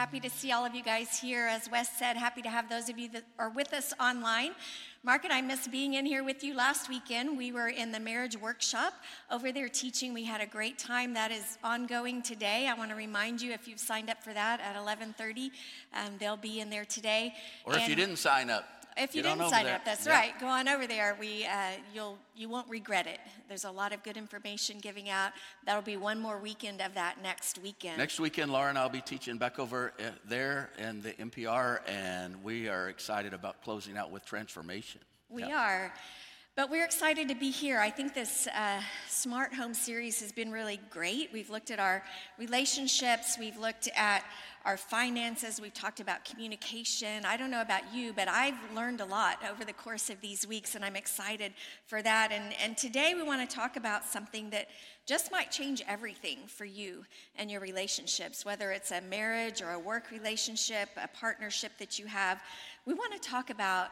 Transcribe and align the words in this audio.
Happy 0.00 0.18
to 0.18 0.30
see 0.30 0.50
all 0.50 0.64
of 0.64 0.74
you 0.74 0.82
guys 0.82 1.20
here. 1.20 1.46
As 1.46 1.70
Wes 1.70 1.90
said, 1.98 2.16
happy 2.16 2.40
to 2.40 2.48
have 2.48 2.70
those 2.70 2.88
of 2.88 2.98
you 2.98 3.10
that 3.10 3.24
are 3.38 3.50
with 3.50 3.74
us 3.74 3.92
online. 4.00 4.52
Mark 5.02 5.24
and 5.24 5.32
I 5.32 5.42
miss 5.42 5.68
being 5.68 5.92
in 5.92 6.06
here 6.06 6.24
with 6.24 6.42
you 6.42 6.54
last 6.54 6.88
weekend. 6.88 7.36
We 7.36 7.52
were 7.52 7.68
in 7.68 7.92
the 7.92 8.00
marriage 8.00 8.34
workshop 8.34 8.94
over 9.30 9.52
there 9.52 9.68
teaching. 9.68 10.14
We 10.14 10.24
had 10.24 10.40
a 10.40 10.46
great 10.46 10.78
time. 10.78 11.12
That 11.12 11.30
is 11.30 11.58
ongoing 11.62 12.22
today. 12.22 12.66
I 12.66 12.72
want 12.72 12.88
to 12.88 12.96
remind 12.96 13.42
you 13.42 13.52
if 13.52 13.68
you've 13.68 13.78
signed 13.78 14.08
up 14.08 14.24
for 14.24 14.32
that 14.32 14.58
at 14.62 14.74
11:30, 14.74 15.50
um, 15.92 16.16
they'll 16.18 16.38
be 16.38 16.60
in 16.60 16.70
there 16.70 16.86
today. 16.86 17.34
Or 17.66 17.76
if 17.76 17.86
you 17.86 17.94
didn't 17.94 18.16
sign 18.16 18.48
up, 18.48 18.79
if 18.96 19.14
you 19.14 19.22
get 19.22 19.36
didn't 19.36 19.50
sign 19.50 19.64
there. 19.64 19.76
up, 19.76 19.84
that's 19.84 20.06
Yeah. 20.06 20.12
right. 20.12 20.38
Go 20.40 20.46
on 20.46 20.68
over 20.68 20.86
there. 20.86 21.16
We, 21.18 21.46
uh, 21.46 21.72
you'll, 21.94 22.18
you 22.34 22.48
won't 22.48 22.68
regret 22.68 23.06
it. 23.06 23.18
There's 23.48 23.64
a 23.64 23.70
lot 23.70 23.92
of 23.92 24.02
good 24.02 24.16
information 24.16 24.78
giving 24.80 25.08
out. 25.08 25.32
That'll 25.64 25.82
be 25.82 25.96
one 25.96 26.20
more 26.20 26.38
weekend 26.38 26.80
of 26.80 26.94
that 26.94 27.22
next 27.22 27.58
weekend. 27.58 27.98
Next 27.98 28.20
weekend, 28.20 28.52
Laura 28.52 28.68
and 28.68 28.78
I'll 28.78 28.88
be 28.88 29.00
teaching 29.00 29.38
back 29.38 29.58
over 29.58 29.92
uh, 29.98 30.10
there 30.24 30.70
in 30.78 31.02
the 31.02 31.12
NPR, 31.14 31.80
and 31.88 32.42
we 32.44 32.68
are 32.68 32.88
excited 32.88 33.32
about 33.34 33.62
closing 33.62 33.96
out 33.96 34.10
with 34.10 34.24
transformation. 34.24 35.00
We 35.28 35.42
Yeah. 35.44 35.58
are. 35.60 35.94
But 36.56 36.68
we're 36.68 36.84
excited 36.84 37.28
to 37.28 37.36
be 37.36 37.50
here. 37.50 37.78
I 37.78 37.90
think 37.90 38.12
this 38.12 38.48
uh, 38.48 38.80
Smart 39.08 39.54
Home 39.54 39.72
series 39.72 40.20
has 40.20 40.32
been 40.32 40.50
really 40.50 40.80
great. 40.90 41.30
We've 41.32 41.48
looked 41.48 41.70
at 41.70 41.78
our 41.78 42.02
relationships, 42.38 43.38
we've 43.38 43.56
looked 43.56 43.88
at 43.94 44.24
our 44.64 44.76
finances, 44.76 45.60
we've 45.60 45.72
talked 45.72 46.00
about 46.00 46.24
communication. 46.24 47.24
I 47.24 47.36
don't 47.36 47.52
know 47.52 47.60
about 47.60 47.94
you, 47.94 48.12
but 48.12 48.26
I've 48.26 48.58
learned 48.74 49.00
a 49.00 49.04
lot 49.04 49.38
over 49.48 49.64
the 49.64 49.72
course 49.72 50.10
of 50.10 50.20
these 50.20 50.46
weeks, 50.46 50.74
and 50.74 50.84
I'm 50.84 50.96
excited 50.96 51.52
for 51.86 52.02
that. 52.02 52.32
And, 52.32 52.52
and 52.62 52.76
today 52.76 53.14
we 53.14 53.22
want 53.22 53.48
to 53.48 53.56
talk 53.56 53.76
about 53.76 54.04
something 54.04 54.50
that 54.50 54.66
just 55.06 55.30
might 55.30 55.52
change 55.52 55.82
everything 55.86 56.40
for 56.48 56.64
you 56.64 57.04
and 57.36 57.48
your 57.48 57.60
relationships, 57.60 58.44
whether 58.44 58.72
it's 58.72 58.90
a 58.90 59.00
marriage 59.02 59.62
or 59.62 59.70
a 59.70 59.78
work 59.78 60.10
relationship, 60.10 60.88
a 60.96 61.08
partnership 61.08 61.72
that 61.78 61.96
you 61.96 62.06
have. 62.06 62.40
We 62.86 62.94
want 62.94 63.12
to 63.12 63.20
talk 63.20 63.50
about 63.50 63.90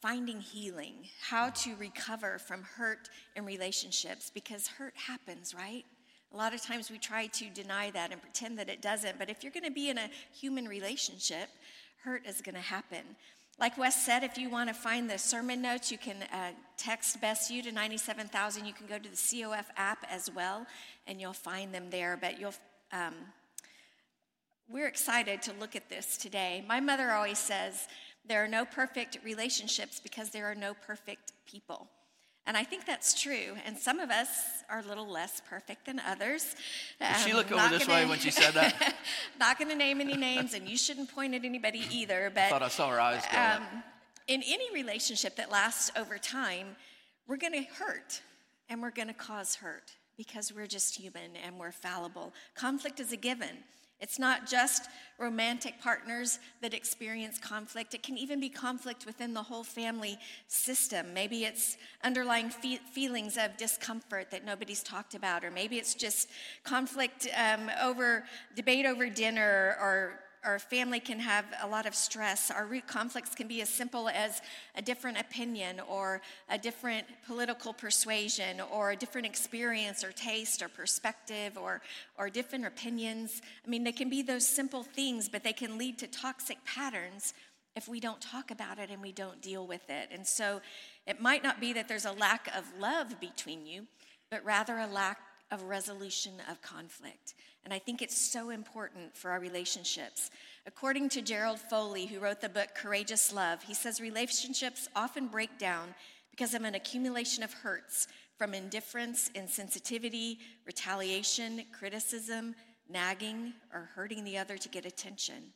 finding 0.00 0.40
healing, 0.40 0.94
how 1.20 1.50
to 1.50 1.74
recover 1.76 2.38
from 2.38 2.62
hurt 2.62 3.08
in 3.34 3.44
relationships 3.44 4.30
because 4.32 4.66
hurt 4.66 4.94
happens, 4.94 5.54
right? 5.54 5.84
A 6.32 6.36
lot 6.36 6.54
of 6.54 6.60
times 6.60 6.90
we 6.90 6.98
try 6.98 7.28
to 7.28 7.48
deny 7.50 7.90
that 7.92 8.12
and 8.12 8.20
pretend 8.20 8.58
that 8.58 8.68
it 8.68 8.82
doesn't, 8.82 9.18
but 9.18 9.30
if 9.30 9.42
you're 9.42 9.52
to 9.64 9.70
be 9.70 9.88
in 9.88 9.98
a 9.98 10.10
human 10.34 10.66
relationship, 10.66 11.48
hurt 12.04 12.26
is 12.26 12.40
to 12.54 12.60
happen. 12.60 13.02
Like 13.58 13.78
Wes 13.78 14.04
said, 14.04 14.22
if 14.22 14.36
you 14.36 14.50
want 14.50 14.68
to 14.68 14.74
find 14.74 15.08
the 15.08 15.16
sermon 15.16 15.62
notes, 15.62 15.90
you 15.90 15.96
can 15.96 16.16
uh, 16.30 16.50
text 16.76 17.18
Best 17.22 17.50
You 17.50 17.62
to 17.62 17.72
97,000. 17.72 18.66
You 18.66 18.74
can 18.74 18.86
go 18.86 18.98
to 18.98 19.08
the 19.08 19.16
COF 19.16 19.70
app 19.78 20.06
as 20.10 20.30
well, 20.34 20.66
and 21.06 21.18
you'll 21.18 21.32
find 21.32 21.72
them 21.72 21.88
there. 21.88 22.18
But 22.20 22.38
you'll, 22.38 22.52
um, 22.92 23.14
we're 24.68 24.88
excited 24.88 25.40
to 25.42 25.54
look 25.58 25.74
at 25.74 25.88
this 25.88 26.18
today. 26.18 26.66
My 26.68 26.80
mother 26.80 27.12
always 27.12 27.38
says 27.38 27.88
there 28.28 28.42
are 28.44 28.48
no 28.48 28.64
perfect 28.64 29.18
relationships 29.24 30.00
because 30.00 30.30
there 30.30 30.46
are 30.46 30.54
no 30.54 30.74
perfect 30.74 31.32
people. 31.46 31.88
And 32.48 32.56
I 32.56 32.62
think 32.62 32.86
that's 32.86 33.20
true. 33.20 33.56
And 33.64 33.76
some 33.76 33.98
of 33.98 34.10
us 34.10 34.28
are 34.70 34.78
a 34.78 34.82
little 34.82 35.06
less 35.08 35.42
perfect 35.48 35.86
than 35.86 35.98
others. 35.98 36.54
Did 37.00 37.16
she 37.24 37.32
Um, 37.32 37.38
look 37.38 37.50
over 37.50 37.68
this 37.68 37.86
gonna- 37.86 38.02
way 38.04 38.06
when 38.06 38.20
she 38.20 38.30
said 38.30 38.54
that? 38.54 38.94
not 39.40 39.58
going 39.58 39.68
to 39.70 39.74
name 39.76 40.00
any 40.00 40.16
names, 40.16 40.54
and 40.54 40.68
you 40.68 40.76
shouldn't 40.76 41.12
point 41.12 41.34
at 41.34 41.44
anybody 41.44 41.86
either. 41.90 42.30
But 42.32 42.50
Thought 42.50 42.62
I 42.62 42.68
saw 42.68 42.88
her 42.90 43.00
eyes 43.00 43.24
go 43.32 43.36
um, 43.36 43.82
in 44.28 44.42
any 44.44 44.72
relationship 44.72 45.34
that 45.36 45.50
lasts 45.50 45.90
over 45.96 46.18
time, 46.18 46.76
we're 47.26 47.36
going 47.36 47.52
to 47.52 47.62
hurt 47.62 48.22
and 48.68 48.80
we're 48.80 48.90
going 48.92 49.08
to 49.08 49.14
cause 49.14 49.56
hurt 49.56 49.92
because 50.16 50.52
we're 50.52 50.66
just 50.68 50.94
human 50.96 51.34
and 51.44 51.58
we're 51.58 51.72
fallible. 51.72 52.32
Conflict 52.54 53.00
is 53.00 53.10
a 53.12 53.16
given. 53.16 53.64
It's 54.00 54.18
not 54.18 54.46
just 54.46 54.88
romantic 55.18 55.80
partners 55.80 56.38
that 56.60 56.74
experience 56.74 57.38
conflict. 57.38 57.94
It 57.94 58.02
can 58.02 58.18
even 58.18 58.40
be 58.40 58.50
conflict 58.50 59.06
within 59.06 59.32
the 59.32 59.42
whole 59.42 59.64
family 59.64 60.18
system. 60.48 61.14
Maybe 61.14 61.44
it's 61.44 61.78
underlying 62.04 62.50
fe- 62.50 62.80
feelings 62.92 63.38
of 63.38 63.56
discomfort 63.56 64.30
that 64.30 64.44
nobody's 64.44 64.82
talked 64.82 65.14
about, 65.14 65.44
or 65.44 65.50
maybe 65.50 65.78
it's 65.78 65.94
just 65.94 66.28
conflict 66.64 67.26
um, 67.36 67.70
over 67.82 68.24
debate 68.54 68.84
over 68.84 69.08
dinner 69.08 69.76
or 69.80 70.20
our 70.46 70.60
family 70.60 71.00
can 71.00 71.18
have 71.18 71.44
a 71.60 71.66
lot 71.66 71.86
of 71.86 71.94
stress. 71.94 72.52
Our 72.52 72.66
root 72.66 72.86
conflicts 72.86 73.34
can 73.34 73.48
be 73.48 73.60
as 73.62 73.68
simple 73.68 74.08
as 74.08 74.40
a 74.76 74.80
different 74.80 75.18
opinion 75.18 75.80
or 75.80 76.22
a 76.48 76.56
different 76.56 77.06
political 77.26 77.72
persuasion 77.72 78.60
or 78.60 78.92
a 78.92 78.96
different 78.96 79.26
experience 79.26 80.04
or 80.04 80.12
taste 80.12 80.62
or 80.62 80.68
perspective 80.68 81.58
or, 81.60 81.82
or 82.16 82.30
different 82.30 82.64
opinions. 82.64 83.42
I 83.66 83.68
mean, 83.68 83.82
they 83.82 83.92
can 83.92 84.08
be 84.08 84.22
those 84.22 84.46
simple 84.46 84.84
things, 84.84 85.28
but 85.28 85.42
they 85.42 85.52
can 85.52 85.76
lead 85.78 85.98
to 85.98 86.06
toxic 86.06 86.58
patterns 86.64 87.34
if 87.74 87.88
we 87.88 87.98
don't 87.98 88.20
talk 88.20 88.52
about 88.52 88.78
it 88.78 88.88
and 88.88 89.02
we 89.02 89.12
don't 89.12 89.42
deal 89.42 89.66
with 89.66 89.90
it. 89.90 90.08
And 90.12 90.24
so 90.24 90.60
it 91.08 91.20
might 91.20 91.42
not 91.42 91.60
be 91.60 91.72
that 91.72 91.88
there's 91.88 92.06
a 92.06 92.12
lack 92.12 92.48
of 92.56 92.64
love 92.78 93.20
between 93.20 93.66
you, 93.66 93.86
but 94.30 94.44
rather 94.44 94.78
a 94.78 94.86
lack 94.86 95.18
of 95.50 95.64
resolution 95.64 96.34
of 96.50 96.62
conflict. 96.62 97.34
And 97.66 97.74
I 97.74 97.80
think 97.80 98.00
it's 98.00 98.16
so 98.16 98.50
important 98.50 99.16
for 99.16 99.32
our 99.32 99.40
relationships. 99.40 100.30
According 100.68 101.08
to 101.08 101.20
Gerald 101.20 101.58
Foley, 101.58 102.06
who 102.06 102.20
wrote 102.20 102.40
the 102.40 102.48
book 102.48 102.68
Courageous 102.76 103.32
Love, 103.32 103.60
he 103.64 103.74
says 103.74 104.00
relationships 104.00 104.88
often 104.94 105.26
break 105.26 105.58
down 105.58 105.92
because 106.30 106.54
of 106.54 106.62
an 106.62 106.76
accumulation 106.76 107.42
of 107.42 107.52
hurts 107.52 108.06
from 108.38 108.54
indifference, 108.54 109.32
insensitivity, 109.34 110.38
retaliation, 110.64 111.64
criticism, 111.76 112.54
nagging, 112.88 113.52
or 113.74 113.90
hurting 113.96 114.22
the 114.22 114.38
other 114.38 114.56
to 114.56 114.68
get 114.68 114.86
attention. 114.86 115.52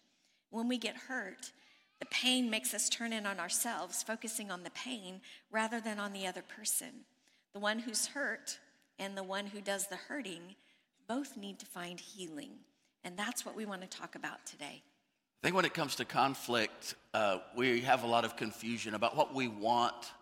When 0.51 0.67
we 0.67 0.79
get 0.79 0.97
hurt, 0.97 1.53
the 2.01 2.07
pain 2.07 2.51
makes 2.51 2.75
us 2.75 2.89
turn 2.89 3.13
in 3.13 3.25
on 3.25 3.39
ourselves, 3.39 4.03
focusing 4.03 4.51
on 4.51 4.65
the 4.65 4.71
pain 4.71 5.21
rather 5.53 5.81
than 5.81 6.01
on 6.01 6.13
the 6.13 6.27
other 6.27 6.43
person. 6.43 7.05
The 7.53 7.61
one 7.61 7.79
who's 7.79 8.09
hurt 8.09 8.59
and 8.99 9.17
the 9.17 9.23
one 9.23 9.47
who 9.47 9.61
does 9.61 9.87
the 9.87 9.95
hurting 9.95 10.57
both 11.11 11.37
need 11.37 11.59
to 11.59 11.67
find 11.67 11.99
healing. 11.99 12.51
And 13.03 13.17
that's 13.17 13.45
what 13.45 13.57
we 13.57 13.67
want 13.67 13.81
to 13.83 13.89
talk 13.89 14.15
about 14.15 14.47
today. 14.47 14.81
I 15.43 15.43
think 15.43 15.57
when 15.57 15.65
it 15.65 15.75
comes 15.75 15.97
to 15.97 16.05
conflict, 16.05 16.95
uh, 17.13 17.39
we 17.57 17.81
have 17.81 18.05
a 18.05 18.07
lot 18.07 18.25
of 18.25 18.37
confusion 18.37 18.95
about 18.95 19.17
what 19.17 19.35
we 19.35 19.49
want, 19.49 20.13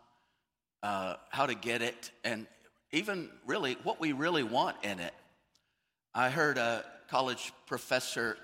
uh, 0.82 1.16
how 1.28 1.44
to 1.44 1.54
get 1.54 1.82
it, 1.82 2.10
and 2.25 2.47
even 2.91 3.28
really 3.44 3.76
what 3.82 4.00
we 4.00 4.12
really 4.12 4.43
want 4.43 4.76
in 4.82 4.99
it. 4.99 5.12
I 6.15 6.31
heard 6.31 6.56
a 6.56 6.87
college 7.10 7.53
professor 7.66 8.38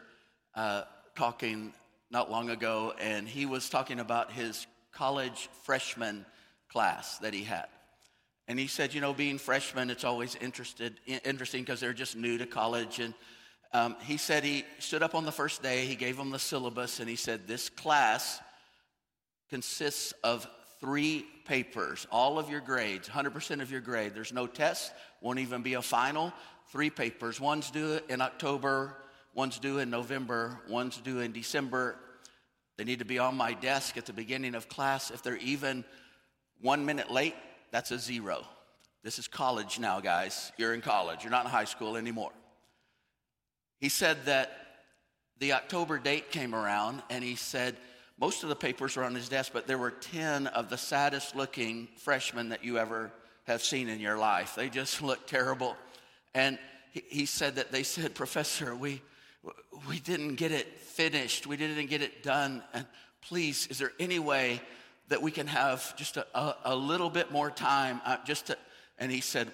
uh, 0.55 0.82
talking 1.16 1.72
not 2.11 2.31
long 2.31 2.50
ago, 2.50 2.93
and 3.00 3.26
he 3.26 3.47
was 3.47 3.71
talking 3.71 4.00
about 4.00 4.31
his 4.31 4.66
college 4.93 5.49
freshman 5.62 6.26
class 6.69 7.16
that 7.21 7.32
he 7.32 7.44
had. 7.44 7.69
And 8.47 8.59
he 8.59 8.66
said, 8.66 8.93
you 8.93 9.00
know, 9.00 9.15
being 9.15 9.38
freshmen, 9.38 9.88
it's 9.91 10.05
always 10.05 10.34
interested, 10.37 11.00
interesting 11.06 11.62
because 11.62 11.81
they're 11.81 11.94
just 11.94 12.15
new 12.15 12.37
to 12.38 12.47
college. 12.47 12.99
And 12.99 13.15
um, 13.72 13.97
he 14.03 14.19
said 14.19 14.44
he 14.44 14.65
stood 14.78 15.03
up 15.03 15.15
on 15.15 15.25
the 15.25 15.32
first 15.32 15.62
day, 15.62 15.87
he 15.87 15.97
gave 15.97 16.16
them 16.16 16.31
the 16.31 16.38
syllabus, 16.38 17.00
and 17.00 17.09
he 17.09 17.16
said, 17.16 17.47
This 17.47 17.69
class 17.69 18.41
consists 19.49 20.12
of 20.22 20.47
three 20.81 21.25
papers, 21.47 22.06
all 22.10 22.38
of 22.38 22.50
your 22.50 22.60
grades, 22.60 23.09
100% 23.09 23.62
of 23.62 23.71
your 23.71 23.81
grade. 23.81 24.15
There's 24.15 24.32
no 24.32 24.47
test, 24.47 24.93
won't 25.21 25.38
even 25.38 25.62
be 25.62 25.75
a 25.75 25.82
final. 25.82 26.32
Three 26.69 26.91
papers. 26.91 27.41
One's 27.41 27.71
due 27.71 28.00
in 28.09 28.21
October, 28.21 28.97
one's 29.34 29.59
due 29.59 29.78
in 29.78 29.91
November, 29.91 30.61
one's 30.69 30.99
due 30.99 31.21
in 31.21 31.32
December. 31.32 31.97
They 32.76 32.84
need 32.84 32.99
to 32.99 33.05
be 33.05 33.19
on 33.19 33.37
my 33.37 33.55
desk 33.55 33.97
at 33.97 34.06
the 34.06 34.12
beginning 34.12 34.55
of 34.55 34.69
class. 34.69 35.11
If 35.11 35.22
they're 35.22 35.37
even 35.37 35.84
one 36.61 36.84
minute 36.84 37.11
late, 37.11 37.34
that's 37.74 37.90
a 37.90 37.98
zero. 37.98 38.44
This 39.02 39.18
is 39.18 39.26
college 39.26 39.80
now, 39.80 39.98
guys. 39.98 40.52
You're 40.56 40.74
in 40.74 40.80
college, 40.80 41.24
you're 41.24 41.32
not 41.32 41.44
in 41.44 41.50
high 41.50 41.64
school 41.64 41.96
anymore. 41.96 42.30
He 43.80 43.88
said 43.88 44.26
that 44.26 44.52
the 45.40 45.54
October 45.54 45.98
date 45.98 46.30
came 46.30 46.54
around 46.54 47.02
and 47.10 47.25
he 47.25 47.34
said 47.34 47.75
most 48.16 48.44
of 48.44 48.49
the 48.49 48.54
papers 48.54 48.94
were 48.94 49.02
on 49.02 49.16
his 49.16 49.28
desk, 49.28 49.50
but 49.52 49.66
there 49.66 49.76
were 49.76 49.90
10 49.90 50.46
of 50.46 50.70
the 50.70 50.78
saddest 50.78 51.34
looking 51.34 51.88
freshmen 51.96 52.50
that 52.50 52.62
you 52.62 52.78
ever 52.78 53.10
have 53.43 53.60
seen 53.60 53.88
in 53.88 53.99
your 53.99 54.19
life. 54.19 54.54
They 54.54 54.69
just 54.69 55.02
looked 55.02 55.28
terrible. 55.28 55.76
And 56.32 56.60
he, 56.93 57.02
he 57.08 57.26
said 57.26 57.56
that 57.56 57.72
they 57.72 57.82
said, 57.82 58.14
Professor, 58.14 58.76
we, 58.76 59.02
we 59.88 59.99
didn't 59.99 60.37
get 60.37 60.52
it 60.52 60.78
finished, 60.78 61.49
we 61.49 61.56
didn't 61.56 61.87
get 61.87 62.02
it 62.02 62.22
done. 62.22 62.62
And 62.72 62.87
please, 63.20 63.66
is 63.66 63.78
there 63.78 63.93
any 63.99 64.20
way 64.20 64.60
that 65.08 65.22
we 65.22 65.30
can 65.30 65.46
have 65.46 65.94
just 65.96 66.16
a, 66.16 66.26
a, 66.34 66.56
a 66.66 66.76
little 66.76 67.10
bit 67.10 67.30
more 67.30 67.50
time? 67.50 68.00
Uh, 68.04 68.16
just 68.24 68.46
to, 68.46 68.58
and 68.98 69.10
he 69.10 69.20
said, 69.20 69.48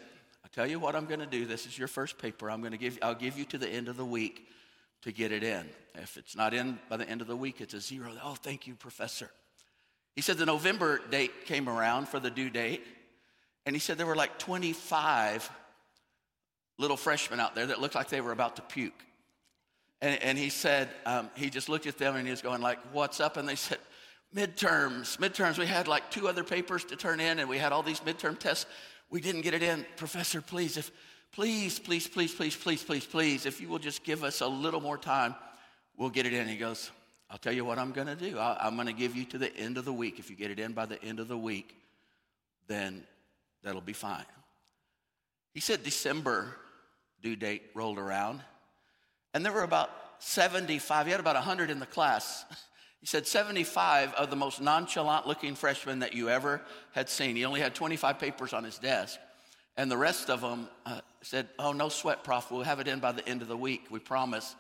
I'll 0.45 0.51
tell 0.53 0.67
you 0.67 0.79
what 0.79 0.95
I'm 0.95 1.07
going 1.07 1.21
to 1.21 1.27
do. 1.27 1.47
This 1.47 1.67
is 1.67 1.79
your 1.79 1.89
first 1.89 2.19
paper. 2.19 2.51
I'm 2.51 2.61
going 2.61 2.73
to 2.73 2.79
give, 2.79 2.99
I'll 3.03 3.15
give 3.15 3.39
you 3.39 3.45
to 3.47 3.59
the 3.59 3.69
end 3.69 3.89
of 3.89 3.97
the 3.97 4.05
week 4.05 4.47
to 5.03 5.13
get 5.13 5.33
it 5.33 5.43
in. 5.43 5.67
If 5.95 6.17
it's 6.17 6.37
not 6.37 6.55
in 6.55 6.79
by 6.89 6.97
the 6.97 7.09
end 7.09 7.21
of 7.21 7.27
the 7.27 7.37
week, 7.37 7.61
it's 7.61 7.75
a 7.75 7.81
zero. 7.81 8.13
Oh, 8.23 8.35
thank 8.35 8.67
you, 8.67 8.75
professor. 8.75 9.31
He 10.15 10.23
said 10.23 10.39
the 10.39 10.47
November 10.47 11.01
date 11.11 11.47
came 11.47 11.69
around 11.69 12.09
for 12.09 12.21
the 12.21 12.31
due 12.31 12.51
date, 12.51 12.85
and 13.65 13.75
he 13.75 13.81
said 13.81 13.99
there 13.99 14.07
were 14.07 14.17
like 14.17 14.39
25 14.39 15.51
little 16.79 16.97
freshmen 16.97 17.41
out 17.41 17.55
there 17.55 17.67
that 17.67 17.81
looked 17.81 17.95
like 17.95 18.09
they 18.09 18.21
were 18.21 18.33
about 18.33 18.57
to 18.57 18.63
puke. 18.63 19.05
And, 20.01 20.21
and 20.23 20.39
he 20.39 20.49
said, 20.49 20.89
um, 21.05 21.31
he 21.35 21.51
just 21.51 21.69
looked 21.69 21.87
at 21.87 21.99
them 21.99 22.17
and 22.17 22.27
he 22.27 22.31
was 22.31 22.41
going 22.41 22.63
like, 22.63 22.79
what's 22.93 23.21
up? 23.21 23.37
And 23.37 23.47
they 23.47 23.55
said, 23.55 23.79
midterms, 24.35 25.19
midterms. 25.19 25.59
We 25.59 25.67
had 25.67 25.89
like 25.89 26.11
two 26.11 26.29
other 26.29 26.45
papers 26.45 26.85
to 26.85 26.97
turn 26.97 27.21
in 27.21 27.39
and 27.39 27.49
we 27.49 27.59
had 27.59 27.73
all 27.73 27.83
these 27.83 28.01
midterm 28.01 28.39
tests. 28.39 28.67
We 29.11 29.21
didn't 29.21 29.43
get 29.43 29.55
it 29.55 29.63
in. 29.63 29.85
Professor, 29.97 30.41
please, 30.41 30.77
if, 30.77 30.91
please, 31.33 31.79
please, 31.79 32.07
please, 32.07 32.35
please, 32.35 32.57
please, 32.57 32.83
please, 32.83 33.05
please, 33.05 33.47
if 33.47 33.61
you 33.61 33.69
will 33.69 33.79
just 33.79 34.05
give 34.05 34.23
us 34.23 34.41
a 34.41 34.47
little 34.47 34.81
more 34.81 34.99
time, 34.99 35.35
we'll 35.97 36.11
get 36.11 36.27
it 36.27 36.33
in. 36.33 36.47
He 36.47 36.57
goes, 36.57 36.91
I'll 37.31 37.39
tell 37.39 37.53
you 37.53 37.65
what 37.65 37.79
I'm 37.79 37.93
going 37.93 38.07
to 38.07 38.17
do. 38.17 38.39
I, 38.39 38.67
am 38.67 38.75
going 38.75 38.87
to 38.87 38.93
give 38.93 39.17
you 39.17 39.25
to 39.27 39.39
the 39.39 39.55
end 39.57 39.79
of 39.79 39.85
the 39.85 39.93
week. 39.93 40.19
If 40.19 40.31
you 40.31 40.37
get 40.37 40.51
it 40.51 40.59
in 40.59 40.73
by 40.73 40.87
the 40.87 41.03
end 41.03 41.21
of 41.21 41.29
the 41.29 41.39
week, 41.39 41.77
then 42.67 43.05
that'll 43.63 43.81
be 43.81 43.93
fine. 43.93 44.25
He 45.53 45.61
said 45.61 45.83
December 45.83 46.55
due 47.23 47.37
date 47.37 47.63
rolled 47.75 47.99
around, 47.99 48.41
and 49.35 49.45
there 49.45 49.53
were 49.53 49.63
about 49.63 49.91
75, 50.21 51.07
he 51.07 51.13
had 51.13 51.21
about 51.21 51.35
100 51.35 51.71
in 51.71 51.81
the 51.81 51.87
class. 51.87 52.45
He 53.01 53.07
said 53.07 53.27
75 53.27 54.13
of 54.15 54.31
the 54.31 54.37
most 54.37 54.61
nonchalant 54.61 55.27
looking 55.27 55.55
freshmen 55.55 56.01
that 56.01 56.13
you 56.13 56.29
ever 56.29 56.61
had 56.93 57.09
seen. 57.09 57.35
He 57.35 57.45
only 57.45 57.61
had 57.61 57.75
25 57.75 58.19
papers 58.19 58.53
on 58.53 58.63
his 58.63 58.79
desk. 58.79 59.19
And 59.77 59.91
the 59.91 59.97
rest 59.97 60.29
of 60.29 60.43
them 60.43 60.69
uh, 60.85 61.01
said, 61.23 61.49
Oh, 61.59 61.73
no 61.73 61.89
sweat, 61.89 62.23
Prof. 62.23 62.51
We'll 62.51 62.63
have 62.63 62.81
it 62.81 62.89
in 62.89 63.01
by 63.01 63.13
the 63.13 63.27
end 63.27 63.41
of 63.41 63.49
the 63.49 63.57
week. 63.57 63.87
We 63.91 63.99
promise. 63.99 64.55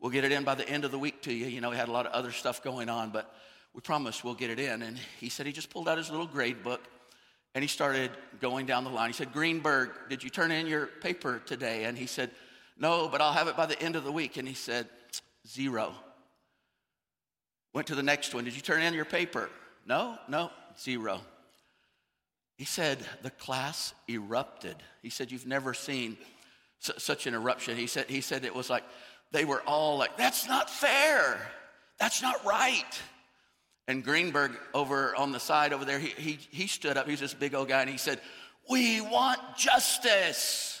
We'll 0.00 0.10
get 0.10 0.24
it 0.24 0.32
in 0.32 0.42
by 0.42 0.56
the 0.56 0.68
end 0.68 0.84
of 0.84 0.90
the 0.90 0.98
week 0.98 1.22
to 1.22 1.32
you. 1.32 1.46
You 1.46 1.60
know, 1.60 1.70
he 1.70 1.78
had 1.78 1.88
a 1.88 1.92
lot 1.92 2.06
of 2.06 2.12
other 2.12 2.32
stuff 2.32 2.62
going 2.62 2.88
on, 2.88 3.10
but 3.10 3.32
we 3.72 3.80
promise 3.80 4.24
we'll 4.24 4.34
get 4.34 4.50
it 4.50 4.58
in. 4.58 4.82
And 4.82 4.98
he 5.20 5.28
said 5.28 5.46
he 5.46 5.52
just 5.52 5.70
pulled 5.70 5.88
out 5.88 5.96
his 5.96 6.10
little 6.10 6.26
grade 6.26 6.62
book 6.62 6.80
and 7.54 7.62
he 7.62 7.68
started 7.68 8.10
going 8.40 8.66
down 8.66 8.84
the 8.84 8.90
line. 8.90 9.10
He 9.10 9.14
said, 9.14 9.32
Greenberg, 9.32 9.90
did 10.08 10.24
you 10.24 10.30
turn 10.30 10.50
in 10.50 10.66
your 10.66 10.86
paper 10.86 11.40
today? 11.46 11.84
And 11.84 11.96
he 11.96 12.06
said, 12.06 12.30
No, 12.76 13.08
but 13.08 13.20
I'll 13.20 13.32
have 13.32 13.46
it 13.46 13.56
by 13.56 13.66
the 13.66 13.80
end 13.80 13.94
of 13.94 14.04
the 14.04 14.12
week. 14.12 14.36
And 14.36 14.48
he 14.48 14.54
said, 14.54 14.88
Zero. 15.46 15.94
Went 17.74 17.88
to 17.88 17.96
the 17.96 18.02
next 18.02 18.34
one. 18.34 18.44
Did 18.44 18.54
you 18.54 18.62
turn 18.62 18.80
in 18.82 18.94
your 18.94 19.04
paper? 19.04 19.50
No, 19.84 20.16
no, 20.28 20.50
zero. 20.78 21.20
He 22.56 22.64
said, 22.64 22.98
the 23.22 23.30
class 23.30 23.92
erupted. 24.08 24.76
He 25.02 25.10
said, 25.10 25.32
You've 25.32 25.46
never 25.46 25.74
seen 25.74 26.16
su- 26.78 26.92
such 26.98 27.26
an 27.26 27.34
eruption. 27.34 27.76
He 27.76 27.88
said, 27.88 28.06
he 28.08 28.20
said 28.20 28.44
it 28.44 28.54
was 28.54 28.70
like 28.70 28.84
they 29.32 29.44
were 29.44 29.60
all 29.66 29.98
like, 29.98 30.16
That's 30.16 30.46
not 30.46 30.70
fair. 30.70 31.36
That's 31.98 32.22
not 32.22 32.44
right. 32.44 33.02
And 33.88 34.04
Greenberg 34.04 34.52
over 34.72 35.14
on 35.16 35.32
the 35.32 35.40
side 35.40 35.72
over 35.72 35.84
there, 35.84 35.98
he, 35.98 36.08
he, 36.16 36.38
he 36.50 36.66
stood 36.68 36.96
up. 36.96 37.08
He's 37.08 37.20
this 37.20 37.34
big 37.34 37.54
old 37.54 37.68
guy, 37.68 37.80
and 37.80 37.90
he 37.90 37.98
said, 37.98 38.20
We 38.70 39.00
want 39.00 39.40
justice. 39.58 40.80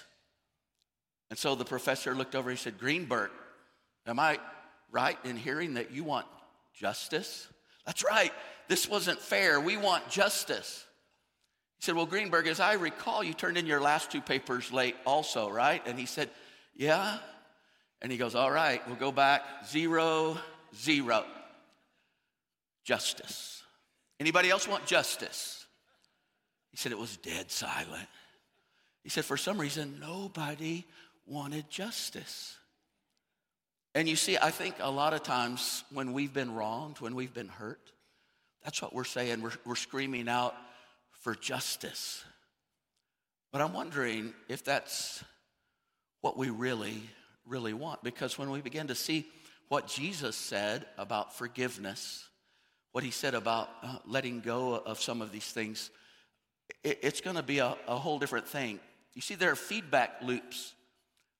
And 1.28 1.38
so 1.38 1.56
the 1.56 1.64
professor 1.64 2.14
looked 2.14 2.36
over. 2.36 2.50
He 2.50 2.56
said, 2.56 2.78
Greenberg, 2.78 3.30
am 4.06 4.20
I 4.20 4.38
right 4.92 5.18
in 5.24 5.36
hearing 5.36 5.74
that 5.74 5.90
you 5.90 6.04
want 6.04 6.26
justice? 6.74 7.48
That's 7.86 8.04
right. 8.04 8.32
This 8.68 8.88
wasn't 8.88 9.20
fair. 9.20 9.60
We 9.60 9.76
want 9.76 10.08
justice. 10.08 10.84
He 11.78 11.84
said, 11.84 11.94
Well, 11.94 12.06
Greenberg, 12.06 12.46
as 12.46 12.60
I 12.60 12.74
recall, 12.74 13.22
you 13.22 13.34
turned 13.34 13.58
in 13.58 13.66
your 13.66 13.80
last 13.80 14.10
two 14.10 14.20
papers 14.20 14.72
late 14.72 14.96
also, 15.04 15.50
right? 15.50 15.82
And 15.86 15.98
he 15.98 16.06
said, 16.06 16.30
Yeah. 16.74 17.18
And 18.02 18.10
he 18.10 18.18
goes, 18.18 18.34
All 18.34 18.50
right, 18.50 18.86
we'll 18.86 18.96
go 18.96 19.12
back 19.12 19.42
zero, 19.66 20.38
zero 20.76 21.24
justice. 22.84 23.62
Anybody 24.20 24.50
else 24.50 24.68
want 24.68 24.86
justice? 24.86 25.66
He 26.70 26.76
said 26.76 26.92
it 26.92 26.98
was 26.98 27.16
dead 27.16 27.50
silent. 27.50 28.08
He 29.02 29.10
said 29.10 29.24
for 29.24 29.36
some 29.36 29.58
reason 29.58 29.98
nobody 30.00 30.84
wanted 31.26 31.68
justice. 31.70 32.56
And 33.94 34.08
you 34.08 34.16
see, 34.16 34.36
I 34.36 34.50
think 34.50 34.76
a 34.80 34.90
lot 34.90 35.14
of 35.14 35.22
times 35.22 35.84
when 35.92 36.12
we've 36.12 36.32
been 36.32 36.54
wronged, 36.54 37.00
when 37.00 37.14
we've 37.14 37.32
been 37.32 37.48
hurt, 37.48 37.92
that's 38.64 38.82
what 38.82 38.92
we're 38.92 39.04
saying. 39.04 39.40
We're, 39.40 39.52
we're 39.64 39.76
screaming 39.76 40.28
out 40.28 40.54
for 41.20 41.34
justice. 41.34 42.24
But 43.52 43.60
I'm 43.60 43.72
wondering 43.72 44.34
if 44.48 44.64
that's 44.64 45.22
what 46.22 46.36
we 46.36 46.50
really, 46.50 47.00
really 47.46 47.72
want. 47.72 48.02
Because 48.02 48.36
when 48.36 48.50
we 48.50 48.60
begin 48.60 48.88
to 48.88 48.94
see 48.96 49.26
what 49.68 49.86
Jesus 49.86 50.34
said 50.34 50.86
about 50.98 51.36
forgiveness, 51.36 52.26
what 52.90 53.04
he 53.04 53.12
said 53.12 53.34
about 53.34 53.68
uh, 53.82 53.98
letting 54.06 54.40
go 54.40 54.74
of 54.74 55.00
some 55.00 55.22
of 55.22 55.30
these 55.30 55.46
things, 55.46 55.90
it, 56.82 56.98
it's 57.02 57.20
going 57.20 57.36
to 57.36 57.42
be 57.42 57.58
a, 57.58 57.76
a 57.86 57.96
whole 57.96 58.18
different 58.18 58.48
thing. 58.48 58.80
You 59.14 59.22
see, 59.22 59.36
there 59.36 59.52
are 59.52 59.56
feedback 59.56 60.20
loops 60.20 60.74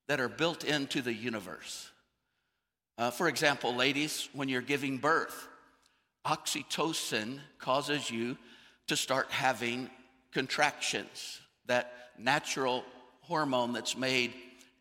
that 0.06 0.20
are 0.20 0.28
built 0.28 0.62
into 0.62 1.02
the 1.02 1.12
universe. 1.12 1.90
Uh, 2.96 3.11
for 3.11 3.29
example, 3.29 3.75
ladies, 3.75 4.29
when 4.32 4.49
you're 4.49 4.62
giving 4.62 4.99
birth, 4.99 5.49
oxytocin 6.25 7.38
causes 7.58 8.11
you 8.11 8.37
to 8.87 8.96
start 8.96 9.31
having 9.31 9.91
contractions, 10.32 11.41
that 11.67 11.93
natural 12.19 12.85
hormone 13.23 13.73
that's 13.73 13.96
made 13.96 14.32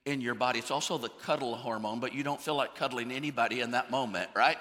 in 0.06 0.22
your 0.22 0.36
body. 0.36 0.60
It's 0.60 0.72
also 0.72 0.98
the 0.98 1.10
cuddle 1.10 1.56
hormone, 1.56 2.00
but 2.00 2.14
you 2.14 2.24
don't 2.24 2.42
feel 2.42 2.56
like 2.56 2.76
cuddling 2.76 3.12
anybody 3.12 3.62
in 3.62 3.72
that 3.72 3.90
moment, 3.90 4.30
right? 4.36 4.58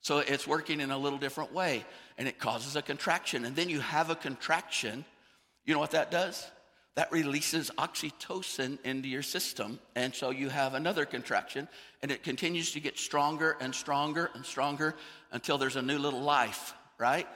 So 0.00 0.18
it's 0.18 0.46
working 0.46 0.80
in 0.80 0.90
a 0.90 0.98
little 0.98 1.18
different 1.18 1.52
way 1.52 1.84
and 2.16 2.26
it 2.26 2.38
causes 2.38 2.76
a 2.76 2.82
contraction. 2.82 3.44
And 3.44 3.54
then 3.54 3.68
you 3.68 3.80
have 3.80 4.10
a 4.10 4.16
contraction. 4.16 5.04
You 5.64 5.74
know 5.74 5.80
what 5.80 5.92
that 5.92 6.10
does? 6.10 6.46
That 6.98 7.12
releases 7.12 7.70
oxytocin 7.78 8.84
into 8.84 9.08
your 9.08 9.22
system. 9.22 9.78
And 9.94 10.12
so 10.12 10.30
you 10.30 10.48
have 10.48 10.74
another 10.74 11.04
contraction 11.04 11.68
and 12.02 12.10
it 12.10 12.24
continues 12.24 12.72
to 12.72 12.80
get 12.80 12.98
stronger 12.98 13.56
and 13.60 13.72
stronger 13.72 14.32
and 14.34 14.44
stronger 14.44 14.96
until 15.30 15.58
there's 15.58 15.76
a 15.76 15.82
new 15.82 15.96
little 15.96 16.22
life, 16.22 16.74
right? 16.98 17.28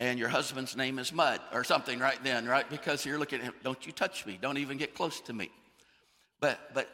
And 0.00 0.18
your 0.18 0.28
husband's 0.28 0.76
name 0.76 0.98
is 0.98 1.14
Mud 1.14 1.40
or 1.50 1.64
something 1.64 1.98
right 1.98 2.22
then, 2.22 2.44
right? 2.44 2.68
Because 2.68 3.06
you're 3.06 3.18
looking 3.18 3.38
at 3.38 3.46
him, 3.46 3.54
don't 3.64 3.86
you 3.86 3.90
touch 3.90 4.26
me, 4.26 4.38
don't 4.38 4.58
even 4.58 4.76
get 4.76 4.94
close 4.94 5.18
to 5.22 5.32
me. 5.32 5.50
But, 6.38 6.60
but 6.74 6.90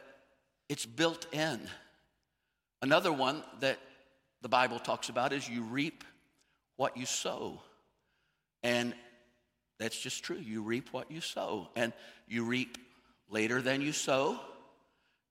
it's 0.69 0.85
built 0.85 1.27
in. 1.33 1.59
Another 2.81 3.11
one 3.11 3.43
that 3.59 3.79
the 4.41 4.47
Bible 4.47 4.79
talks 4.79 5.09
about 5.09 5.33
is 5.33 5.49
you 5.49 5.61
reap 5.61 6.05
what 6.77 6.95
you 6.95 7.05
sow. 7.05 7.59
And 8.63 8.93
that's 9.77 9.99
just 9.99 10.23
true. 10.23 10.37
You 10.37 10.61
reap 10.61 10.89
what 10.91 11.11
you 11.11 11.21
sow. 11.21 11.69
And 11.75 11.93
you 12.27 12.43
reap 12.43 12.77
later 13.29 13.61
than 13.61 13.81
you 13.81 13.91
sow. 13.91 14.39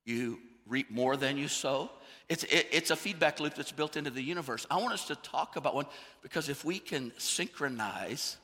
You 0.05 0.39
reap 0.67 0.91
more 0.91 1.17
than 1.17 1.37
you 1.37 1.49
sow. 1.49 1.91
It's, 2.29 2.45
it, 2.45 2.69
it's 2.71 2.91
a 2.91 2.97
feedback 2.97 3.41
loop 3.41 3.55
that's 3.55 3.73
built 3.73 3.97
into 3.97 4.11
the 4.11 4.23
universe. 4.23 4.67
I 4.71 4.77
want 4.79 4.95
us 4.95 5.07
to 5.07 5.17
talk 5.17 5.57
about 5.57 5.75
one 5.75 5.87
because 6.23 6.49
if 6.49 6.65
we 6.65 6.79
can 6.79 7.13
synchronize, 7.19 8.37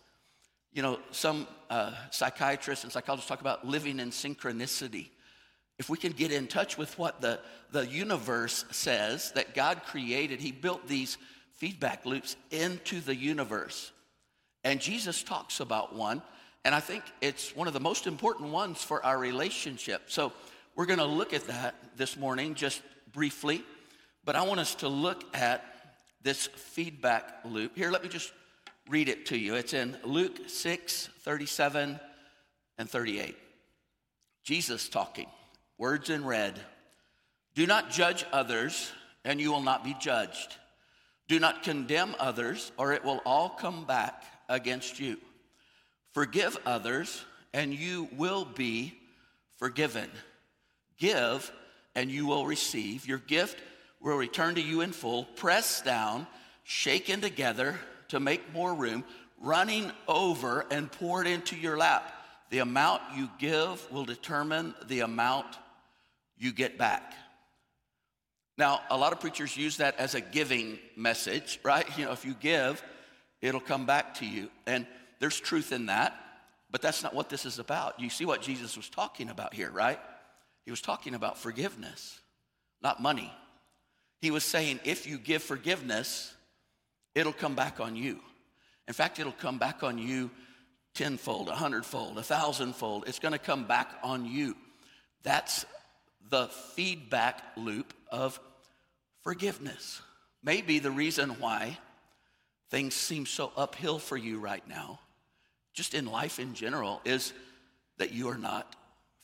you 0.73 0.83
know, 0.83 0.99
some 1.11 1.47
uh, 1.69 1.93
psychiatrists 2.11 2.85
and 2.85 2.93
psychologists 2.93 3.29
talk 3.29 3.41
about 3.41 3.67
living 3.67 4.01
in 4.01 4.11
synchronicity 4.11 5.09
if 5.81 5.89
we 5.89 5.97
can 5.97 6.13
get 6.13 6.31
in 6.31 6.47
touch 6.47 6.77
with 6.77 6.99
what 6.99 7.23
the, 7.23 7.41
the 7.73 7.87
universe 7.87 8.67
says 8.71 9.33
that 9.33 9.55
God 9.55 9.81
created, 9.87 10.39
He 10.39 10.53
built 10.53 10.87
these 10.87 11.17
feedback 11.55 12.05
loops 12.05 12.37
into 12.51 13.01
the 13.01 13.17
universe. 13.17 13.91
And 14.65 14.81
Jesus 14.81 15.23
talks 15.23 15.61
about 15.61 15.95
one, 15.95 16.23
and 16.65 16.75
I 16.75 16.81
think 16.81 17.05
it's 17.21 17.57
one 17.57 17.67
of 17.67 17.75
the 17.75 17.81
most 17.81 18.07
important 18.07 18.51
ones 18.51 18.83
for 18.83 19.05
our 19.05 19.19
relationship. 19.19 20.03
So 20.09 20.33
we're 20.77 20.87
going 20.87 20.99
to 20.99 21.07
look 21.07 21.33
at 21.33 21.47
that 21.47 21.75
this 21.97 22.17
morning 22.17 22.55
just 22.55 22.83
briefly, 23.13 23.63
but 24.25 24.37
I 24.37 24.43
want 24.43 24.61
us 24.61 24.75
to 24.77 24.89
look 24.89 25.25
at 25.35 25.65
this 26.23 26.47
feedback 26.47 27.41
loop. 27.45 27.77
Here, 27.77 27.91
let 27.91 28.03
me 28.03 28.09
just 28.09 28.33
read 28.89 29.09
it 29.09 29.27
to 29.27 29.39
you. 29.39 29.55
It's 29.55 29.73
in 29.73 29.97
Luke 30.05 30.39
6 30.49 31.09
37 31.21 31.99
and 32.79 32.91
38. 32.91 33.37
Jesus 34.43 34.89
talking. 34.89 35.27
Words 35.79 36.11
in 36.11 36.25
red. 36.25 36.61
Do 37.55 37.67
not 37.67 37.91
judge 37.91 38.25
others, 38.33 38.93
and 39.25 39.41
you 39.41 39.51
will 39.51 39.63
not 39.63 39.85
be 39.85 39.97
judged. 39.99 40.57
Do 41.29 41.39
not 41.39 41.63
condemn 41.63 42.15
others, 42.19 42.73
or 42.77 42.93
it 42.93 43.05
will 43.05 43.23
all 43.25 43.49
come 43.49 43.85
back 43.85 44.25
against 44.51 45.01
you. 45.01 45.17
Forgive 46.13 46.59
others, 46.67 47.25
and 47.55 47.73
you 47.73 48.09
will 48.19 48.45
be 48.45 48.93
forgiven. 49.57 50.11
Give, 50.99 51.51
and 51.95 52.11
you 52.11 52.27
will 52.27 52.45
receive. 52.45 53.07
Your 53.07 53.19
gift 53.19 53.59
will 54.01 54.17
return 54.17 54.57
to 54.57 54.61
you 54.61 54.83
in 54.83 54.93
full, 54.93 55.25
pressed 55.25 55.85
down, 55.85 56.27
shaken 56.65 57.21
together 57.21 57.79
to 58.09 58.21
make 58.21 58.53
more 58.53 58.75
room, 58.75 59.05
running 59.41 59.91
over 60.09 60.67
and 60.71 60.91
poured 60.91 61.27
into 61.27 61.57
your 61.57 61.79
lap. 61.79 62.13
The 62.51 62.59
amount 62.59 63.03
you 63.17 63.31
give 63.39 63.91
will 63.91 64.05
determine 64.05 64.75
the 64.87 65.01
amount 65.01 65.47
you 66.37 66.53
get 66.53 66.77
back. 66.77 67.15
Now, 68.59 68.81
a 68.91 68.97
lot 68.97 69.13
of 69.13 69.21
preachers 69.21 69.57
use 69.57 69.79
that 69.79 69.99
as 69.99 70.15
a 70.15 70.21
giving 70.21 70.79
message, 70.97 71.61
right? 71.63 71.87
You 71.99 72.07
know, 72.07 72.13
if 72.13 72.25
you 72.25 72.35
give, 72.35 72.83
it'll 73.41 73.61
come 73.61 73.87
back 73.87 74.15
to 74.17 74.27
you. 74.27 74.51
And 74.67 74.87
there's 75.19 75.39
truth 75.39 75.73
in 75.73 75.87
that, 75.87 76.15
but 76.71 76.83
that's 76.83 77.03
not 77.03 77.15
what 77.15 77.29
this 77.29 77.45
is 77.45 77.59
about. 77.59 78.01
You 78.01 78.11
see 78.11 78.25
what 78.25 78.43
Jesus 78.43 78.77
was 78.77 78.89
talking 78.89 79.29
about 79.29 79.55
here, 79.55 79.71
right? 79.71 79.99
He 80.65 80.71
was 80.71 80.81
talking 80.81 81.15
about 81.15 81.39
forgiveness. 81.39 82.19
not 82.83 83.01
money. 83.01 83.33
He 84.21 84.31
was 84.31 84.45
saying, 84.45 84.81
if 84.85 85.07
you 85.07 85.19
give 85.19 85.43
forgiveness, 85.43 86.35
it'll 87.15 87.33
come 87.33 87.55
back 87.55 87.81
on 87.81 87.97
you. 87.97 88.21
In 88.89 88.95
fact, 88.95 89.19
it'll 89.19 89.33
come 89.33 89.59
back 89.59 89.83
on 89.83 89.99
you 89.99 90.31
tenfold, 90.95 91.49
a 91.49 91.55
hundredfold, 91.55 92.19
a 92.19 92.23
thousandfold. 92.23 93.05
It's 93.07 93.19
going 93.19 93.33
to 93.33 93.39
come 93.39 93.65
back 93.65 93.91
on 94.03 94.27
you. 94.27 94.57
That's 95.23 95.65
the 96.29 96.49
feedback 96.75 97.43
loop 97.57 97.93
of 98.11 98.41
forgiveness. 99.23 100.01
Maybe 100.43 100.79
the 100.79 100.91
reason 100.91 101.31
why 101.39 101.79
things 102.71 102.95
seem 102.95 103.27
so 103.27 103.53
uphill 103.57 103.99
for 103.99 104.17
you 104.17 104.39
right 104.39 104.67
now, 104.69 105.01
just 105.75 105.95
in 105.95 106.07
life 106.07 106.39
in 106.39 106.55
general, 106.55 107.01
is 107.05 107.33
that 107.99 108.13
you 108.13 108.29
are 108.29 108.39
not 108.39 108.75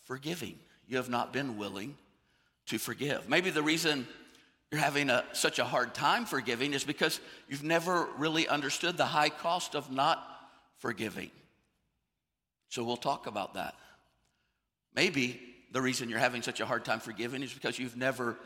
forgiving. 0.04 0.58
You 0.86 0.98
have 0.98 1.08
not 1.08 1.32
been 1.32 1.56
willing 1.56 1.96
to 2.66 2.78
forgive. 2.78 3.28
Maybe 3.28 3.50
the 3.50 3.62
reason 3.62 4.06
you're 4.70 4.80
having 4.80 5.10
a, 5.10 5.24
such 5.32 5.58
a 5.58 5.64
hard 5.64 5.94
time 5.94 6.26
forgiving 6.26 6.74
is 6.74 6.84
because 6.84 7.20
you've 7.48 7.62
never 7.62 8.08
really 8.18 8.48
understood 8.48 8.96
the 8.96 9.06
high 9.06 9.28
cost 9.28 9.74
of 9.74 9.90
not 9.90 10.22
forgiving. 10.78 11.30
So 12.68 12.82
we'll 12.82 12.96
talk 12.96 13.26
about 13.26 13.54
that. 13.54 13.74
Maybe 14.94 15.40
the 15.72 15.80
reason 15.80 16.08
you're 16.08 16.18
having 16.18 16.42
such 16.42 16.60
a 16.60 16.66
hard 16.66 16.84
time 16.84 17.00
forgiving 17.00 17.42
is 17.42 17.52
because 17.52 17.78
you've 17.78 17.96
never 17.96 18.36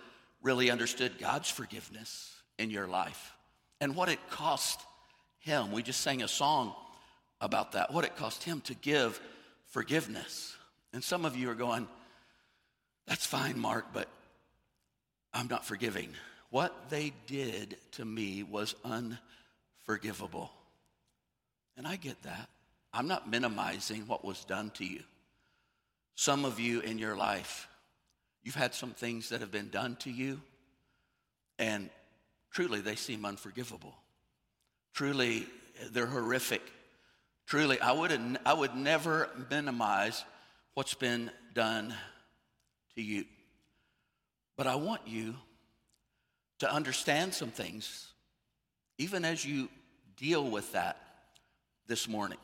really 0.42 0.70
understood 0.70 1.18
God's 1.18 1.50
forgiveness 1.50 2.34
in 2.58 2.70
your 2.70 2.86
life 2.86 3.32
and 3.80 3.94
what 3.94 4.08
it 4.08 4.18
cost 4.30 4.80
Him. 5.40 5.72
We 5.72 5.82
just 5.82 6.00
sang 6.00 6.22
a 6.22 6.28
song 6.28 6.74
about 7.40 7.72
that, 7.72 7.92
what 7.92 8.04
it 8.04 8.16
cost 8.16 8.44
Him 8.44 8.60
to 8.62 8.74
give 8.74 9.20
forgiveness. 9.66 10.56
And 10.92 11.02
some 11.02 11.24
of 11.24 11.36
you 11.36 11.50
are 11.50 11.54
going, 11.54 11.88
that's 13.06 13.26
fine, 13.26 13.58
Mark, 13.58 13.86
but 13.92 14.08
I'm 15.32 15.48
not 15.48 15.64
forgiving. 15.64 16.10
What 16.50 16.90
they 16.90 17.12
did 17.26 17.76
to 17.92 18.04
me 18.04 18.42
was 18.42 18.74
unforgivable. 18.84 20.50
And 21.76 21.86
I 21.86 21.96
get 21.96 22.22
that. 22.24 22.48
I'm 22.92 23.06
not 23.06 23.30
minimizing 23.30 24.02
what 24.06 24.24
was 24.24 24.44
done 24.44 24.70
to 24.74 24.84
you. 24.84 25.02
Some 26.16 26.44
of 26.44 26.60
you 26.60 26.80
in 26.80 26.98
your 26.98 27.16
life, 27.16 27.68
you've 28.42 28.56
had 28.56 28.74
some 28.74 28.90
things 28.90 29.28
that 29.30 29.40
have 29.40 29.52
been 29.52 29.70
done 29.70 29.96
to 30.00 30.10
you, 30.10 30.40
and 31.58 31.88
truly 32.50 32.80
they 32.80 32.96
seem 32.96 33.24
unforgivable. 33.24 33.94
Truly, 34.92 35.46
they're 35.92 36.06
horrific. 36.06 36.62
Truly, 37.46 37.80
I 37.80 37.92
would, 37.92 38.38
I 38.44 38.54
would 38.54 38.74
never 38.74 39.28
minimize 39.50 40.24
what's 40.74 40.94
been 40.94 41.30
done 41.54 41.94
to 42.94 43.02
you. 43.02 43.24
But 44.56 44.66
I 44.66 44.76
want 44.76 45.02
you 45.06 45.34
to 46.60 46.72
understand 46.72 47.34
some 47.34 47.50
things, 47.50 48.12
even 48.98 49.24
as 49.24 49.44
you 49.44 49.68
deal 50.16 50.48
with 50.48 50.72
that 50.72 50.98
this 51.86 52.06
morning. 52.06 52.38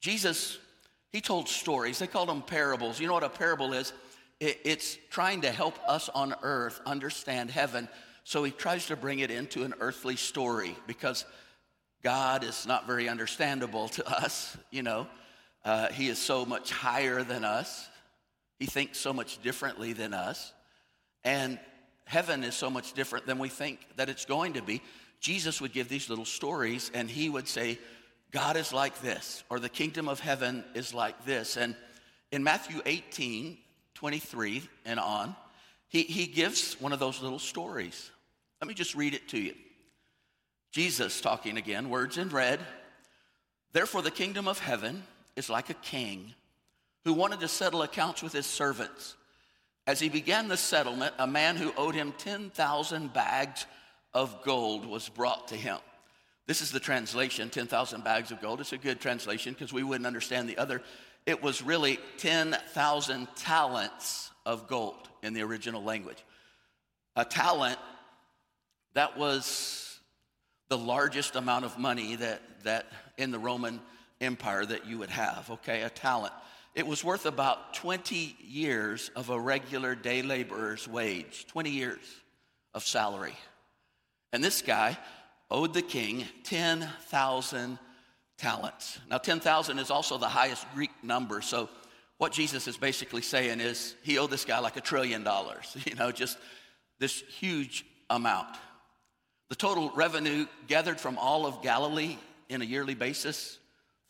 Jesus, 0.00 0.58
he 1.12 1.20
told 1.20 1.48
stories. 1.48 1.98
They 1.98 2.06
called 2.06 2.30
them 2.30 2.42
parables. 2.42 2.98
You 2.98 3.06
know 3.06 3.12
what 3.12 3.22
a 3.22 3.28
parable 3.28 3.74
is? 3.74 3.92
It's 4.40 4.96
trying 5.10 5.42
to 5.42 5.50
help 5.50 5.78
us 5.86 6.08
on 6.08 6.34
earth 6.42 6.80
understand 6.86 7.50
heaven. 7.50 7.88
So 8.30 8.44
he 8.44 8.52
tries 8.52 8.86
to 8.86 8.94
bring 8.94 9.18
it 9.18 9.32
into 9.32 9.64
an 9.64 9.74
earthly 9.80 10.14
story 10.14 10.76
because 10.86 11.24
God 12.00 12.44
is 12.44 12.64
not 12.64 12.86
very 12.86 13.08
understandable 13.08 13.88
to 13.88 14.08
us, 14.08 14.56
you 14.70 14.84
know. 14.84 15.08
Uh, 15.64 15.88
he 15.88 16.08
is 16.08 16.16
so 16.16 16.46
much 16.46 16.70
higher 16.70 17.24
than 17.24 17.44
us. 17.44 17.88
He 18.60 18.66
thinks 18.66 18.98
so 18.98 19.12
much 19.12 19.42
differently 19.42 19.94
than 19.94 20.14
us. 20.14 20.52
And 21.24 21.58
heaven 22.04 22.44
is 22.44 22.54
so 22.54 22.70
much 22.70 22.92
different 22.92 23.26
than 23.26 23.40
we 23.40 23.48
think 23.48 23.80
that 23.96 24.08
it's 24.08 24.26
going 24.26 24.52
to 24.52 24.62
be. 24.62 24.80
Jesus 25.18 25.60
would 25.60 25.72
give 25.72 25.88
these 25.88 26.08
little 26.08 26.24
stories 26.24 26.92
and 26.94 27.10
he 27.10 27.28
would 27.28 27.48
say, 27.48 27.80
God 28.30 28.56
is 28.56 28.72
like 28.72 29.00
this, 29.00 29.42
or 29.50 29.58
the 29.58 29.68
kingdom 29.68 30.08
of 30.08 30.20
heaven 30.20 30.62
is 30.74 30.94
like 30.94 31.24
this. 31.24 31.56
And 31.56 31.74
in 32.30 32.44
Matthew 32.44 32.80
18, 32.86 33.58
23 33.94 34.62
and 34.84 35.00
on, 35.00 35.34
he, 35.88 36.02
he 36.02 36.28
gives 36.28 36.80
one 36.80 36.92
of 36.92 37.00
those 37.00 37.20
little 37.20 37.40
stories. 37.40 38.12
Let 38.60 38.68
me 38.68 38.74
just 38.74 38.94
read 38.94 39.14
it 39.14 39.28
to 39.28 39.38
you. 39.38 39.54
Jesus 40.72 41.20
talking 41.20 41.56
again, 41.56 41.90
words 41.90 42.18
in 42.18 42.28
red. 42.28 42.60
Therefore, 43.72 44.02
the 44.02 44.10
kingdom 44.10 44.46
of 44.48 44.58
heaven 44.58 45.02
is 45.36 45.50
like 45.50 45.70
a 45.70 45.74
king 45.74 46.34
who 47.04 47.12
wanted 47.12 47.40
to 47.40 47.48
settle 47.48 47.82
accounts 47.82 48.22
with 48.22 48.32
his 48.32 48.46
servants. 48.46 49.16
As 49.86 49.98
he 49.98 50.08
began 50.08 50.48
the 50.48 50.56
settlement, 50.56 51.14
a 51.18 51.26
man 51.26 51.56
who 51.56 51.72
owed 51.76 51.94
him 51.94 52.12
10,000 52.18 53.12
bags 53.12 53.66
of 54.12 54.42
gold 54.44 54.86
was 54.86 55.08
brought 55.08 55.48
to 55.48 55.56
him. 55.56 55.78
This 56.46 56.60
is 56.60 56.72
the 56.72 56.80
translation 56.80 57.48
10,000 57.48 58.04
bags 58.04 58.30
of 58.30 58.40
gold. 58.40 58.60
It's 58.60 58.72
a 58.72 58.78
good 58.78 59.00
translation 59.00 59.54
because 59.54 59.72
we 59.72 59.82
wouldn't 59.82 60.06
understand 60.06 60.48
the 60.48 60.58
other. 60.58 60.82
It 61.26 61.42
was 61.42 61.62
really 61.62 61.98
10,000 62.18 63.28
talents 63.36 64.30
of 64.44 64.66
gold 64.66 65.08
in 65.22 65.32
the 65.32 65.42
original 65.42 65.82
language. 65.82 66.22
A 67.16 67.24
talent, 67.24 67.78
that 68.94 69.16
was 69.16 69.98
the 70.68 70.78
largest 70.78 71.36
amount 71.36 71.64
of 71.64 71.78
money 71.78 72.16
that, 72.16 72.40
that 72.64 72.86
in 73.18 73.30
the 73.30 73.38
Roman 73.38 73.80
Empire 74.20 74.64
that 74.64 74.86
you 74.86 74.98
would 74.98 75.10
have, 75.10 75.50
okay? 75.50 75.82
A 75.82 75.90
talent. 75.90 76.32
It 76.74 76.86
was 76.86 77.02
worth 77.02 77.26
about 77.26 77.74
20 77.74 78.36
years 78.40 79.10
of 79.16 79.30
a 79.30 79.38
regular 79.38 79.94
day 79.94 80.22
laborer's 80.22 80.86
wage, 80.86 81.46
20 81.48 81.70
years 81.70 81.98
of 82.74 82.84
salary. 82.84 83.36
And 84.32 84.42
this 84.42 84.62
guy 84.62 84.96
owed 85.50 85.74
the 85.74 85.82
king 85.82 86.24
10,000 86.44 87.78
talents. 88.38 88.98
Now, 89.10 89.18
10,000 89.18 89.78
is 89.78 89.90
also 89.90 90.16
the 90.16 90.28
highest 90.28 90.64
Greek 90.74 90.90
number. 91.02 91.40
So, 91.42 91.68
what 92.18 92.32
Jesus 92.32 92.68
is 92.68 92.76
basically 92.76 93.22
saying 93.22 93.60
is 93.60 93.96
he 94.02 94.18
owed 94.18 94.30
this 94.30 94.44
guy 94.44 94.58
like 94.58 94.76
a 94.76 94.80
trillion 94.82 95.24
dollars, 95.24 95.76
you 95.86 95.94
know, 95.94 96.12
just 96.12 96.38
this 96.98 97.22
huge 97.38 97.84
amount. 98.10 98.56
The 99.50 99.56
total 99.56 99.90
revenue 99.94 100.46
gathered 100.68 101.00
from 101.00 101.18
all 101.18 101.44
of 101.44 101.60
Galilee 101.60 102.16
in 102.48 102.62
a 102.62 102.64
yearly 102.64 102.94
basis 102.94 103.58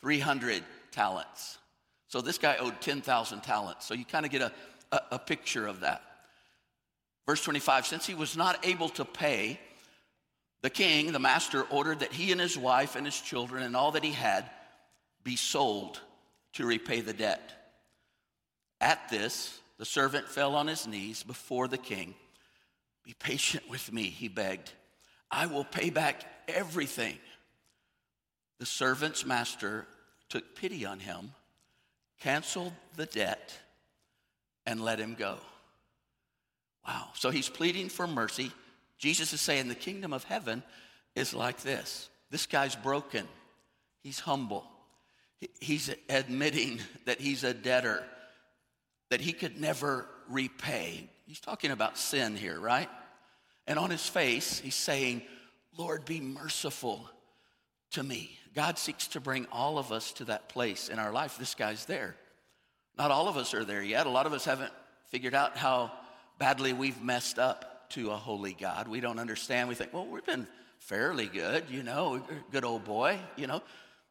300 0.03 0.63
talents. 0.93 1.59
So 2.09 2.21
this 2.21 2.39
guy 2.39 2.57
owed 2.59 2.81
10,000 2.81 3.41
talents. 3.41 3.87
So 3.87 3.95
you 3.95 4.05
kind 4.05 4.27
of 4.27 4.31
get 4.31 4.43
a, 4.43 4.53
a, 4.93 5.01
a 5.13 5.19
picture 5.19 5.67
of 5.67 5.81
that. 5.81 6.03
Verse 7.27 7.43
25 7.43 7.87
Since 7.87 8.07
he 8.07 8.15
was 8.15 8.37
not 8.37 8.67
able 8.67 8.91
to 8.91 9.05
pay, 9.05 9.59
the 10.63 10.71
king, 10.71 11.13
the 11.13 11.19
master, 11.19 11.63
ordered 11.63 12.01
that 12.01 12.13
he 12.13 12.33
and 12.33 12.41
his 12.41 12.59
wife 12.59 12.95
and 12.95 13.07
his 13.07 13.19
children 13.19 13.63
and 13.63 13.75
all 13.75 13.93
that 13.93 14.05
he 14.05 14.13
had 14.13 14.45
be 15.25 15.37
sold 15.37 16.01
to 16.55 16.67
repay 16.67 17.01
the 17.01 17.15
debt. 17.15 17.53
At 18.79 19.09
this, 19.09 19.59
the 19.79 19.87
servant 19.87 20.29
fell 20.29 20.55
on 20.55 20.67
his 20.67 20.87
knees 20.87 21.23
before 21.23 21.67
the 21.67 21.79
king. 21.79 22.15
Be 23.05 23.15
patient 23.15 23.71
with 23.71 23.91
me, 23.91 24.03
he 24.03 24.29
begged. 24.29 24.73
I 25.31 25.47
will 25.47 25.65
pay 25.65 25.91
back 25.91 26.25
everything. 26.49 27.19
The 28.59 28.67
servant's 28.67 29.25
master 29.25 29.87
took 30.29 30.55
pity 30.55 30.85
on 30.85 31.01
him 31.01 31.33
canceled 32.21 32.73
the 32.97 33.07
debt, 33.07 33.59
and 34.67 34.85
let 34.85 34.99
him 34.99 35.15
go. 35.19 35.39
Wow. 36.87 37.09
So 37.15 37.31
he's 37.31 37.49
pleading 37.49 37.89
for 37.89 38.07
mercy. 38.07 38.53
Jesus 38.99 39.33
is 39.33 39.41
saying 39.41 39.69
the 39.69 39.75
kingdom 39.75 40.13
of 40.13 40.25
heaven 40.25 40.63
is 41.17 41.35
like 41.35 41.61
this 41.63 42.09
this 42.31 42.47
guy's 42.47 42.77
broken, 42.77 43.27
he's 44.03 44.21
humble, 44.21 44.65
he's 45.61 45.93
admitting 46.09 46.81
that 47.07 47.21
he's 47.21 47.43
a 47.43 47.55
debtor, 47.55 48.05
that 49.11 49.21
he 49.21 49.33
could 49.33 49.61
never 49.61 50.07
repay. 50.29 51.09
He's 51.27 51.41
talking 51.41 51.71
about 51.71 51.97
sin 51.97 52.37
here, 52.37 52.59
right? 52.59 52.89
And 53.71 53.79
on 53.79 53.89
his 53.89 54.05
face, 54.05 54.59
he's 54.59 54.75
saying, 54.75 55.23
Lord, 55.79 56.05
be 56.05 56.21
merciful 56.21 57.09
to 57.93 58.03
me. 58.03 58.37
God 58.53 58.81
seeks 58.81 59.07
to 59.09 59.21
bring 59.21 59.47
all 59.53 59.79
of 59.79 59.93
us 59.93 60.11
to 60.15 60.25
that 60.25 60.49
place 60.49 60.89
in 60.89 60.99
our 60.99 61.13
life. 61.13 61.39
This 61.39 61.55
guy's 61.55 61.85
there. 61.85 62.17
Not 62.99 63.13
all 63.13 63.29
of 63.29 63.37
us 63.37 63.55
are 63.55 63.65
there 63.65 63.81
yet. 63.81 64.09
A 64.09 64.11
lot 64.11 64.27
of 64.27 64.33
us 64.33 64.45
haven't 64.45 64.73
figured 65.07 65.37
out 65.37 65.57
how 65.57 65.93
badly 66.37 66.73
we've 66.73 67.01
messed 67.01 67.39
up 67.39 67.89
to 67.91 68.11
a 68.11 68.17
holy 68.17 68.55
God. 68.55 68.89
We 68.89 68.99
don't 68.99 69.21
understand. 69.21 69.69
We 69.69 69.77
think, 69.77 69.95
well, 69.95 70.05
we've 70.05 70.27
been 70.27 70.49
fairly 70.81 71.27
good, 71.27 71.63
you 71.71 71.85
know, 71.85 72.21
good 72.51 72.65
old 72.65 72.83
boy, 72.83 73.21
you 73.37 73.47
know, 73.47 73.63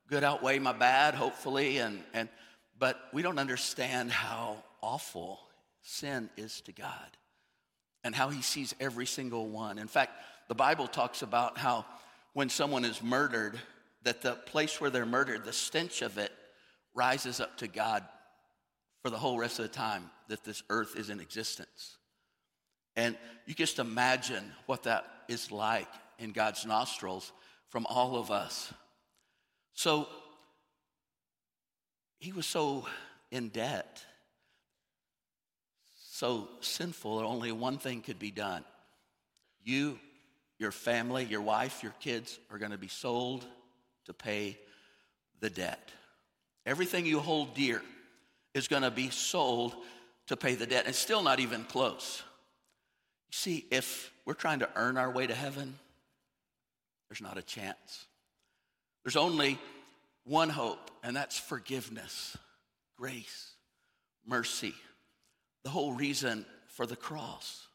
good 0.08 0.24
outweigh 0.24 0.60
my 0.60 0.72
bad, 0.72 1.16
hopefully, 1.16 1.80
and 1.80 2.02
and 2.14 2.30
but 2.78 2.98
we 3.12 3.24
don't 3.24 3.40
understand 3.40 4.10
how 4.10 4.64
awful 4.82 5.42
sin 5.82 6.30
is 6.38 6.62
to 6.62 6.72
God 6.72 7.18
and 8.04 8.16
how 8.16 8.30
he 8.30 8.42
sees 8.42 8.74
every 8.80 9.06
single 9.06 9.48
one. 9.48 9.78
In 9.78 9.88
fact, 9.88 10.12
the 10.48 10.56
Bible 10.56 10.88
talks 10.88 11.22
about 11.22 11.58
how 11.58 11.86
when 12.34 12.50
someone 12.50 12.86
is 12.86 13.04
murdered, 13.04 13.60
that 14.04 14.22
the 14.22 14.34
place 14.34 14.80
where 14.80 14.90
they're 14.90 15.06
murdered, 15.06 15.44
the 15.44 15.54
stench 15.54 16.02
of 16.02 16.18
it 16.18 16.32
rises 16.94 17.40
up 17.40 17.58
to 17.58 17.68
God 17.68 18.04
for 19.02 19.10
the 19.10 19.18
whole 19.18 19.38
rest 19.38 19.60
of 19.60 19.64
the 19.64 19.70
time 19.70 20.10
that 20.28 20.44
this 20.44 20.64
earth 20.70 20.96
is 20.98 21.10
in 21.10 21.20
existence. 21.20 21.98
And 22.96 23.18
you 23.46 23.54
just 23.54 23.80
imagine 23.80 24.52
what 24.66 24.84
that 24.84 25.06
is 25.28 25.52
like 25.52 25.88
in 26.18 26.32
God's 26.32 26.66
nostrils 26.66 27.32
from 27.70 27.86
all 27.86 28.18
of 28.18 28.32
us. 28.32 28.74
So 29.74 30.08
he 32.20 32.32
was 32.32 32.46
so 32.46 32.86
in 33.32 33.50
debt, 33.50 34.04
so 36.20 36.50
sinful, 36.60 37.20
only 37.20 37.54
one 37.54 37.78
thing 37.78 38.02
could 38.02 38.20
be 38.20 38.30
done. 38.30 38.66
You, 39.64 39.98
your 40.58 40.74
family, 40.74 41.24
your 41.24 41.40
wife, 41.40 41.82
your 41.82 41.94
kids 42.02 42.38
are 42.52 42.58
going 42.58 42.72
to 42.72 42.78
be 42.78 42.90
sold 42.90 43.46
to 44.04 44.14
pay 44.14 44.58
the 45.40 45.50
debt. 45.50 45.94
Everything 46.66 47.06
you 47.06 47.22
hold 47.22 47.54
dear 47.54 47.82
is 48.54 48.68
going 48.68 48.82
to 48.82 48.92
be 48.92 49.10
sold 49.10 49.74
to 50.28 50.36
pay 50.36 50.56
the 50.56 50.66
debt. 50.66 50.88
It's 50.88 51.00
still 51.00 51.24
not 51.24 51.40
even 51.40 51.64
close. 51.64 52.22
You 53.30 53.36
see, 53.38 53.66
if 53.72 54.12
we're 54.26 54.34
trying 54.34 54.60
to 54.60 54.70
earn 54.76 54.98
our 54.98 55.10
way 55.10 55.26
to 55.26 55.34
heaven, 55.34 55.74
there's 57.08 57.22
not 57.22 57.38
a 57.38 57.42
chance. 57.42 58.08
There's 59.06 59.16
only 59.16 59.58
one 60.26 60.50
hope, 60.50 60.92
and 61.02 61.16
that's 61.16 61.40
forgiveness, 61.40 62.36
grace, 62.98 63.52
mercy, 64.28 64.76
the 65.64 65.70
whole 65.70 65.94
reason 65.94 66.46
for 66.70 66.86
the 66.86 66.96
cross. 66.96 67.68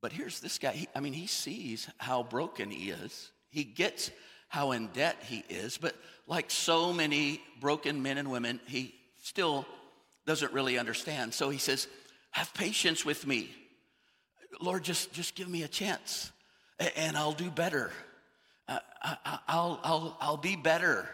But 0.00 0.12
here's 0.12 0.40
this 0.40 0.58
guy. 0.58 0.72
He, 0.72 0.88
I 0.94 1.00
mean, 1.00 1.12
he 1.12 1.26
sees 1.26 1.88
how 1.98 2.22
broken 2.24 2.70
he 2.70 2.90
is. 2.90 3.30
He 3.50 3.64
gets 3.64 4.10
how 4.48 4.72
in 4.72 4.88
debt 4.88 5.16
he 5.22 5.44
is. 5.48 5.78
But 5.78 5.94
like 6.26 6.50
so 6.50 6.92
many 6.92 7.40
broken 7.60 8.02
men 8.02 8.18
and 8.18 8.30
women, 8.30 8.60
he 8.66 8.94
still 9.22 9.64
doesn't 10.26 10.52
really 10.52 10.78
understand. 10.78 11.32
So 11.32 11.50
he 11.50 11.58
says, 11.58 11.86
Have 12.32 12.52
patience 12.52 13.04
with 13.04 13.26
me. 13.26 13.50
Lord, 14.60 14.82
just, 14.82 15.12
just 15.12 15.34
give 15.34 15.48
me 15.48 15.62
a 15.62 15.68
chance 15.68 16.32
and 16.96 17.16
I'll 17.16 17.32
do 17.32 17.50
better. 17.50 17.90
Uh, 18.68 18.78
I, 19.02 19.56
will 19.56 19.80
I'll, 19.82 20.16
I'll 20.20 20.36
be 20.36 20.56
better. 20.56 21.08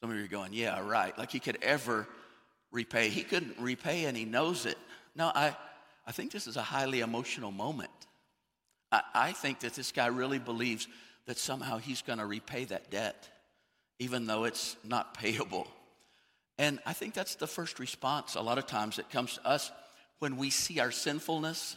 Some 0.00 0.10
of 0.10 0.16
you 0.16 0.24
are 0.24 0.28
going, 0.28 0.52
Yeah, 0.52 0.86
right. 0.86 1.16
Like 1.16 1.30
he 1.30 1.40
could 1.40 1.58
ever 1.62 2.06
repay. 2.72 3.08
He 3.08 3.22
couldn't 3.22 3.58
repay 3.58 4.06
and 4.06 4.16
he 4.16 4.24
knows 4.24 4.66
it. 4.66 4.78
No, 5.14 5.30
I, 5.32 5.54
I 6.06 6.12
think 6.12 6.32
this 6.32 6.46
is 6.46 6.56
a 6.56 6.62
highly 6.62 7.00
emotional 7.00 7.52
moment. 7.52 7.90
I, 8.90 9.02
I 9.14 9.32
think 9.32 9.60
that 9.60 9.74
this 9.74 9.92
guy 9.92 10.06
really 10.06 10.38
believes 10.38 10.88
that 11.26 11.38
somehow 11.38 11.78
he's 11.78 12.02
going 12.02 12.18
to 12.18 12.26
repay 12.26 12.64
that 12.64 12.90
debt, 12.90 13.28
even 13.98 14.26
though 14.26 14.44
it's 14.44 14.76
not 14.84 15.14
payable. 15.14 15.68
And 16.58 16.80
I 16.84 16.92
think 16.92 17.14
that's 17.14 17.36
the 17.36 17.46
first 17.46 17.78
response 17.78 18.34
a 18.34 18.40
lot 18.40 18.58
of 18.58 18.66
times 18.66 18.96
that 18.96 19.10
comes 19.10 19.34
to 19.34 19.46
us 19.46 19.70
when 20.18 20.36
we 20.36 20.50
see 20.50 20.80
our 20.80 20.90
sinfulness. 20.90 21.76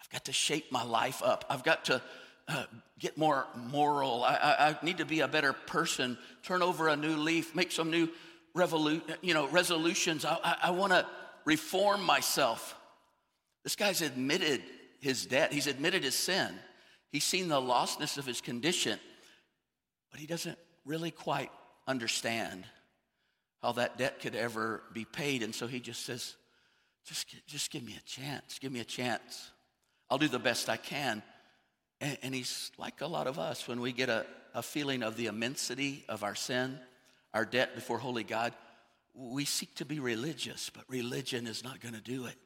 I've 0.00 0.10
got 0.10 0.24
to 0.26 0.32
shape 0.32 0.70
my 0.72 0.84
life 0.84 1.22
up. 1.22 1.44
I've 1.50 1.64
got 1.64 1.86
to 1.86 2.02
uh, 2.48 2.64
get 2.98 3.18
more 3.18 3.46
moral. 3.70 4.24
I, 4.24 4.34
I, 4.34 4.68
I, 4.68 4.78
need 4.82 4.98
to 4.98 5.04
be 5.04 5.20
a 5.20 5.28
better 5.28 5.52
person, 5.52 6.16
turn 6.42 6.62
over 6.62 6.88
a 6.88 6.96
new 6.96 7.16
leaf, 7.16 7.54
make 7.54 7.70
some 7.70 7.90
new 7.90 8.08
revolu- 8.56 9.02
you 9.22 9.34
know, 9.34 9.48
resolutions. 9.48 10.24
I, 10.24 10.38
I, 10.42 10.56
I 10.64 10.70
want 10.70 10.92
to 10.92 11.06
reform 11.44 12.02
myself. 12.02 12.74
This 13.64 13.76
guy's 13.76 14.02
admitted 14.02 14.62
his 15.00 15.26
debt, 15.26 15.52
he's 15.52 15.66
admitted 15.66 16.02
his 16.02 16.14
sin. 16.14 16.54
He's 17.10 17.24
seen 17.24 17.48
the 17.48 17.60
lostness 17.60 18.18
of 18.18 18.26
his 18.26 18.42
condition, 18.42 18.98
but 20.10 20.20
he 20.20 20.26
doesn't 20.26 20.58
really 20.84 21.10
quite 21.10 21.50
understand 21.86 22.64
how 23.62 23.72
that 23.72 23.96
debt 23.96 24.20
could 24.20 24.34
ever 24.34 24.82
be 24.92 25.04
paid. 25.04 25.42
And 25.42 25.54
so 25.54 25.66
he 25.66 25.80
just 25.80 26.04
says, 26.04 26.36
just, 27.06 27.34
just 27.46 27.70
give 27.70 27.82
me 27.82 27.96
a 27.98 28.06
chance. 28.06 28.58
Give 28.58 28.70
me 28.70 28.80
a 28.80 28.84
chance. 28.84 29.50
I'll 30.10 30.18
do 30.18 30.28
the 30.28 30.38
best 30.38 30.68
I 30.68 30.76
can. 30.76 31.22
And, 32.00 32.18
and 32.22 32.34
he's 32.34 32.70
like 32.78 33.00
a 33.00 33.06
lot 33.06 33.26
of 33.26 33.38
us 33.38 33.66
when 33.66 33.80
we 33.80 33.92
get 33.92 34.08
a, 34.08 34.26
a 34.54 34.62
feeling 34.62 35.02
of 35.02 35.16
the 35.16 35.26
immensity 35.26 36.04
of 36.08 36.22
our 36.22 36.34
sin, 36.34 36.78
our 37.34 37.44
debt 37.44 37.74
before 37.74 37.98
holy 37.98 38.24
God, 38.24 38.54
we 39.14 39.44
seek 39.44 39.74
to 39.76 39.84
be 39.84 40.00
religious, 40.00 40.70
but 40.70 40.84
religion 40.88 41.46
is 41.46 41.64
not 41.64 41.80
going 41.80 41.94
to 41.94 42.00
do 42.00 42.26
it. 42.26 42.36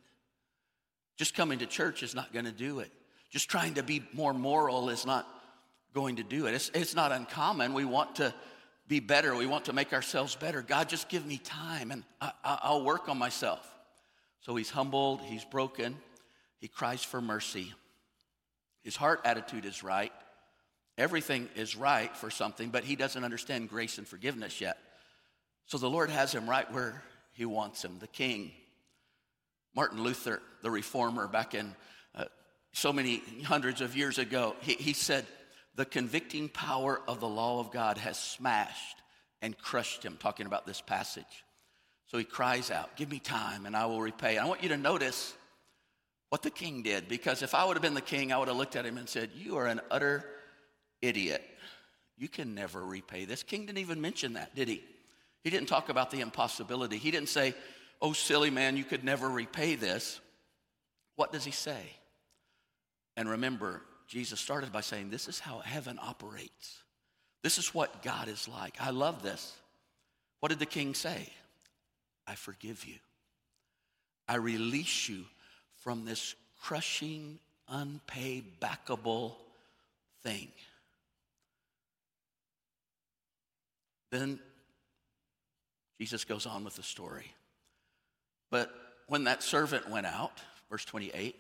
Just 1.17 1.35
coming 1.35 1.59
to 1.59 1.67
church 1.67 2.03
is 2.03 2.15
not 2.15 2.33
going 2.33 2.47
to 2.47 2.53
do 2.53 2.81
it. 2.81 2.91
Just 3.31 3.49
trying 3.49 3.75
to 3.75 3.83
be 3.83 4.03
more 4.13 4.35
moral 4.35 4.89
is 4.89 5.07
not 5.07 5.27
going 5.95 6.17
to 6.17 6.23
do 6.23 6.47
it. 6.47 6.55
It's, 6.55 6.71
it's 6.75 6.95
not 6.95 7.13
uncommon. 7.13 7.75
We 7.75 7.85
want 7.85 8.17
to 8.17 8.35
be 8.89 9.01
better. 9.01 9.35
We 9.35 9.47
want 9.47 9.67
to 9.67 9.73
make 9.73 9.93
ourselves 9.93 10.35
better. 10.35 10.63
God, 10.63 10.89
just 10.89 11.09
give 11.09 11.27
me 11.27 11.39
time 11.39 11.91
and 11.91 12.05
I, 12.21 12.33
I'll 12.45 12.85
work 12.85 13.09
on 13.09 13.19
myself. 13.19 13.69
So 14.41 14.57
he's 14.57 14.71
humbled, 14.71 15.21
he's 15.21 15.45
broken, 15.45 15.97
he 16.59 16.69
cries 16.69 17.05
for 17.05 17.21
mercy. 17.21 17.73
His 18.83 18.97
heart 18.97 19.21
attitude 19.25 19.65
is 19.65 19.85
right. 19.85 20.13
Everything 21.03 21.49
is 21.57 21.75
right 21.77 22.17
for 22.17 22.31
something, 22.31 22.71
but 22.71 22.85
he 22.85 22.95
doesn't 22.95 23.25
understand 23.25 23.69
grace 23.69 23.99
and 23.99 24.07
forgiveness 24.07 24.61
yet. 24.61 24.79
So 25.67 25.77
the 25.77 25.91
Lord 25.91 26.11
has 26.11 26.33
him 26.33 26.49
right 26.49 26.73
where 26.73 27.03
he 27.33 27.45
wants 27.45 27.85
him, 27.85 27.99
the 27.99 28.07
king. 28.07 28.53
Martin 29.75 30.01
Luther, 30.01 30.41
the 30.63 30.71
reformer, 30.71 31.27
back 31.27 31.57
in 31.57 31.75
uh, 32.15 32.27
so 32.73 32.93
many 32.93 33.21
hundreds 33.43 33.81
of 33.81 33.97
years 33.97 34.19
ago, 34.19 34.55
he, 34.61 34.75
he 34.75 34.93
said, 34.93 35.27
The 35.75 35.85
convicting 35.85 36.49
power 36.49 37.01
of 37.09 37.19
the 37.19 37.29
law 37.29 37.59
of 37.59 37.73
God 37.73 37.99
has 37.99 38.17
smashed 38.17 39.03
and 39.41 39.59
crushed 39.59 40.05
him, 40.05 40.17
talking 40.21 40.47
about 40.47 40.69
this 40.69 40.81
passage. 40.81 41.45
So 42.07 42.17
he 42.17 42.23
cries 42.23 42.71
out, 42.71 42.95
Give 42.95 43.11
me 43.11 43.19
time 43.19 43.67
and 43.67 43.75
I 43.75 43.87
will 43.87 44.01
repay. 44.01 44.37
And 44.37 44.47
I 44.47 44.49
want 44.49 44.63
you 44.63 44.69
to 44.69 44.77
notice 44.77 45.35
what 46.29 46.43
the 46.43 46.51
king 46.51 46.85
did, 46.85 47.09
because 47.09 47.43
if 47.43 47.57
I 47.57 47.65
would 47.65 47.75
have 47.75 47.83
been 47.83 47.95
the 47.95 48.01
king, 48.01 48.33
I 48.33 48.39
would 48.39 48.47
have 48.47 48.57
looked 48.57 48.77
at 48.77 48.87
him 48.87 48.99
and 48.99 49.09
said, 49.09 49.31
You 49.35 49.57
are 49.57 49.67
an 49.67 49.81
utter 49.91 50.25
idiot. 51.03 51.43
You 52.17 52.29
can 52.29 52.55
never 52.55 52.85
repay 52.85 53.25
this. 53.25 53.43
King 53.43 53.67
didn't 53.67 53.79
even 53.79 54.01
mention 54.01 54.35
that, 54.35 54.55
did 54.55 54.69
he? 54.69 54.83
He 55.43 55.51
didn't 55.51 55.69
talk 55.69 55.89
about 55.89 56.11
the 56.11 56.21
impossibility. 56.21 56.97
He 56.97 57.11
didn't 57.11 57.29
say, 57.29 57.55
Oh, 58.01 58.13
silly 58.13 58.51
man, 58.51 58.77
you 58.77 58.85
could 58.85 59.05
never 59.05 59.29
repay 59.29 59.77
this. 59.77 60.21
What 61.17 61.33
does 61.33 61.45
he 61.45 61.51
say? 61.51 61.81
And 63.17 63.29
remember, 63.29 63.83
Jesus 64.09 64.41
started 64.41 64.73
by 64.73 64.81
saying, 64.81 65.11
This 65.11 65.29
is 65.29 65.39
how 65.39 65.59
heaven 65.59 65.99
operates. 66.03 66.83
This 67.43 67.59
is 67.59 67.75
what 67.75 68.03
God 68.03 68.29
is 68.29 68.49
like. 68.49 68.77
I 68.81 68.91
love 68.91 69.23
this. 69.23 69.55
What 70.41 70.51
did 70.51 70.59
the 70.59 70.67
king 70.67 70.95
say? 70.95 71.29
I 72.27 72.35
forgive 72.35 72.85
you. 72.85 72.97
I 74.29 74.37
release 74.37 75.09
you 75.09 75.25
from 75.77 76.05
this 76.05 76.35
crushing, 76.63 77.39
unpaybackable 77.73 79.35
thing. 80.23 80.49
Then 84.13 84.39
Jesus 85.99 86.25
goes 86.25 86.47
on 86.47 86.63
with 86.63 86.77
the 86.77 86.83
story. 86.83 87.35
But 88.51 88.71
when 89.09 89.25
that 89.25 89.43
servant 89.43 89.89
went 89.89 90.07
out, 90.07 90.39
verse 90.71 90.85
28, 90.85 91.35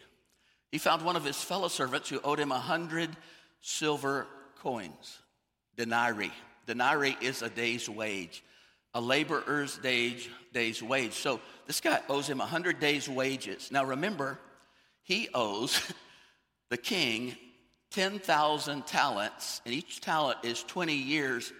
he 0.72 0.78
found 0.78 1.04
one 1.04 1.14
of 1.14 1.24
his 1.24 1.40
fellow 1.40 1.68
servants 1.68 2.08
who 2.08 2.18
owed 2.24 2.40
him 2.40 2.50
a 2.50 2.58
hundred 2.58 3.11
silver 3.61 4.26
coins, 4.61 5.18
denarii. 5.76 6.32
Denarii 6.66 7.16
is 7.20 7.42
a 7.42 7.50
day's 7.50 7.88
wage, 7.88 8.42
a 8.94 9.00
laborer's 9.00 9.76
day's, 9.78 10.26
day's 10.54 10.82
wage. 10.82 11.12
So 11.12 11.40
this 11.66 11.80
guy 11.80 12.00
owes 12.08 12.26
him 12.26 12.40
a 12.40 12.46
hundred 12.46 12.80
days' 12.80 13.08
wages. 13.08 13.70
Now 13.70 13.85
remember, 13.85 14.38
he 15.02 15.28
owes 15.35 15.78
the 16.70 16.78
king 16.78 17.37
10,000 17.90 18.87
talents, 18.87 19.61
and 19.66 19.74
each 19.74 20.00
talent 20.00 20.38
is 20.42 20.62
20 20.62 20.94
years' 20.94 21.52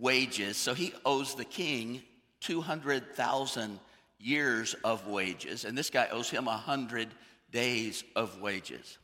wages. 0.00 0.56
So 0.56 0.74
he 0.74 0.92
owes 1.04 1.34
the 1.34 1.44
king 1.44 2.02
200,000 2.40 3.78
years 4.18 4.74
of 4.84 5.06
wages, 5.06 5.64
and 5.64 5.76
this 5.76 5.90
guy 5.90 6.08
owes 6.10 6.30
him 6.30 6.46
a 6.46 6.56
hundred 6.56 7.08
days 7.50 8.04
of 8.16 8.40
wages. 8.40 8.98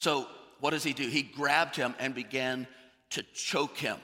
So, 0.00 0.26
what 0.60 0.70
does 0.70 0.84
he 0.84 0.92
do? 0.92 1.08
He 1.08 1.22
grabbed 1.22 1.76
him 1.76 1.94
and 1.98 2.14
began 2.14 2.66
to 3.10 3.22
choke 3.34 3.76
him. 3.76 3.96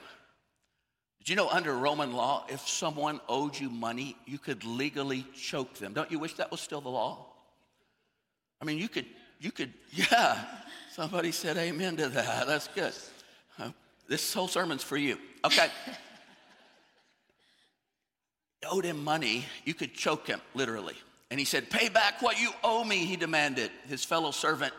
Did 1.19 1.29
you 1.29 1.35
know 1.35 1.49
under 1.49 1.73
Roman 1.73 2.13
law, 2.13 2.45
if 2.49 2.67
someone 2.67 3.19
owed 3.29 3.57
you 3.57 3.69
money, 3.69 4.15
you 4.25 4.37
could 4.37 4.63
legally 4.65 5.25
choke 5.35 5.75
them? 5.75 5.93
Don't 5.93 6.11
you 6.11 6.19
wish 6.19 6.33
that 6.35 6.51
was 6.51 6.59
still 6.59 6.81
the 6.81 6.89
law? 6.89 7.25
I 8.61 8.65
mean, 8.65 8.77
you 8.77 8.89
could, 8.89 9.05
you 9.39 9.51
could, 9.51 9.73
yeah. 9.91 10.43
Somebody 10.91 11.31
said 11.31 11.57
amen 11.57 11.97
to 11.97 12.09
that. 12.09 12.47
That's 12.47 12.67
good. 12.69 12.93
Uh, 13.57 13.69
this 14.07 14.33
whole 14.33 14.47
sermon's 14.47 14.83
for 14.83 14.97
you. 14.97 15.17
Okay. 15.45 15.69
owed 18.69 18.85
him 18.85 19.03
money, 19.03 19.45
you 19.65 19.73
could 19.73 19.93
choke 19.93 20.27
him, 20.27 20.41
literally. 20.53 20.95
And 21.31 21.39
he 21.39 21.45
said, 21.45 21.69
Pay 21.69 21.89
back 21.89 22.21
what 22.21 22.39
you 22.39 22.51
owe 22.63 22.83
me, 22.83 22.97
he 23.05 23.15
demanded. 23.15 23.71
His 23.87 24.05
fellow 24.05 24.31
servant 24.31 24.73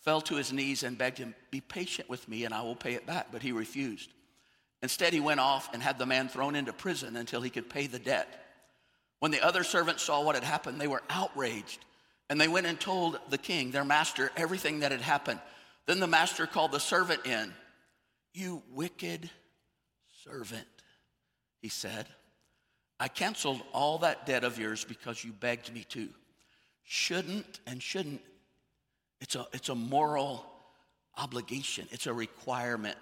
fell 0.00 0.20
to 0.22 0.36
his 0.36 0.52
knees 0.52 0.82
and 0.82 0.98
begged 0.98 1.18
him, 1.18 1.34
Be 1.50 1.60
patient 1.60 2.08
with 2.08 2.28
me 2.28 2.44
and 2.44 2.54
I 2.54 2.62
will 2.62 2.76
pay 2.76 2.94
it 2.94 3.06
back. 3.06 3.28
But 3.30 3.42
he 3.42 3.52
refused. 3.52 4.10
Instead, 4.82 5.12
he 5.12 5.20
went 5.20 5.38
off 5.38 5.72
and 5.72 5.82
had 5.82 5.98
the 5.98 6.06
man 6.06 6.28
thrown 6.28 6.56
into 6.56 6.72
prison 6.72 7.16
until 7.16 7.40
he 7.40 7.50
could 7.50 7.70
pay 7.70 7.86
the 7.86 8.00
debt. 8.00 8.28
When 9.20 9.30
the 9.30 9.44
other 9.44 9.62
servants 9.62 10.02
saw 10.02 10.24
what 10.24 10.34
had 10.34 10.42
happened, 10.42 10.80
they 10.80 10.88
were 10.88 11.02
outraged 11.08 11.78
And 12.28 12.40
they 12.40 12.48
went 12.48 12.66
and 12.66 12.80
told 12.80 13.20
the 13.30 13.38
king, 13.38 13.70
their 13.70 13.84
master, 13.84 14.30
everything 14.36 14.80
that 14.80 14.90
had 14.90 15.00
happened. 15.00 15.38
Then 15.86 16.00
the 16.00 16.06
master 16.08 16.46
called 16.46 16.72
the 16.72 16.80
servant 16.80 17.26
in. 17.26 17.52
You 18.32 18.62
wicked 18.72 19.30
servant, 20.24 20.66
he 21.60 21.68
said. 21.68 22.06
I 23.00 23.08
canceled 23.08 23.62
all 23.72 23.98
that 23.98 24.26
debt 24.26 24.44
of 24.44 24.58
yours 24.58 24.84
because 24.84 25.24
you 25.24 25.32
begged 25.32 25.72
me 25.72 25.84
to. 25.90 26.08
Shouldn't 26.84 27.60
and 27.66 27.82
shouldn't, 27.82 28.20
it's 29.20 29.34
a, 29.34 29.46
it's 29.52 29.68
a 29.68 29.74
moral 29.74 30.44
obligation, 31.16 31.88
it's 31.90 32.06
a 32.06 32.12
requirement 32.12 32.96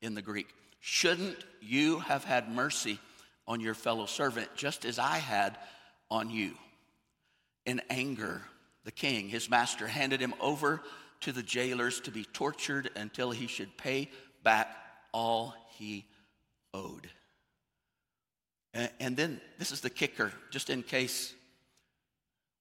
in 0.00 0.14
the 0.14 0.22
Greek. 0.22 0.48
Shouldn't 0.80 1.36
you 1.60 1.98
have 2.00 2.24
had 2.24 2.50
mercy 2.50 2.98
on 3.46 3.60
your 3.60 3.74
fellow 3.74 4.06
servant 4.06 4.48
just 4.54 4.84
as 4.84 4.98
I 4.98 5.18
had 5.18 5.58
on 6.10 6.30
you? 6.30 6.52
In 7.66 7.80
anger, 7.88 8.42
the 8.84 8.92
king, 8.92 9.28
his 9.28 9.48
master, 9.48 9.86
handed 9.86 10.20
him 10.20 10.34
over 10.40 10.82
to 11.20 11.32
the 11.32 11.42
jailers 11.42 12.00
to 12.00 12.10
be 12.10 12.24
tortured 12.24 12.90
until 12.96 13.30
he 13.30 13.46
should 13.46 13.76
pay 13.78 14.10
back 14.42 14.76
all 15.12 15.54
he 15.78 16.04
owed. 16.74 17.08
And, 18.98 19.16
then 19.16 19.40
this 19.56 19.70
is 19.70 19.80
the 19.80 19.88
kicker, 19.88 20.32
just 20.50 20.68
in 20.68 20.82
case 20.82 21.32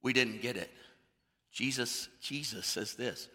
we 0.04 0.13
didn't 0.13 0.43
get 0.43 0.58
it. 0.58 0.69
Jesus, 1.52 2.08
Jesus 2.21 2.67
says 2.67 2.93
this 2.93 3.28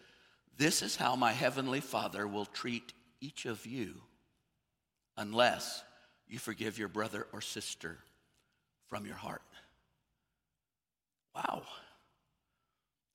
This 0.57 0.81
is 0.81 0.95
how 0.95 1.17
my 1.17 1.33
heavenly 1.33 1.81
Father 1.81 2.25
will 2.25 2.45
treat 2.45 2.93
each 3.19 3.45
of 3.45 3.65
you 3.65 3.95
unless 5.17 5.83
you 6.29 6.39
forgive 6.39 6.79
your 6.79 6.87
brother 6.87 7.27
or 7.33 7.41
sister 7.41 7.97
from 8.87 9.05
your 9.05 9.15
heart. 9.15 9.41
Wow. 11.35 11.63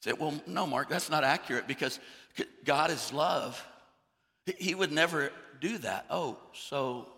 Say, 0.02 0.12
well, 0.12 0.34
no, 0.46 0.66
Mark, 0.66 0.90
that's 0.90 1.08
not 1.08 1.24
accurate 1.24 1.66
because 1.66 1.98
God 2.64 2.90
is 2.90 3.12
love. 3.14 3.66
He 4.58 4.74
would 4.74 4.92
never 4.92 5.32
do 5.60 5.78
that. 5.78 6.04
Oh, 6.10 6.36
so 6.52 7.08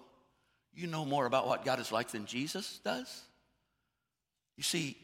you 0.77 0.87
know 0.87 1.05
more 1.05 1.27
about 1.27 1.47
what 1.47 1.65
God 1.65 1.81
is 1.81 1.91
like 1.91 2.09
than 2.09 2.27
Jesus 2.27 2.81
does? 2.85 3.23
You 4.57 4.63
see, 4.63 4.97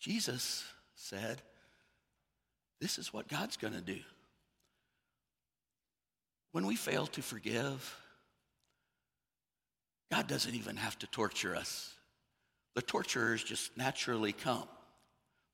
Jesus 0.00 0.64
said, 0.94 1.40
This 2.80 2.98
is 2.98 3.12
what 3.12 3.28
God's 3.28 3.56
going 3.56 3.74
to 3.74 3.80
do. 3.80 3.98
When 6.52 6.66
we 6.66 6.76
fail 6.76 7.06
to 7.08 7.22
forgive, 7.22 7.94
God 10.10 10.26
doesn't 10.26 10.54
even 10.54 10.76
have 10.76 10.98
to 11.00 11.06
torture 11.08 11.54
us. 11.54 11.92
The 12.74 12.82
torturers 12.82 13.42
just 13.42 13.76
naturally 13.76 14.32
come. 14.32 14.68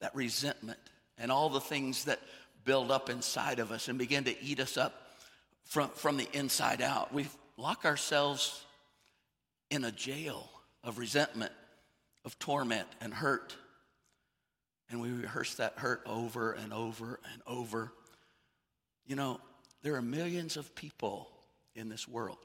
That 0.00 0.14
resentment 0.14 0.78
and 1.18 1.32
all 1.32 1.48
the 1.48 1.60
things 1.60 2.04
that 2.04 2.20
build 2.64 2.90
up 2.90 3.10
inside 3.10 3.58
of 3.58 3.72
us 3.72 3.88
and 3.88 3.98
begin 3.98 4.24
to 4.24 4.42
eat 4.42 4.60
us 4.60 4.76
up 4.76 4.94
from, 5.64 5.88
from 5.90 6.16
the 6.16 6.28
inside 6.32 6.82
out. 6.82 7.12
We 7.12 7.26
lock 7.56 7.84
ourselves 7.84 8.64
in 9.72 9.84
a 9.84 9.90
jail 9.90 10.50
of 10.84 10.98
resentment, 10.98 11.50
of 12.26 12.38
torment 12.38 12.86
and 13.00 13.12
hurt. 13.12 13.56
And 14.90 15.00
we 15.00 15.10
rehearse 15.10 15.54
that 15.54 15.78
hurt 15.78 16.02
over 16.04 16.52
and 16.52 16.74
over 16.74 17.18
and 17.32 17.42
over. 17.46 17.90
You 19.06 19.16
know, 19.16 19.40
there 19.82 19.94
are 19.94 20.02
millions 20.02 20.58
of 20.58 20.74
people 20.74 21.30
in 21.74 21.88
this 21.88 22.06
world. 22.06 22.36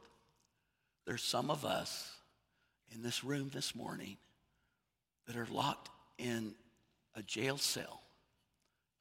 There's 1.06 1.22
some 1.22 1.52
of 1.52 1.66
us 1.66 2.10
in 2.96 3.04
this 3.04 3.26
room 3.26 3.52
this 3.54 3.76
morning 3.76 4.16
that 5.26 5.36
are 5.36 5.48
locked 5.52 5.90
in 6.18 6.54
a 7.14 7.22
jail 7.22 7.58
cell 7.58 8.02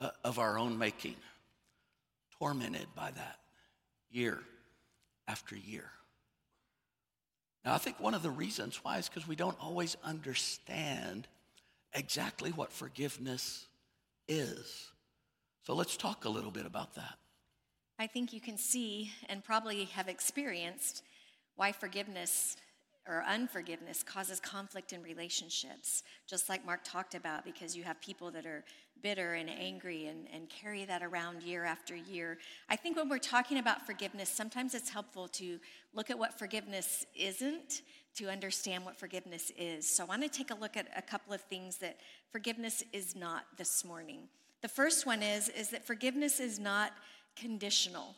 uh, 0.01 0.11
of 0.25 0.41
our 0.41 0.59
own 0.59 0.77
making, 0.77 1.15
tormented 2.41 2.89
by 2.97 3.13
that 3.13 3.39
year 4.11 4.41
after 5.29 5.57
year. 5.57 5.91
Now, 7.67 7.75
I 7.75 7.79
think 7.79 7.99
one 7.99 8.15
of 8.15 8.23
the 8.23 8.31
reasons 8.31 8.79
why 8.85 8.99
is 8.99 9.09
because 9.09 9.27
we 9.27 9.35
don't 9.35 9.61
always 9.61 9.97
understand 10.05 11.27
exactly 11.93 12.53
what 12.53 12.73
forgiveness 12.73 13.67
is. 14.29 14.93
So 15.65 15.75
let's 15.75 15.97
talk 15.97 16.27
a 16.27 16.29
little 16.29 16.53
bit 16.53 16.65
about 16.65 16.95
that. 16.95 17.19
I 17.99 18.07
think 18.07 18.33
you 18.33 18.41
can 18.41 18.57
see 18.57 19.11
and 19.29 19.43
probably 19.43 19.87
have 19.87 20.07
experienced 20.07 21.03
why 21.57 21.73
forgiveness 21.73 22.57
or 23.09 23.25
unforgiveness 23.27 24.05
causes 24.05 24.39
conflict 24.39 24.93
in 24.93 25.03
relationships, 25.03 26.05
just 26.29 26.49
like 26.49 26.65
Mark 26.65 26.83
talked 26.85 27.17
about, 27.17 27.45
because 27.45 27.77
you 27.77 27.83
have 27.83 28.01
people 28.01 28.31
that 28.31 28.47
are 28.47 28.65
bitter 29.03 29.35
and 29.35 29.49
angry 29.49 30.07
and, 30.07 30.27
and 30.33 30.49
carry 30.49 30.85
that 30.85 31.03
around 31.03 31.43
year 31.43 31.65
after 31.65 31.95
year. 31.95 32.39
I 32.69 32.77
think 32.77 32.97
when 32.97 33.09
we're 33.09 33.19
talking 33.19 33.59
about 33.59 33.87
forgiveness, 33.87 34.29
sometimes 34.29 34.75
it's 34.75 34.91
helpful 34.91 35.29
to 35.29 35.59
look 35.95 36.11
at 36.11 36.19
what 36.19 36.39
forgiveness 36.39 37.07
isn't 37.15 37.83
to 38.17 38.29
understand 38.29 38.85
what 38.85 38.97
forgiveness 38.97 39.53
is. 39.59 39.89
So 39.89 40.05
I 40.05 40.07
want 40.07 40.23
to 40.23 40.29
take 40.29 40.51
a 40.51 40.55
look 40.55 40.77
at 40.77 40.89
a 40.97 41.03
couple 41.03 41.33
of 41.35 41.43
things 41.43 41.77
that 41.79 41.99
forgiveness 42.33 42.83
is 42.93 43.15
not 43.15 43.45
this 43.57 43.85
morning. 43.85 44.21
The 44.63 44.69
first 44.69 45.07
one 45.07 45.23
is, 45.23 45.49
is 45.51 45.69
that 45.71 45.87
forgiveness 45.87 46.41
is 46.41 46.59
not 46.59 46.93
conditional. 47.37 48.15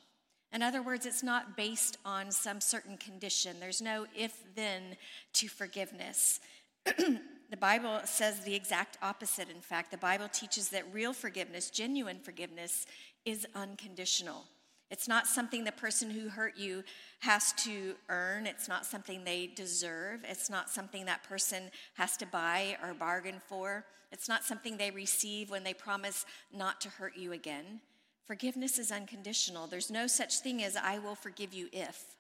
In 0.53 0.63
other 0.63 0.83
words, 0.83 1.05
it's 1.05 1.23
not 1.23 1.57
based 1.57 1.99
on 2.05 2.31
some 2.31 2.61
certain 2.61 2.97
condition. 2.97 3.57
There's 3.61 3.83
no 3.83 4.07
if 4.17 4.45
then 4.55 4.97
to 5.35 5.49
forgiveness. 5.49 6.41
the 7.51 7.57
Bible 7.57 8.01
says 8.05 8.41
the 8.41 8.55
exact 8.55 8.99
opposite, 9.03 9.49
in 9.49 9.61
fact. 9.61 9.91
The 9.91 9.97
Bible 9.97 10.29
teaches 10.29 10.69
that 10.71 10.93
real 10.93 11.13
forgiveness, 11.13 11.71
genuine 11.71 12.19
forgiveness, 12.21 12.87
is 13.25 13.47
unconditional. 13.55 14.45
It's 14.91 15.09
not 15.09 15.27
something 15.27 15.65
the 15.65 15.73
person 15.73 16.11
who 16.11 16.29
hurt 16.29 16.57
you 16.57 16.83
has 17.21 17.53
to 17.65 17.95
earn. 18.09 18.47
It's 18.47 18.69
not 18.69 18.87
something 18.87 19.25
they 19.25 19.47
deserve. 19.47 20.21
It's 20.25 20.49
not 20.49 20.71
something 20.71 21.05
that 21.05 21.25
person 21.25 21.65
has 21.95 22.17
to 22.19 22.27
buy 22.27 22.77
or 22.83 22.95
bargain 22.95 23.41
for. 23.47 23.85
It's 24.13 24.29
not 24.29 24.45
something 24.45 24.77
they 24.77 24.91
receive 24.91 25.51
when 25.51 25.65
they 25.65 25.75
promise 25.75 26.25
not 26.53 26.81
to 26.83 26.89
hurt 26.89 27.17
you 27.17 27.33
again. 27.33 27.81
Forgiveness 28.25 28.79
is 28.79 28.91
unconditional. 28.91 29.67
There's 29.67 29.91
no 29.91 30.07
such 30.07 30.41
thing 30.41 30.63
as 30.63 30.77
I 30.77 30.99
will 30.99 31.15
forgive 31.15 31.53
you 31.53 31.69
if, 31.73 32.17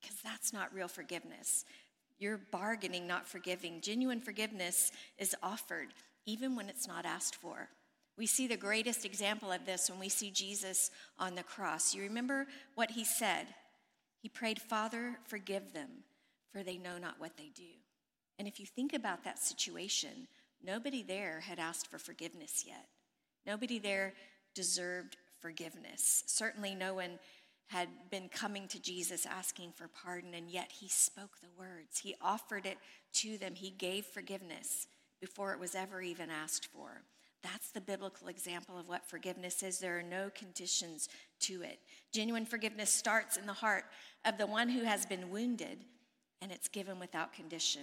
because 0.00 0.16
that's 0.22 0.52
not 0.52 0.74
real 0.74 0.88
forgiveness. 0.88 1.64
You're 2.18 2.40
bargaining, 2.50 3.06
not 3.06 3.26
forgiving. 3.26 3.80
Genuine 3.80 4.20
forgiveness 4.20 4.92
is 5.18 5.34
offered, 5.42 5.88
even 6.26 6.56
when 6.56 6.68
it's 6.68 6.86
not 6.86 7.04
asked 7.04 7.36
for. 7.36 7.68
We 8.16 8.26
see 8.26 8.46
the 8.46 8.56
greatest 8.56 9.04
example 9.04 9.50
of 9.50 9.66
this 9.66 9.90
when 9.90 9.98
we 9.98 10.08
see 10.08 10.30
Jesus 10.30 10.90
on 11.18 11.34
the 11.34 11.42
cross. 11.42 11.94
You 11.94 12.02
remember 12.02 12.46
what 12.76 12.92
he 12.92 13.04
said? 13.04 13.46
He 14.22 14.28
prayed, 14.28 14.60
Father, 14.60 15.18
forgive 15.26 15.72
them, 15.72 15.88
for 16.52 16.62
they 16.62 16.78
know 16.78 16.96
not 16.98 17.18
what 17.18 17.36
they 17.36 17.50
do. 17.54 17.64
And 18.38 18.46
if 18.46 18.60
you 18.60 18.66
think 18.66 18.94
about 18.94 19.24
that 19.24 19.38
situation, 19.38 20.28
nobody 20.64 21.02
there 21.02 21.40
had 21.40 21.58
asked 21.58 21.88
for 21.88 21.98
forgiveness 21.98 22.64
yet. 22.66 22.86
Nobody 23.46 23.78
there 23.78 24.14
deserved 24.54 25.16
forgiveness. 25.40 26.22
Certainly, 26.26 26.74
no 26.76 26.94
one 26.94 27.18
had 27.68 27.88
been 28.10 28.28
coming 28.28 28.68
to 28.68 28.80
Jesus 28.80 29.26
asking 29.26 29.72
for 29.72 29.88
pardon, 29.88 30.34
and 30.34 30.50
yet 30.50 30.70
he 30.70 30.88
spoke 30.88 31.40
the 31.40 31.48
words. 31.58 31.98
He 31.98 32.14
offered 32.20 32.66
it 32.66 32.78
to 33.14 33.38
them. 33.38 33.54
He 33.54 33.70
gave 33.70 34.04
forgiveness 34.06 34.86
before 35.20 35.52
it 35.52 35.60
was 35.60 35.74
ever 35.74 36.02
even 36.02 36.30
asked 36.30 36.66
for. 36.66 37.02
That's 37.42 37.70
the 37.70 37.80
biblical 37.80 38.28
example 38.28 38.78
of 38.78 38.88
what 38.88 39.06
forgiveness 39.08 39.62
is. 39.62 39.78
There 39.78 39.98
are 39.98 40.02
no 40.02 40.30
conditions 40.34 41.08
to 41.40 41.62
it. 41.62 41.78
Genuine 42.12 42.46
forgiveness 42.46 42.90
starts 42.90 43.36
in 43.36 43.46
the 43.46 43.52
heart 43.52 43.84
of 44.24 44.38
the 44.38 44.46
one 44.46 44.68
who 44.68 44.82
has 44.84 45.04
been 45.04 45.30
wounded, 45.30 45.84
and 46.40 46.50
it's 46.50 46.68
given 46.68 46.98
without 46.98 47.34
condition. 47.34 47.82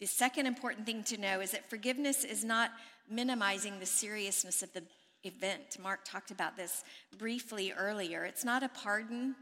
The 0.00 0.06
second 0.06 0.46
important 0.46 0.84
thing 0.84 1.04
to 1.04 1.16
know 1.16 1.40
is 1.40 1.52
that 1.52 1.70
forgiveness 1.70 2.24
is 2.24 2.44
not 2.44 2.72
minimizing 3.08 3.78
the 3.78 3.86
seriousness 3.86 4.62
of 4.62 4.72
the 4.72 4.82
event. 5.24 5.78
Mark 5.82 6.00
talked 6.04 6.30
about 6.30 6.56
this 6.56 6.84
briefly 7.18 7.72
earlier. 7.72 8.24
It's 8.24 8.44
not 8.44 8.62
a 8.62 8.68
pardon, 8.68 9.34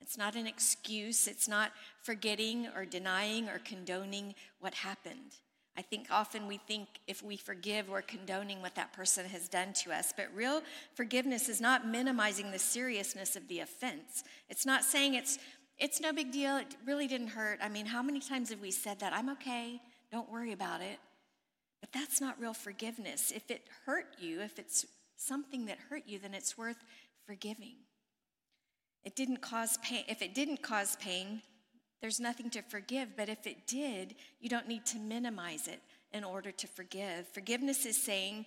it's 0.00 0.16
not 0.16 0.36
an 0.36 0.46
excuse, 0.46 1.26
it's 1.26 1.48
not 1.48 1.72
forgetting 2.02 2.68
or 2.76 2.84
denying 2.84 3.48
or 3.48 3.58
condoning 3.64 4.34
what 4.60 4.74
happened. 4.74 5.36
I 5.78 5.82
think 5.82 6.06
often 6.10 6.46
we 6.46 6.56
think 6.56 6.88
if 7.06 7.22
we 7.22 7.36
forgive, 7.36 7.88
we're 7.88 8.02
condoning 8.02 8.62
what 8.62 8.74
that 8.76 8.92
person 8.94 9.26
has 9.26 9.46
done 9.46 9.74
to 9.74 9.92
us. 9.92 10.12
But 10.16 10.28
real 10.34 10.62
forgiveness 10.94 11.48
is 11.48 11.60
not 11.60 11.86
minimizing 11.86 12.50
the 12.50 12.58
seriousness 12.58 13.36
of 13.36 13.46
the 13.48 13.60
offense. 13.60 14.24
It's 14.48 14.64
not 14.64 14.84
saying 14.84 15.14
it's 15.14 15.38
it's 15.78 16.00
no 16.00 16.10
big 16.10 16.32
deal. 16.32 16.56
It 16.56 16.74
really 16.86 17.06
didn't 17.06 17.28
hurt. 17.28 17.58
I 17.62 17.68
mean, 17.68 17.84
how 17.84 18.02
many 18.02 18.20
times 18.20 18.48
have 18.48 18.60
we 18.60 18.70
said 18.70 19.00
that? 19.00 19.12
I'm 19.12 19.28
okay. 19.30 19.82
Don't 20.10 20.30
worry 20.30 20.52
about 20.52 20.80
it. 20.80 20.98
But 21.80 21.92
that's 21.92 22.18
not 22.18 22.40
real 22.40 22.54
forgiveness. 22.54 23.30
If 23.30 23.50
it 23.50 23.66
hurt 23.84 24.06
you, 24.18 24.40
if 24.40 24.58
it's 24.58 24.86
something 25.16 25.66
that 25.66 25.78
hurt 25.90 26.04
you, 26.06 26.18
then 26.18 26.34
it's 26.34 26.56
worth 26.56 26.82
forgiving. 27.26 27.76
It 29.04 29.16
didn't 29.16 29.40
cause 29.40 29.78
pain. 29.78 30.04
If 30.08 30.22
it 30.22 30.34
didn't 30.34 30.62
cause 30.62 30.96
pain, 30.96 31.42
there's 32.00 32.20
nothing 32.20 32.50
to 32.50 32.62
forgive. 32.62 33.16
But 33.16 33.28
if 33.28 33.46
it 33.46 33.66
did, 33.66 34.16
you 34.40 34.48
don't 34.48 34.68
need 34.68 34.84
to 34.86 34.98
minimize 34.98 35.68
it 35.68 35.80
in 36.12 36.24
order 36.24 36.50
to 36.50 36.66
forgive. 36.66 37.28
Forgiveness 37.28 37.86
is 37.86 37.96
saying, 37.96 38.46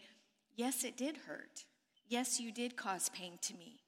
Yes, 0.55 0.83
it 0.83 0.97
did 0.97 1.15
hurt. 1.15 1.63
Yes, 2.09 2.39
you 2.39 2.51
did 2.51 2.75
cause 2.75 3.07
pain 3.09 3.33
to 3.43 3.53
me, 3.55 3.79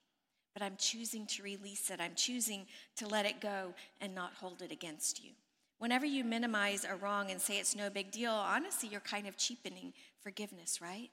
but 0.54 0.63
I'm 0.63 0.76
choosing 0.78 1.26
to 1.28 1.44
release 1.44 1.89
it. 1.89 2.00
I'm 2.00 2.15
choosing 2.15 2.67
to 2.98 3.08
let 3.08 3.26
it 3.26 3.41
go 3.41 3.74
and 4.00 4.15
not 4.15 4.36
hold 4.36 4.62
it 4.62 4.72
against 4.72 5.24
you. 5.24 5.32
Whenever 5.80 6.06
you 6.06 6.24
minimize 6.24 6.86
a 6.86 6.96
wrong 6.96 7.32
and 7.32 7.41
say 7.41 7.58
it's 7.58 7.76
no 7.76 7.89
big 7.89 8.12
deal, 8.12 8.32
honestly, 8.32 8.88
you're 8.88 9.02
kind 9.02 9.28
of 9.28 9.36
cheapening 9.36 9.91
forgiveness, 10.22 10.80
right? 10.80 11.10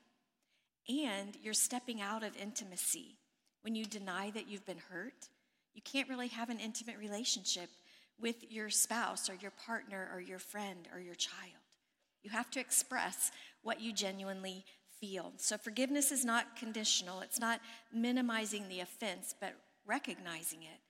And 0.88 1.36
you're 1.42 1.54
stepping 1.54 2.00
out 2.00 2.22
of 2.22 2.36
intimacy. 2.36 3.16
When 3.62 3.74
you 3.74 3.84
deny 3.84 4.30
that 4.30 4.48
you've 4.48 4.66
been 4.66 4.80
hurt, 4.90 5.28
you 5.74 5.82
can't 5.82 6.08
really 6.08 6.28
have 6.28 6.50
an 6.50 6.60
intimate 6.60 6.98
relationship 6.98 7.68
with 8.20 8.50
your 8.50 8.70
spouse 8.70 9.28
or 9.28 9.34
your 9.34 9.50
partner 9.50 10.10
or 10.12 10.20
your 10.20 10.38
friend 10.38 10.88
or 10.92 11.00
your 11.00 11.14
child. 11.14 11.54
You 12.22 12.30
have 12.30 12.50
to 12.52 12.60
express 12.60 13.30
what 13.62 13.80
you 13.80 13.92
genuinely 13.92 14.64
feel. 15.00 15.32
So 15.36 15.56
forgiveness 15.56 16.10
is 16.10 16.24
not 16.24 16.56
conditional, 16.56 17.20
it's 17.20 17.38
not 17.38 17.60
minimizing 17.92 18.68
the 18.68 18.80
offense, 18.80 19.34
but 19.40 19.54
recognizing 19.86 20.62
it. 20.62 20.80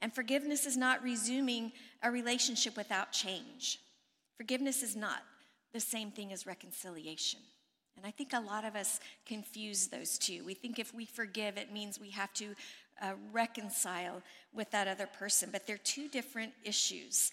And 0.00 0.14
forgiveness 0.14 0.64
is 0.64 0.76
not 0.76 1.02
resuming 1.02 1.72
a 2.02 2.10
relationship 2.10 2.76
without 2.76 3.12
change. 3.12 3.78
Forgiveness 4.36 4.82
is 4.82 4.96
not 4.96 5.22
the 5.74 5.80
same 5.80 6.10
thing 6.10 6.32
as 6.32 6.46
reconciliation. 6.46 7.40
And 8.00 8.06
I 8.06 8.12
think 8.12 8.32
a 8.32 8.40
lot 8.40 8.64
of 8.64 8.76
us 8.76 8.98
confuse 9.26 9.88
those 9.88 10.16
two. 10.16 10.42
We 10.42 10.54
think 10.54 10.78
if 10.78 10.94
we 10.94 11.04
forgive, 11.04 11.58
it 11.58 11.70
means 11.70 12.00
we 12.00 12.08
have 12.12 12.32
to 12.34 12.54
uh, 13.02 13.12
reconcile 13.30 14.22
with 14.54 14.70
that 14.70 14.88
other 14.88 15.06
person, 15.06 15.50
but 15.52 15.66
they're 15.66 15.76
two 15.76 16.08
different 16.08 16.54
issues. 16.64 17.30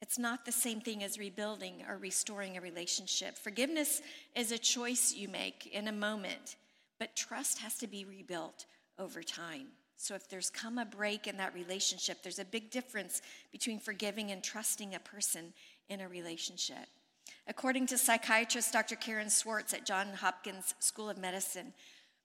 It's 0.00 0.16
not 0.16 0.44
the 0.44 0.52
same 0.52 0.80
thing 0.80 1.02
as 1.02 1.18
rebuilding 1.18 1.82
or 1.88 1.98
restoring 1.98 2.56
a 2.56 2.60
relationship. 2.60 3.36
Forgiveness 3.36 4.00
is 4.36 4.52
a 4.52 4.58
choice 4.58 5.12
you 5.12 5.26
make 5.26 5.66
in 5.66 5.88
a 5.88 5.92
moment, 5.92 6.54
but 7.00 7.16
trust 7.16 7.58
has 7.58 7.76
to 7.78 7.88
be 7.88 8.04
rebuilt 8.04 8.66
over 8.96 9.24
time. 9.24 9.66
So 9.96 10.14
if 10.14 10.28
there's 10.28 10.50
come 10.50 10.78
a 10.78 10.84
break 10.84 11.26
in 11.26 11.36
that 11.38 11.52
relationship, 11.52 12.22
there's 12.22 12.38
a 12.38 12.44
big 12.44 12.70
difference 12.70 13.22
between 13.50 13.80
forgiving 13.80 14.30
and 14.30 14.40
trusting 14.40 14.94
a 14.94 15.00
person 15.00 15.52
in 15.88 16.00
a 16.00 16.08
relationship. 16.08 16.86
According 17.46 17.86
to 17.88 17.98
psychiatrist 17.98 18.72
Dr. 18.72 18.96
Karen 18.96 19.30
Swartz 19.30 19.74
at 19.74 19.84
Johns 19.84 20.20
Hopkins 20.20 20.74
School 20.78 21.10
of 21.10 21.18
Medicine, 21.18 21.72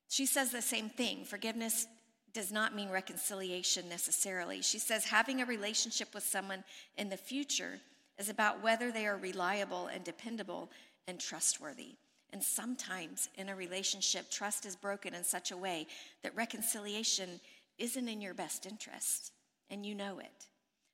she 0.08 0.24
says 0.26 0.50
the 0.50 0.62
same 0.62 0.88
thing. 0.88 1.24
Forgiveness 1.24 1.86
does 2.32 2.52
not 2.52 2.74
mean 2.74 2.90
reconciliation 2.90 3.88
necessarily. 3.88 4.62
She 4.62 4.78
says 4.78 5.04
having 5.04 5.40
a 5.40 5.46
relationship 5.46 6.14
with 6.14 6.22
someone 6.22 6.62
in 6.96 7.08
the 7.08 7.16
future 7.16 7.80
is 8.18 8.28
about 8.28 8.62
whether 8.62 8.92
they 8.92 9.06
are 9.06 9.16
reliable 9.16 9.86
and 9.86 10.04
dependable 10.04 10.70
and 11.08 11.18
trustworthy. 11.18 11.96
And 12.32 12.42
sometimes 12.42 13.28
in 13.36 13.48
a 13.48 13.56
relationship, 13.56 14.30
trust 14.30 14.66
is 14.66 14.76
broken 14.76 15.14
in 15.14 15.24
such 15.24 15.50
a 15.50 15.56
way 15.56 15.86
that 16.22 16.36
reconciliation 16.36 17.40
isn't 17.78 18.08
in 18.08 18.20
your 18.20 18.34
best 18.34 18.66
interest, 18.66 19.32
and 19.70 19.84
you 19.84 19.94
know 19.94 20.18
it. 20.18 20.46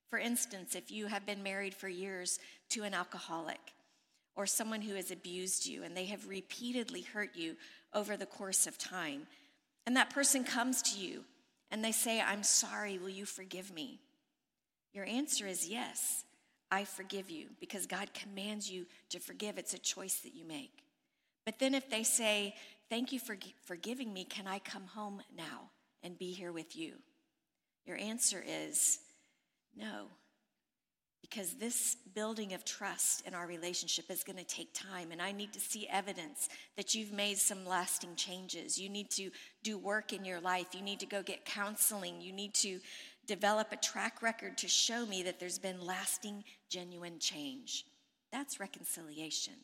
For 0.09 0.19
instance, 0.19 0.75
if 0.75 0.91
you 0.91 1.07
have 1.07 1.27
been 1.27 1.43
married 1.43 1.75
for 1.75 1.89
years 1.89 2.39
to 2.71 2.83
an 2.83 2.95
alcoholic 2.95 3.73
or 4.35 4.47
someone 4.47 4.83
who 4.83 4.95
has 4.95 5.11
abused 5.11 5.67
you 5.67 5.83
and 5.83 5.97
they 5.97 6.07
have 6.07 6.29
repeatedly 6.29 7.03
hurt 7.03 7.37
you 7.37 7.57
over 7.93 8.17
the 8.17 8.27
course 8.27 8.67
of 8.67 8.79
time, 8.79 9.27
and 9.87 9.97
that 9.97 10.11
person 10.11 10.45
comes 10.45 10.83
to 10.83 10.99
you 10.99 11.25
and 11.71 11.85
they 11.85 11.93
say, 11.93 12.21
I'm 12.21 12.43
sorry, 12.43 12.99
will 12.99 13.09
you 13.09 13.27
forgive 13.27 13.73
me? 13.73 14.01
Your 14.93 15.05
answer 15.07 15.47
is 15.47 15.69
yes, 15.69 16.25
I 16.71 16.85
forgive 16.85 17.31
you 17.31 17.49
because 17.61 17.87
God 17.87 18.15
commands 18.15 18.71
you 18.71 18.87
to 19.11 19.19
forgive. 19.19 19.59
It's 19.59 19.75
a 19.75 19.79
choice 19.79 20.21
that 20.21 20.35
you 20.35 20.45
make. 20.47 20.83
But 21.45 21.59
then 21.59 21.75
if 21.75 21.91
they 21.91 22.03
say, 22.03 22.55
Thank 22.93 23.11
you 23.11 23.19
for 23.19 23.39
forgiving 23.65 24.13
me, 24.13 24.25
can 24.25 24.47
I 24.47 24.59
come 24.59 24.87
home 24.87 25.23
now 25.35 25.71
and 26.03 26.19
be 26.19 26.33
here 26.33 26.53
with 26.53 26.77
you? 26.77 26.93
Your 27.87 27.97
answer 27.97 28.45
is 28.47 28.99
no, 29.75 30.09
because 31.23 31.55
this 31.55 31.97
building 32.15 32.53
of 32.53 32.65
trust 32.65 33.27
in 33.27 33.35
our 33.35 33.47
relationship 33.47 34.11
is 34.11 34.23
going 34.23 34.37
to 34.37 34.45
take 34.45 34.75
time 34.75 35.13
and 35.13 35.23
i 35.23 35.33
need 35.33 35.53
to 35.53 35.61
see 35.61 35.89
evidence 35.89 36.49
that 36.77 36.95
you've 36.95 37.13
made 37.13 37.39
some 37.39 37.67
lasting 37.67 38.15
changes. 38.17 38.79
You 38.79 38.89
need 38.89 39.11
to 39.11 39.31
do 39.63 39.79
work 39.79 40.13
in 40.13 40.25
your 40.25 40.41
life. 40.41 40.69
You 40.73 40.83
need 40.83 41.01
to 41.01 41.07
go 41.07 41.23
get 41.23 41.45
counseling. 41.45 42.21
You 42.21 42.33
need 42.33 42.55
to 42.55 42.81
develop 43.27 43.73
a 43.73 43.77
track 43.77 44.23
record 44.23 44.59
to 44.59 44.69
show 44.69 45.07
me 45.07 45.23
that 45.23 45.39
there's 45.39 45.59
been 45.59 45.85
lasting 45.85 46.45
genuine 46.69 47.19
change. 47.19 47.87
That's 48.33 48.61
reconciliation. 48.61 49.55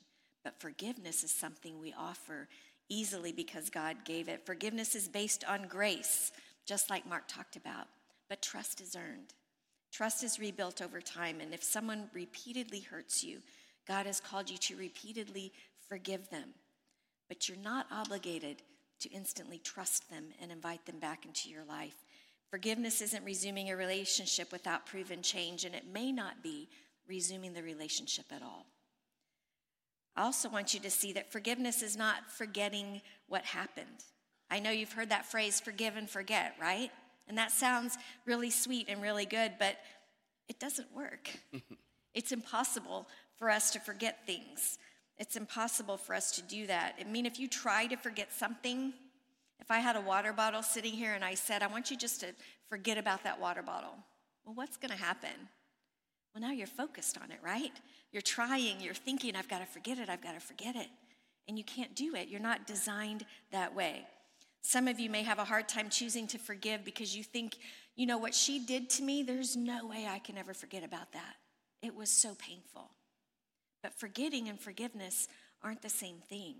But 0.44 0.60
forgiveness 0.60 1.24
is 1.24 1.30
something 1.30 1.78
we 1.78 1.94
offer 1.98 2.48
easily 2.88 3.32
because 3.32 3.70
god 3.70 3.96
gave 4.04 4.28
it. 4.28 4.46
Forgiveness 4.46 4.94
is 4.94 5.08
based 5.08 5.44
on 5.44 5.66
grace 5.68 6.32
just 6.66 6.90
like 6.90 7.08
mark 7.08 7.24
talked 7.26 7.56
about. 7.56 7.86
But 8.28 8.42
trust 8.42 8.80
is 8.80 8.94
earned 8.94 9.32
Trust 9.92 10.22
is 10.22 10.38
rebuilt 10.38 10.82
over 10.82 11.00
time, 11.00 11.40
and 11.40 11.52
if 11.54 11.62
someone 11.62 12.10
repeatedly 12.12 12.80
hurts 12.80 13.24
you, 13.24 13.38
God 13.86 14.06
has 14.06 14.20
called 14.20 14.50
you 14.50 14.58
to 14.58 14.76
repeatedly 14.76 15.52
forgive 15.88 16.28
them. 16.30 16.50
But 17.28 17.48
you're 17.48 17.58
not 17.58 17.86
obligated 17.90 18.62
to 19.00 19.10
instantly 19.10 19.58
trust 19.58 20.10
them 20.10 20.24
and 20.40 20.52
invite 20.52 20.84
them 20.86 20.98
back 20.98 21.24
into 21.24 21.48
your 21.48 21.64
life. 21.64 21.94
Forgiveness 22.50 23.00
isn't 23.00 23.24
resuming 23.24 23.70
a 23.70 23.76
relationship 23.76 24.52
without 24.52 24.86
proven 24.86 25.22
change, 25.22 25.64
and 25.64 25.74
it 25.74 25.92
may 25.92 26.12
not 26.12 26.42
be 26.42 26.68
resuming 27.06 27.52
the 27.52 27.62
relationship 27.62 28.26
at 28.30 28.42
all. 28.42 28.66
I 30.16 30.22
also 30.22 30.48
want 30.48 30.74
you 30.74 30.80
to 30.80 30.90
see 30.90 31.12
that 31.12 31.30
forgiveness 31.30 31.82
is 31.82 31.96
not 31.96 32.30
forgetting 32.30 33.02
what 33.28 33.44
happened. 33.44 34.04
I 34.50 34.60
know 34.60 34.70
you've 34.70 34.92
heard 34.92 35.10
that 35.10 35.26
phrase, 35.26 35.60
forgive 35.60 35.96
and 35.96 36.08
forget, 36.08 36.54
right? 36.60 36.90
And 37.28 37.36
that 37.38 37.52
sounds 37.52 37.98
really 38.26 38.50
sweet 38.50 38.86
and 38.88 39.02
really 39.02 39.26
good, 39.26 39.52
but 39.58 39.76
it 40.48 40.58
doesn't 40.58 40.94
work. 40.94 41.30
it's 42.14 42.32
impossible 42.32 43.06
for 43.36 43.50
us 43.50 43.70
to 43.72 43.80
forget 43.80 44.26
things. 44.26 44.78
It's 45.18 45.36
impossible 45.36 45.96
for 45.96 46.14
us 46.14 46.32
to 46.32 46.42
do 46.42 46.66
that. 46.68 46.94
I 47.00 47.04
mean, 47.04 47.26
if 47.26 47.38
you 47.38 47.48
try 47.48 47.86
to 47.86 47.96
forget 47.96 48.32
something, 48.32 48.92
if 49.60 49.70
I 49.70 49.78
had 49.78 49.96
a 49.96 50.00
water 50.00 50.32
bottle 50.32 50.62
sitting 50.62 50.92
here 50.92 51.14
and 51.14 51.24
I 51.24 51.34
said, 51.34 51.62
I 51.62 51.66
want 51.66 51.90
you 51.90 51.96
just 51.96 52.20
to 52.20 52.28
forget 52.68 52.98
about 52.98 53.24
that 53.24 53.40
water 53.40 53.62
bottle, 53.62 53.94
well, 54.44 54.54
what's 54.54 54.76
going 54.76 54.92
to 54.92 54.96
happen? 54.96 55.48
Well, 56.34 56.42
now 56.42 56.52
you're 56.52 56.66
focused 56.66 57.18
on 57.18 57.30
it, 57.30 57.38
right? 57.42 57.72
You're 58.12 58.22
trying, 58.22 58.80
you're 58.80 58.94
thinking, 58.94 59.34
I've 59.34 59.48
got 59.48 59.58
to 59.58 59.66
forget 59.66 59.98
it, 59.98 60.08
I've 60.08 60.22
got 60.22 60.34
to 60.34 60.40
forget 60.40 60.76
it. 60.76 60.88
And 61.48 61.58
you 61.58 61.64
can't 61.64 61.94
do 61.94 62.14
it. 62.14 62.28
You're 62.28 62.40
not 62.40 62.66
designed 62.66 63.24
that 63.52 63.74
way. 63.74 64.06
Some 64.62 64.88
of 64.88 65.00
you 65.00 65.08
may 65.08 65.22
have 65.22 65.38
a 65.38 65.44
hard 65.44 65.68
time 65.68 65.88
choosing 65.88 66.26
to 66.28 66.38
forgive 66.38 66.84
because 66.84 67.16
you 67.16 67.22
think, 67.22 67.56
you 67.96 68.06
know, 68.06 68.18
what 68.18 68.34
she 68.34 68.58
did 68.58 68.90
to 68.90 69.02
me, 69.02 69.22
there's 69.22 69.56
no 69.56 69.86
way 69.86 70.06
I 70.08 70.18
can 70.18 70.36
ever 70.36 70.54
forget 70.54 70.84
about 70.84 71.12
that. 71.12 71.36
It 71.82 71.94
was 71.94 72.10
so 72.10 72.34
painful. 72.34 72.90
But 73.82 73.94
forgetting 73.94 74.48
and 74.48 74.58
forgiveness 74.58 75.28
aren't 75.62 75.82
the 75.82 75.88
same 75.88 76.16
thing. 76.28 76.54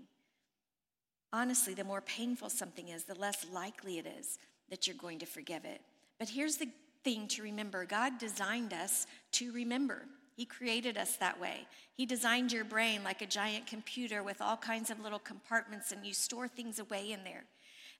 Honestly, 1.31 1.73
the 1.73 1.83
more 1.83 2.01
painful 2.01 2.49
something 2.49 2.89
is, 2.89 3.03
the 3.03 3.19
less 3.19 3.45
likely 3.53 3.99
it 3.99 4.07
is 4.19 4.39
that 4.69 4.87
you're 4.87 4.95
going 4.95 5.19
to 5.19 5.25
forgive 5.25 5.65
it. 5.65 5.81
But 6.17 6.29
here's 6.29 6.57
the 6.57 6.69
thing 7.03 7.27
to 7.29 7.43
remember 7.43 7.85
God 7.85 8.17
designed 8.17 8.73
us 8.73 9.05
to 9.33 9.51
remember. 9.51 10.05
He 10.35 10.45
created 10.45 10.97
us 10.97 11.17
that 11.17 11.39
way. 11.39 11.67
He 11.93 12.05
designed 12.05 12.53
your 12.53 12.63
brain 12.63 13.03
like 13.03 13.21
a 13.21 13.25
giant 13.25 13.67
computer 13.67 14.23
with 14.23 14.41
all 14.41 14.55
kinds 14.55 14.89
of 14.89 15.01
little 15.01 15.19
compartments, 15.19 15.91
and 15.91 16.05
you 16.05 16.13
store 16.13 16.47
things 16.47 16.79
away 16.79 17.11
in 17.11 17.23
there. 17.25 17.43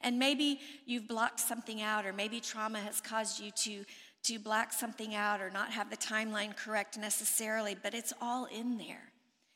And 0.02 0.18
maybe 0.18 0.60
you've 0.86 1.08
blocked 1.08 1.40
something 1.40 1.82
out, 1.82 2.06
or 2.06 2.14
maybe 2.14 2.40
trauma 2.40 2.80
has 2.80 3.02
caused 3.02 3.40
you 3.40 3.52
to, 3.52 3.86
to 4.24 4.40
black 4.40 4.72
something 4.72 5.14
out 5.14 5.42
or 5.42 5.50
not 5.50 5.72
have 5.72 5.90
the 5.90 5.98
timeline 5.98 6.56
correct 6.56 6.98
necessarily, 6.98 7.76
but 7.82 7.94
it's 7.94 8.14
all 8.22 8.46
in 8.46 8.78
there. 8.78 9.12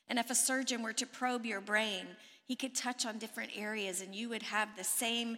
And 0.09 0.19
if 0.19 0.29
a 0.29 0.35
surgeon 0.35 0.83
were 0.83 0.93
to 0.93 1.05
probe 1.05 1.45
your 1.45 1.61
brain, 1.61 2.05
he 2.45 2.55
could 2.55 2.75
touch 2.75 3.05
on 3.05 3.17
different 3.17 3.51
areas 3.55 4.01
and 4.01 4.13
you 4.13 4.29
would 4.29 4.43
have 4.43 4.69
the 4.75 4.83
same 4.83 5.37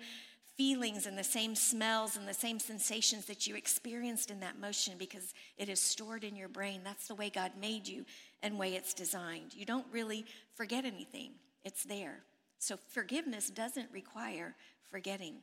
feelings 0.57 1.05
and 1.05 1.17
the 1.17 1.23
same 1.23 1.53
smells 1.53 2.15
and 2.15 2.27
the 2.27 2.33
same 2.33 2.59
sensations 2.59 3.25
that 3.25 3.45
you 3.45 3.55
experienced 3.55 4.31
in 4.31 4.39
that 4.39 4.59
motion 4.59 4.93
because 4.97 5.33
it 5.57 5.69
is 5.69 5.79
stored 5.79 6.23
in 6.23 6.35
your 6.35 6.47
brain. 6.47 6.81
That's 6.83 7.07
the 7.07 7.15
way 7.15 7.29
God 7.29 7.51
made 7.59 7.87
you 7.87 8.05
and 8.41 8.57
way 8.57 8.73
it's 8.73 8.93
designed. 8.93 9.53
You 9.53 9.65
don't 9.65 9.85
really 9.91 10.25
forget 10.55 10.85
anything, 10.85 11.31
it's 11.63 11.83
there. 11.83 12.23
So 12.59 12.77
forgiveness 12.89 13.49
doesn't 13.49 13.91
require 13.91 14.55
forgetting. 14.89 15.35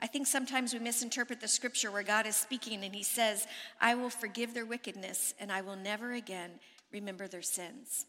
I 0.00 0.06
think 0.06 0.26
sometimes 0.26 0.72
we 0.72 0.78
misinterpret 0.78 1.40
the 1.40 1.48
scripture 1.48 1.90
where 1.90 2.02
God 2.02 2.26
is 2.26 2.36
speaking 2.36 2.84
and 2.84 2.94
he 2.94 3.02
says, 3.02 3.46
I 3.80 3.94
will 3.94 4.10
forgive 4.10 4.54
their 4.54 4.66
wickedness 4.66 5.34
and 5.40 5.50
I 5.50 5.60
will 5.60 5.76
never 5.76 6.12
again 6.12 6.52
remember 6.92 7.26
their 7.26 7.42
sins. 7.42 8.06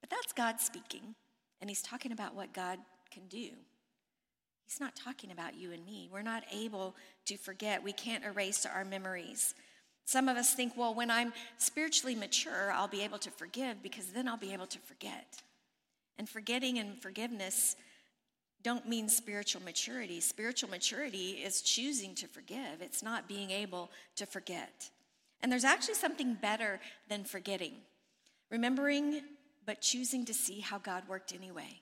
But 0.00 0.10
that's 0.10 0.32
God 0.32 0.60
speaking, 0.60 1.14
and 1.60 1.68
he's 1.68 1.82
talking 1.82 2.12
about 2.12 2.34
what 2.34 2.52
God 2.52 2.78
can 3.10 3.26
do. 3.28 3.50
He's 4.64 4.80
not 4.80 4.96
talking 4.96 5.30
about 5.30 5.56
you 5.56 5.72
and 5.72 5.84
me. 5.84 6.08
We're 6.10 6.22
not 6.22 6.44
able 6.52 6.94
to 7.26 7.36
forget, 7.36 7.82
we 7.82 7.92
can't 7.92 8.24
erase 8.24 8.64
our 8.66 8.84
memories. 8.84 9.54
Some 10.04 10.28
of 10.28 10.36
us 10.36 10.54
think, 10.54 10.76
well, 10.76 10.94
when 10.94 11.10
I'm 11.10 11.32
spiritually 11.58 12.14
mature, 12.14 12.72
I'll 12.72 12.88
be 12.88 13.02
able 13.02 13.18
to 13.18 13.30
forgive 13.30 13.82
because 13.82 14.06
then 14.06 14.26
I'll 14.26 14.36
be 14.36 14.52
able 14.52 14.66
to 14.66 14.78
forget. 14.78 15.42
And 16.20 16.28
forgetting 16.28 16.78
and 16.78 17.00
forgiveness 17.00 17.76
don't 18.62 18.86
mean 18.86 19.08
spiritual 19.08 19.62
maturity. 19.62 20.20
Spiritual 20.20 20.68
maturity 20.68 21.30
is 21.42 21.62
choosing 21.62 22.14
to 22.16 22.28
forgive, 22.28 22.82
it's 22.82 23.02
not 23.02 23.26
being 23.26 23.50
able 23.50 23.90
to 24.16 24.26
forget. 24.26 24.90
And 25.42 25.50
there's 25.50 25.64
actually 25.64 25.94
something 25.94 26.34
better 26.34 26.78
than 27.08 27.24
forgetting. 27.24 27.72
Remembering, 28.50 29.22
but 29.64 29.80
choosing 29.80 30.26
to 30.26 30.34
see 30.34 30.60
how 30.60 30.76
God 30.76 31.04
worked 31.08 31.32
anyway. 31.32 31.80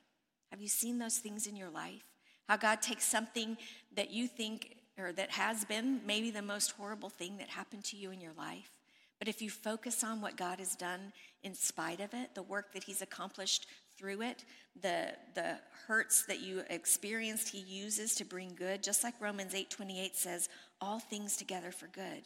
Have 0.53 0.61
you 0.61 0.69
seen 0.69 1.01
those 1.01 1.19
things 1.19 1.49
in 1.49 1.57
your 1.57 1.71
life? 1.71 2.05
How 2.49 2.57
God 2.57 2.81
takes 2.81 3.07
something 3.07 3.57
that 3.97 4.13
you 4.13 4.29
think 4.29 4.77
or 5.01 5.11
that 5.15 5.33
has 5.33 5.65
been 5.65 6.01
maybe 6.07 6.31
the 6.31 6.43
most 6.43 6.71
horrible 6.71 7.09
thing 7.09 7.39
that 7.39 7.49
happened 7.49 7.83
to 7.87 7.97
you 7.97 8.13
in 8.13 8.21
your 8.21 8.35
life. 8.39 8.71
But 9.19 9.27
if 9.27 9.43
you 9.43 9.51
focus 9.51 10.05
on 10.05 10.21
what 10.21 10.37
God 10.37 10.61
has 10.61 10.77
done 10.77 11.13
in 11.43 11.55
spite 11.55 11.99
of 11.99 12.15
it, 12.15 12.37
the 12.37 12.43
work 12.45 12.73
that 12.75 12.85
He's 12.85 13.03
accomplished 13.03 13.67
through 13.99 14.23
it, 14.23 14.45
the, 14.81 15.13
the 15.35 15.59
hurts 15.87 16.25
that 16.27 16.41
you 16.41 16.63
experienced, 16.71 17.49
He 17.49 17.59
uses 17.59 18.15
to 18.17 18.25
bring 18.25 18.55
good, 18.55 18.83
just 18.83 19.03
like 19.03 19.15
Romans 19.21 19.55
8 19.55 19.71
28 19.71 20.17
says, 20.17 20.49
all 20.81 20.99
things 20.99 21.37
together 21.37 21.71
for 21.71 21.89
good. 21.89 22.23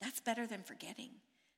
That's 0.00 0.20
better 0.20 0.46
than 0.46 0.62
forgetting. 0.62 1.10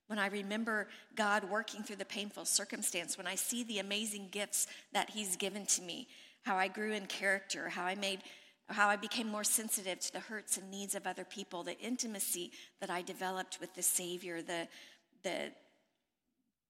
When 0.06 0.18
I 0.18 0.28
remember 0.28 0.88
God 1.16 1.44
working 1.50 1.82
through 1.82 1.96
the 1.96 2.04
painful 2.04 2.46
circumstance, 2.46 3.18
when 3.18 3.26
I 3.26 3.34
see 3.34 3.62
the 3.62 3.78
amazing 3.78 4.28
gifts 4.30 4.66
that 4.92 5.10
He's 5.10 5.36
given 5.36 5.66
to 5.66 5.82
me, 5.82 6.08
how 6.42 6.56
I 6.56 6.68
grew 6.68 6.92
in 6.92 7.06
character, 7.06 7.68
how 7.68 7.84
I 7.84 7.94
made 7.94 8.20
how 8.70 8.88
I 8.88 8.96
became 8.96 9.28
more 9.28 9.44
sensitive 9.44 9.98
to 10.00 10.12
the 10.12 10.20
hurts 10.20 10.58
and 10.58 10.70
needs 10.70 10.94
of 10.94 11.06
other 11.06 11.24
people, 11.24 11.62
the 11.62 11.78
intimacy 11.78 12.52
that 12.80 12.90
I 12.90 13.00
developed 13.00 13.58
with 13.60 13.74
the 13.74 13.82
Savior, 13.82 14.42
the, 14.42 14.68
the, 15.22 15.52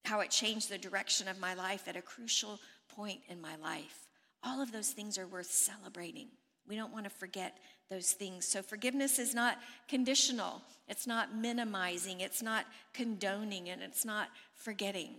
how 0.05 0.21
it 0.21 0.31
changed 0.31 0.69
the 0.69 0.77
direction 0.77 1.27
of 1.27 1.39
my 1.39 1.53
life 1.53 1.87
at 1.87 1.97
a 1.97 2.01
crucial 2.01 2.59
point 2.95 3.21
in 3.29 3.41
my 3.41 3.55
life. 3.57 4.07
All 4.43 4.61
of 4.61 4.71
those 4.71 4.89
things 4.89 5.17
are 5.17 5.27
worth 5.27 5.51
celebrating. 5.51 6.27
We 6.67 6.75
don't 6.75 6.93
want 6.93 7.05
to 7.05 7.09
forget 7.09 7.57
those 7.89 8.11
things. 8.11 8.45
So, 8.45 8.61
forgiveness 8.61 9.17
is 9.17 9.33
not 9.33 9.57
conditional, 9.87 10.61
it's 10.87 11.07
not 11.07 11.35
minimizing, 11.35 12.21
it's 12.21 12.41
not 12.41 12.65
condoning, 12.93 13.69
and 13.69 13.81
it's 13.81 14.05
not 14.05 14.29
forgetting. 14.55 15.15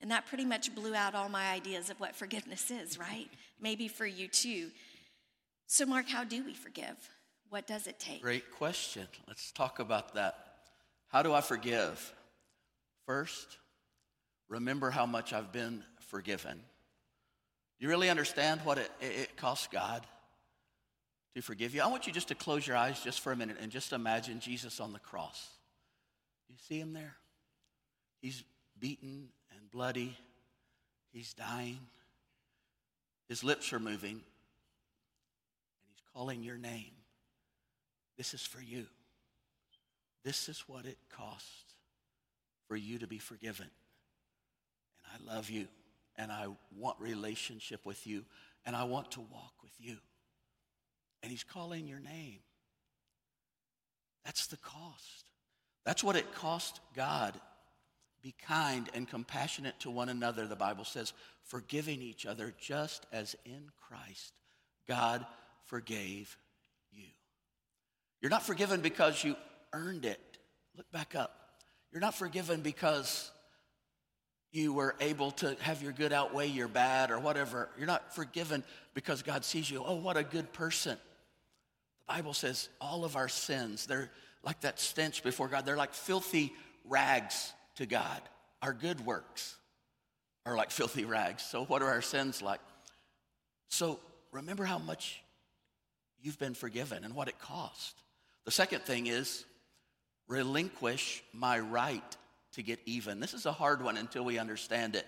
And 0.00 0.10
that 0.10 0.26
pretty 0.26 0.44
much 0.44 0.74
blew 0.74 0.94
out 0.94 1.14
all 1.14 1.28
my 1.28 1.50
ideas 1.50 1.90
of 1.90 2.00
what 2.00 2.16
forgiveness 2.16 2.70
is, 2.70 2.98
right? 2.98 3.28
Maybe 3.60 3.88
for 3.88 4.06
you 4.06 4.28
too. 4.28 4.70
So, 5.66 5.86
Mark, 5.86 6.08
how 6.08 6.24
do 6.24 6.44
we 6.44 6.54
forgive? 6.54 6.96
What 7.50 7.66
does 7.66 7.86
it 7.86 7.98
take? 7.98 8.22
Great 8.22 8.50
question. 8.50 9.06
Let's 9.28 9.52
talk 9.52 9.78
about 9.78 10.14
that. 10.14 10.38
How 11.08 11.22
do 11.22 11.34
I 11.34 11.40
forgive? 11.40 12.14
First, 13.06 13.58
remember 14.48 14.90
how 14.90 15.06
much 15.06 15.32
I've 15.32 15.52
been 15.52 15.84
forgiven. 16.08 16.60
You 17.82 17.88
really 17.88 18.08
understand 18.08 18.60
what 18.60 18.78
it, 18.78 18.88
it 19.00 19.36
costs 19.36 19.66
God 19.66 20.06
to 21.34 21.42
forgive 21.42 21.74
you? 21.74 21.82
I 21.82 21.88
want 21.88 22.06
you 22.06 22.12
just 22.12 22.28
to 22.28 22.36
close 22.36 22.64
your 22.64 22.76
eyes 22.76 23.00
just 23.02 23.18
for 23.18 23.32
a 23.32 23.36
minute 23.36 23.56
and 23.60 23.72
just 23.72 23.92
imagine 23.92 24.38
Jesus 24.38 24.78
on 24.78 24.92
the 24.92 25.00
cross. 25.00 25.48
You 26.48 26.54
see 26.68 26.78
him 26.78 26.92
there? 26.92 27.16
He's 28.20 28.44
beaten 28.78 29.30
and 29.50 29.68
bloody. 29.72 30.16
He's 31.12 31.34
dying. 31.34 31.80
His 33.28 33.42
lips 33.42 33.72
are 33.72 33.80
moving. 33.80 34.12
And 34.12 34.22
he's 35.88 36.02
calling 36.14 36.44
your 36.44 36.58
name. 36.58 36.92
This 38.16 38.32
is 38.32 38.42
for 38.42 38.62
you. 38.62 38.86
This 40.24 40.48
is 40.48 40.62
what 40.68 40.86
it 40.86 40.98
costs 41.16 41.74
for 42.68 42.76
you 42.76 43.00
to 43.00 43.08
be 43.08 43.18
forgiven. 43.18 43.66
And 45.04 45.28
I 45.28 45.34
love 45.34 45.50
you. 45.50 45.66
And 46.16 46.30
I 46.30 46.48
want 46.76 47.00
relationship 47.00 47.84
with 47.84 48.06
you. 48.06 48.24
And 48.64 48.76
I 48.76 48.84
want 48.84 49.12
to 49.12 49.20
walk 49.20 49.54
with 49.62 49.72
you 49.78 49.96
and 51.22 51.30
he's 51.30 51.44
calling 51.44 51.86
your 51.86 52.00
name. 52.00 52.40
That's 54.24 54.46
the 54.46 54.56
cost. 54.56 55.24
That's 55.84 56.04
what 56.04 56.16
it 56.16 56.34
cost 56.34 56.80
God. 56.94 57.40
Be 58.22 58.34
kind 58.46 58.88
and 58.94 59.08
compassionate 59.08 59.78
to 59.80 59.90
one 59.90 60.08
another, 60.08 60.46
the 60.46 60.56
Bible 60.56 60.84
says, 60.84 61.12
forgiving 61.44 62.02
each 62.02 62.24
other 62.24 62.54
just 62.60 63.06
as 63.12 63.34
in 63.44 63.70
Christ 63.88 64.32
God 64.88 65.24
forgave 65.66 66.36
you. 66.90 67.06
You're 68.20 68.30
not 68.30 68.44
forgiven 68.44 68.80
because 68.80 69.22
you 69.24 69.36
earned 69.72 70.04
it. 70.04 70.20
Look 70.76 70.90
back 70.92 71.14
up. 71.14 71.36
You're 71.92 72.00
not 72.00 72.14
forgiven 72.14 72.60
because 72.60 73.30
you 74.52 74.74
were 74.74 74.94
able 75.00 75.30
to 75.30 75.56
have 75.60 75.82
your 75.82 75.92
good 75.92 76.12
outweigh 76.12 76.48
your 76.48 76.68
bad 76.68 77.10
or 77.10 77.18
whatever. 77.18 77.70
You're 77.78 77.86
not 77.86 78.14
forgiven 78.14 78.62
because 78.94 79.22
God 79.22 79.44
sees 79.44 79.70
you, 79.70 79.82
oh, 79.84 79.96
what 79.96 80.16
a 80.16 80.22
good 80.22 80.52
person. 80.52 80.98
The 82.06 82.14
Bible 82.14 82.34
says 82.34 82.68
all 82.80 83.04
of 83.04 83.16
our 83.16 83.28
sins, 83.28 83.86
they're 83.86 84.10
like 84.44 84.60
that 84.60 84.78
stench 84.78 85.22
before 85.22 85.48
God. 85.48 85.64
They're 85.64 85.76
like 85.76 85.94
filthy 85.94 86.52
rags 86.84 87.52
to 87.76 87.86
God. 87.86 88.20
Our 88.60 88.74
good 88.74 89.04
works 89.06 89.56
are 90.44 90.56
like 90.56 90.70
filthy 90.70 91.04
rags. 91.04 91.42
So, 91.42 91.64
what 91.64 91.82
are 91.82 91.88
our 91.88 92.02
sins 92.02 92.42
like? 92.42 92.60
So, 93.68 94.00
remember 94.32 94.64
how 94.64 94.78
much 94.78 95.22
you've 96.20 96.38
been 96.38 96.54
forgiven 96.54 97.04
and 97.04 97.14
what 97.14 97.28
it 97.28 97.38
cost. 97.38 97.96
The 98.44 98.50
second 98.50 98.82
thing 98.82 99.06
is 99.06 99.44
relinquish 100.28 101.22
my 101.32 101.58
right 101.58 102.16
to 102.52 102.62
get 102.62 102.80
even. 102.86 103.20
This 103.20 103.34
is 103.34 103.46
a 103.46 103.52
hard 103.52 103.82
one 103.82 103.96
until 103.96 104.24
we 104.24 104.38
understand 104.38 104.96
it. 104.96 105.06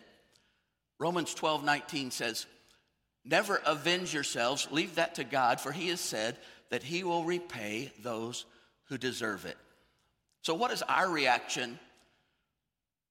Romans 0.98 1.34
12 1.34 1.64
19 1.64 2.10
says, 2.10 2.46
Never 3.24 3.60
avenge 3.64 4.12
yourselves, 4.12 4.68
leave 4.70 4.96
that 4.96 5.14
to 5.16 5.24
God, 5.24 5.60
for 5.60 5.72
he 5.72 5.88
has 5.88 6.00
said, 6.00 6.36
that 6.70 6.82
he 6.82 7.04
will 7.04 7.24
repay 7.24 7.92
those 8.02 8.44
who 8.88 8.98
deserve 8.98 9.46
it. 9.46 9.56
So, 10.42 10.54
what 10.54 10.70
is 10.70 10.82
our 10.82 11.08
reaction 11.08 11.78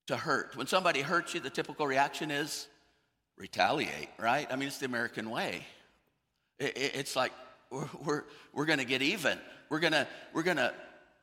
to 0.08 0.16
hurt? 0.16 0.56
When 0.56 0.68
somebody 0.68 1.02
hurts 1.02 1.34
you, 1.34 1.40
the 1.40 1.50
typical 1.50 1.88
reaction 1.88 2.30
is 2.30 2.68
retaliate, 3.38 4.10
right? 4.20 4.48
I 4.52 4.56
mean, 4.56 4.68
it's 4.68 4.78
the 4.78 4.86
American 4.86 5.30
way. 5.30 5.66
It's 6.60 7.16
like 7.16 7.32
we're, 7.72 7.90
we're, 8.04 8.24
we're 8.54 8.66
going 8.66 8.80
to 8.80 8.86
get 8.86 9.02
even. 9.02 9.40
We're 9.70 9.80
going 9.80 9.94
to 9.94 10.08
we're 10.34 10.44
to 10.44 10.74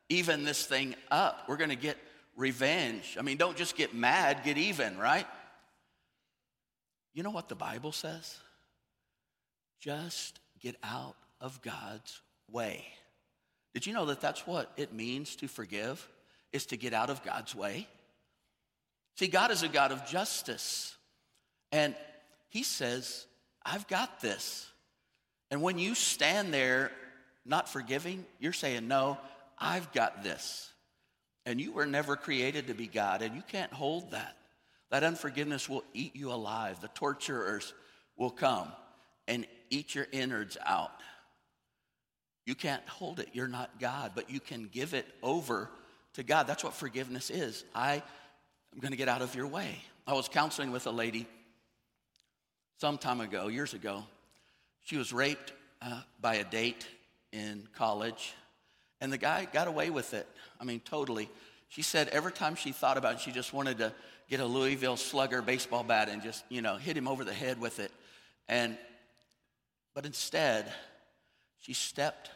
even 0.08 0.44
this 0.44 0.66
thing 0.66 0.96
up. 1.10 1.44
We're 1.46 1.56
going 1.56 1.70
to 1.70 1.76
get 1.76 1.96
revenge. 2.40 3.16
I 3.18 3.22
mean, 3.22 3.36
don't 3.36 3.56
just 3.56 3.76
get 3.76 3.94
mad, 3.94 4.42
get 4.44 4.56
even, 4.56 4.98
right? 4.98 5.26
You 7.12 7.22
know 7.22 7.30
what 7.30 7.48
the 7.48 7.54
Bible 7.54 7.92
says? 7.92 8.38
Just 9.78 10.40
get 10.58 10.76
out 10.82 11.16
of 11.40 11.60
God's 11.62 12.20
way. 12.50 12.86
Did 13.74 13.86
you 13.86 13.92
know 13.92 14.06
that 14.06 14.20
that's 14.20 14.46
what 14.46 14.72
it 14.76 14.92
means 14.92 15.36
to 15.36 15.48
forgive? 15.48 16.08
Is 16.52 16.66
to 16.66 16.76
get 16.76 16.92
out 16.92 17.10
of 17.10 17.22
God's 17.22 17.54
way? 17.54 17.86
See, 19.16 19.28
God 19.28 19.50
is 19.50 19.62
a 19.62 19.68
God 19.68 19.92
of 19.92 20.06
justice. 20.06 20.96
And 21.70 21.94
He 22.48 22.62
says, 22.62 23.26
I've 23.64 23.86
got 23.86 24.20
this. 24.20 24.66
And 25.50 25.62
when 25.62 25.78
you 25.78 25.94
stand 25.94 26.52
there 26.54 26.90
not 27.44 27.68
forgiving, 27.68 28.24
you're 28.38 28.52
saying, 28.52 28.88
No, 28.88 29.18
I've 29.58 29.92
got 29.92 30.24
this. 30.24 30.70
And 31.46 31.60
you 31.60 31.72
were 31.72 31.86
never 31.86 32.16
created 32.16 32.66
to 32.66 32.74
be 32.74 32.86
God, 32.86 33.22
and 33.22 33.34
you 33.34 33.42
can't 33.42 33.72
hold 33.72 34.10
that. 34.12 34.36
That 34.90 35.04
unforgiveness 35.04 35.68
will 35.68 35.84
eat 35.94 36.14
you 36.16 36.32
alive. 36.32 36.80
The 36.80 36.88
torturers 36.88 37.72
will 38.16 38.30
come 38.30 38.70
and 39.28 39.46
eat 39.70 39.94
your 39.94 40.06
innards 40.12 40.56
out. 40.66 40.92
You 42.44 42.54
can't 42.54 42.86
hold 42.88 43.20
it. 43.20 43.28
You're 43.32 43.48
not 43.48 43.78
God, 43.78 44.12
but 44.14 44.28
you 44.28 44.40
can 44.40 44.68
give 44.72 44.92
it 44.92 45.06
over 45.22 45.70
to 46.14 46.22
God. 46.22 46.46
That's 46.46 46.64
what 46.64 46.74
forgiveness 46.74 47.30
is. 47.30 47.64
I 47.74 48.02
am 48.72 48.80
going 48.80 48.90
to 48.90 48.96
get 48.96 49.08
out 49.08 49.22
of 49.22 49.34
your 49.34 49.46
way. 49.46 49.76
I 50.06 50.14
was 50.14 50.28
counseling 50.28 50.72
with 50.72 50.86
a 50.86 50.90
lady 50.90 51.26
some 52.78 52.98
time 52.98 53.20
ago, 53.20 53.46
years 53.46 53.74
ago. 53.74 54.04
She 54.84 54.96
was 54.96 55.12
raped 55.12 55.52
uh, 55.80 56.00
by 56.20 56.36
a 56.36 56.44
date 56.44 56.86
in 57.32 57.68
college, 57.76 58.34
and 59.00 59.12
the 59.12 59.18
guy 59.18 59.46
got 59.52 59.68
away 59.68 59.90
with 59.90 60.14
it. 60.14 60.26
I 60.60 60.64
mean, 60.64 60.80
totally. 60.80 61.28
She 61.68 61.82
said 61.82 62.08
every 62.08 62.32
time 62.32 62.54
she 62.54 62.72
thought 62.72 62.96
about 62.96 63.14
it, 63.14 63.20
she 63.20 63.32
just 63.32 63.52
wanted 63.52 63.78
to 63.78 63.92
get 64.28 64.40
a 64.40 64.46
Louisville 64.46 64.96
Slugger 64.96 65.42
baseball 65.42 65.82
bat 65.82 66.08
and 66.08 66.22
just, 66.22 66.44
you 66.48 66.62
know, 66.62 66.76
hit 66.76 66.96
him 66.96 67.08
over 67.08 67.24
the 67.24 67.32
head 67.32 67.60
with 67.60 67.80
it. 67.80 67.92
And, 68.48 68.76
but 69.94 70.06
instead, 70.06 70.72
she 71.60 71.72
stepped 71.72 72.30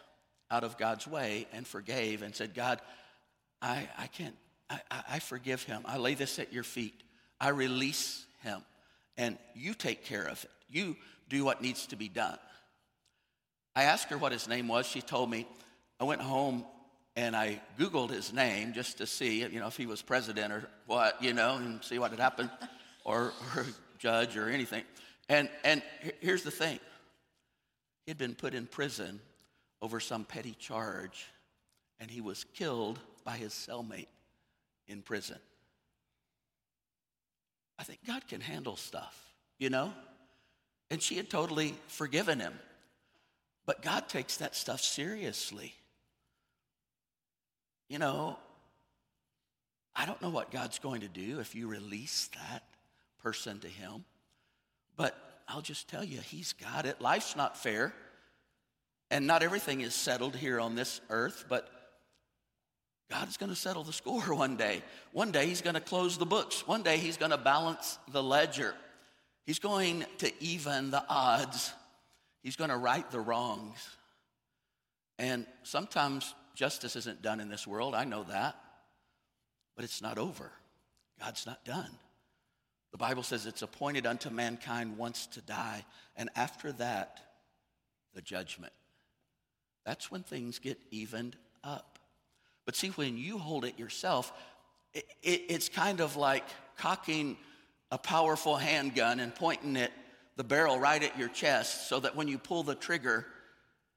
out 0.51 0.65
of 0.65 0.79
God's 0.79 1.07
way 1.07 1.47
and 1.53 1.67
forgave 1.67 2.23
and 2.23 2.35
said, 2.35 2.55
God, 2.55 2.81
I, 3.61 3.89
I 3.99 4.07
can't, 4.09 4.35
I, 4.71 4.81
I 4.91 5.19
forgive 5.19 5.63
him. 5.63 5.83
I 5.85 5.99
lay 5.99 6.15
this 6.15 6.39
at 6.39 6.53
your 6.53 6.65
feet. 6.65 6.95
I 7.41 7.49
release 7.49 8.25
him. 8.43 8.63
And 9.17 9.39
you 9.55 9.75
take 9.75 10.05
care 10.05 10.27
of 10.27 10.43
it. 10.45 10.51
You 10.69 10.97
do 11.29 11.45
what 11.45 11.63
needs 11.63 11.87
to 11.89 11.97
be 11.97 12.09
done. 12.09 12.39
I 13.77 13.85
asked 13.85 14.11
her 14.11 14.19
what 14.19 14.33
his 14.33 14.49
name 14.49 14.69
was. 14.69 14.87
She 14.87 15.01
told 15.01 15.31
me. 15.31 15.47
I 16.01 16.05
went 16.05 16.21
home 16.21 16.65
and 17.17 17.37
I 17.37 17.61
Googled 17.79 18.11
his 18.11 18.33
name 18.33 18.73
just 18.73 18.99
to 18.99 19.07
see, 19.07 19.41
you 19.41 19.61
know, 19.61 19.69
if 19.69 19.77
he 19.77 19.87
was 19.87 20.03
president 20.03 20.53
or 20.53 20.69
what, 20.87 21.23
you 21.23 21.33
know, 21.33 21.57
and 21.57 21.83
see 21.85 21.99
what 21.99 22.11
had 22.11 22.21
happened, 22.21 22.51
or, 23.05 23.33
or 23.55 23.67
judge 23.99 24.37
or 24.37 24.49
anything. 24.49 24.83
And, 25.29 25.49
and 25.63 25.83
here's 26.21 26.43
the 26.43 26.51
thing 26.51 26.79
He 28.05 28.11
had 28.11 28.19
been 28.19 28.35
put 28.35 28.55
in 28.55 28.67
prison 28.67 29.21
over 29.81 30.01
some 30.01 30.25
petty 30.25 30.57
charge, 30.59 31.27
and 32.01 32.11
he 32.11 32.21
was 32.21 32.45
killed 32.55 32.99
by 33.25 33.37
his 33.37 33.53
cellmate 33.53 34.09
in 34.89 35.03
prison. 35.03 35.39
I 37.79 37.85
think 37.85 38.01
God 38.07 38.27
can 38.29 38.41
handle 38.41 38.77
stuff, 38.77 39.19
you 39.59 39.71
know? 39.71 39.93
And 40.91 41.03
she 41.03 41.17
had 41.17 41.29
totally 41.29 41.75
forgiven 41.89 42.39
him. 42.41 42.55
But 43.67 43.83
God 43.83 44.09
takes 44.09 44.37
that 44.39 44.55
stuff 44.55 44.81
seriously. 44.81 45.75
You 47.89 47.99
know, 47.99 48.39
I 49.95 50.07
don't 50.07 50.21
know 50.21 50.31
what 50.31 50.51
God's 50.51 50.79
going 50.79 51.03
to 51.03 51.09
do 51.09 51.41
if 51.41 51.55
you 51.55 51.69
release 51.69 52.31
that 52.35 52.63
person 53.23 53.61
to 53.61 53.69
Him, 53.69 54.05
but 54.97 55.17
I'll 55.47 55.63
just 55.63 55.89
tell 55.89 56.05
you, 56.05 56.21
He's 56.21 56.53
got 56.55 56.87
it. 56.87 57.01
Life's 57.01 57.37
not 57.37 57.57
fair, 57.57 57.95
and 59.11 59.27
not 59.27 59.43
everything 59.43 59.83
is 59.83 59.95
settled 59.95 60.35
here 60.35 60.59
on 60.59 60.75
this 60.75 61.01
earth, 61.11 61.45
but 61.49 61.69
God's 63.11 63.37
going 63.37 63.51
to 63.51 63.57
settle 63.57 63.85
the 63.85 63.93
score 63.93 64.23
one 64.35 64.57
day. 64.57 64.83
One 65.13 65.31
day 65.31 65.47
He's 65.47 65.63
going 65.63 65.75
to 65.75 65.81
close 65.81 66.19
the 66.19 66.27
books. 66.27 66.67
One 66.67 66.83
day 66.83 66.97
He's 66.97 67.17
going 67.17 67.31
to 67.31 67.39
balance 67.39 67.99
the 68.11 68.23
ledger. 68.23 68.75
He's 69.47 69.59
going 69.59 70.05
to 70.19 70.33
even 70.43 70.91
the 70.91 71.05
odds. 71.09 71.73
He's 72.43 72.57
going 72.57 72.71
to 72.71 72.77
right 72.77 73.09
the 73.11 73.21
wrongs. 73.21 73.89
And 75.19 75.47
sometimes 75.63 76.35
justice 76.55 76.97
isn't 76.97 77.23
done 77.23 77.41
in 77.41 77.49
this 77.49 77.67
world. 77.67 77.95
I 77.95 78.05
know 78.05 78.25
that. 78.25 78.57
But 79.77 79.85
it's 79.85 80.01
not 80.01 80.19
over. 80.19 80.53
God's 81.21 81.47
not 81.47 81.65
done. 81.65 81.91
The 82.93 82.99
Bible 82.99 83.25
says 83.25 83.45
it's 83.45 83.63
appointed 83.63 84.07
unto 84.07 84.31
mankind 84.31 84.97
once 84.97 85.27
to 85.27 85.41
die, 85.41 85.85
and 86.17 86.31
after 86.37 86.71
that, 86.75 87.19
the 88.15 88.23
judgment. 88.23 88.73
That's 89.85 90.13
when 90.13 90.23
things 90.23 90.61
get 90.61 90.79
evened 90.93 91.37
up. 91.65 91.99
But 92.65 92.77
see, 92.77 92.91
when 92.91 93.19
you 93.19 93.39
hold 93.39 93.65
it 93.65 93.81
yourself, 93.81 94.33
it, 94.93 95.05
it, 95.25 95.43
it's 95.49 95.69
kind 95.69 96.01
of 96.01 96.15
like 96.17 96.45
cocking 96.79 97.37
a 97.91 97.99
powerful 97.99 98.55
handgun 98.57 99.19
and 99.19 99.35
pointing 99.35 99.75
it, 99.75 99.91
the 100.37 100.45
barrel 100.45 100.79
right 100.79 101.03
at 101.03 101.19
your 101.19 101.29
chest, 101.29 101.89
so 101.89 101.99
that 101.99 102.15
when 102.15 102.29
you 102.29 102.39
pull 102.39 102.63
the 102.63 102.77
trigger, 102.77 103.27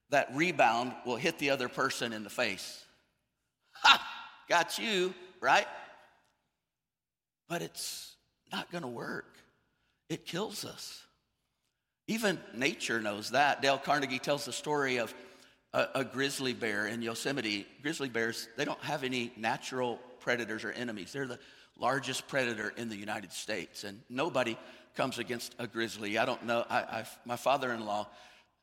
that 0.10 0.30
rebound 0.34 0.94
will 1.06 1.16
hit 1.16 1.40
the 1.40 1.50
other 1.50 1.70
person 1.70 2.14
in 2.14 2.24
the 2.24 2.30
face. 2.30 2.84
Ha! 3.74 4.04
Got 4.48 4.80
you, 4.80 5.14
right? 5.42 5.68
But 7.50 7.62
it's 7.62 8.16
not 8.52 8.72
going 8.72 8.84
to 8.84 8.88
work. 8.88 9.38
It 10.10 10.26
kills 10.26 10.64
us. 10.64 11.04
Even 12.08 12.40
nature 12.54 13.02
knows 13.02 13.32
that. 13.32 13.62
Dale 13.62 13.78
Carnegie 13.78 14.20
tells 14.20 14.46
the 14.46 14.54
story 14.54 14.98
of 14.98 15.14
a, 15.74 15.88
a, 15.96 16.06
grizzly 16.06 16.54
bear 16.54 16.88
in 16.88 17.02
Yosemite. 17.02 17.68
Grizzly 17.82 18.08
bears, 18.08 18.48
they 18.56 18.64
don't 18.64 18.80
have 18.80 19.04
any 19.04 19.34
natural 19.36 20.00
predators 20.22 20.64
or 20.64 20.72
enemies. 20.72 21.12
They're 21.12 21.28
the 21.28 21.40
largest 21.78 22.28
predator 22.30 22.74
in 22.78 22.88
the 22.88 22.96
United 22.96 23.34
States, 23.34 23.84
and 23.84 24.00
nobody 24.10 24.58
comes 24.96 25.20
against 25.20 25.54
a 25.60 25.68
grizzly. 25.68 26.18
I 26.18 26.26
don't 26.26 26.46
know. 26.46 26.66
I, 26.70 26.78
I, 26.80 27.06
my 27.26 27.36
father 27.36 27.74
in 27.74 27.86
law 27.86 28.08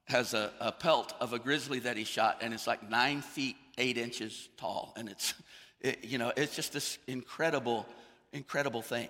has 0.06 0.34
a, 0.34 0.52
a, 0.60 0.70
pelt 0.70 1.14
of 1.20 1.32
a 1.32 1.38
grizzly 1.38 1.78
that 1.80 1.96
he 1.96 2.04
shot, 2.04 2.38
and 2.42 2.52
it's 2.52 2.66
like 2.66 2.88
nine 2.88 3.22
feet, 3.22 3.56
eight 3.78 3.96
inches 3.96 4.48
tall. 4.56 4.92
And 4.96 5.08
it's, 5.08 5.34
it, 5.80 6.04
you 6.04 6.18
know, 6.18 6.32
it's 6.36 6.54
just 6.54 6.72
this 6.72 6.98
incredible, 7.06 7.86
incredible 8.32 8.82
thing. 8.82 9.08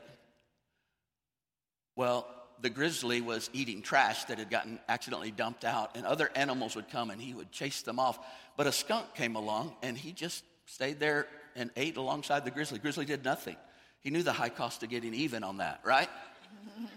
Well, 1.96 2.26
the 2.60 2.70
grizzly 2.70 3.20
was 3.20 3.50
eating 3.52 3.82
trash 3.82 4.24
that 4.24 4.38
had 4.38 4.50
gotten 4.50 4.78
accidentally 4.88 5.32
dumped 5.32 5.64
out, 5.64 5.96
and 5.96 6.06
other 6.06 6.30
animals 6.34 6.76
would 6.76 6.88
come 6.88 7.10
and 7.10 7.20
he 7.20 7.34
would 7.34 7.50
chase 7.50 7.82
them 7.82 7.98
off. 7.98 8.18
But 8.56 8.66
a 8.66 8.72
skunk 8.72 9.14
came 9.14 9.36
along 9.36 9.74
and 9.82 9.98
he 9.98 10.12
just 10.12 10.44
stayed 10.66 11.00
there 11.00 11.26
and 11.56 11.70
ate 11.76 11.96
alongside 11.96 12.44
the 12.44 12.50
grizzly. 12.50 12.78
Grizzly 12.78 13.04
did 13.04 13.24
nothing. 13.24 13.56
He 14.00 14.10
knew 14.10 14.22
the 14.22 14.32
high 14.32 14.48
cost 14.48 14.82
of 14.82 14.90
getting 14.90 15.14
even 15.14 15.42
on 15.42 15.58
that, 15.58 15.80
right? 15.84 16.08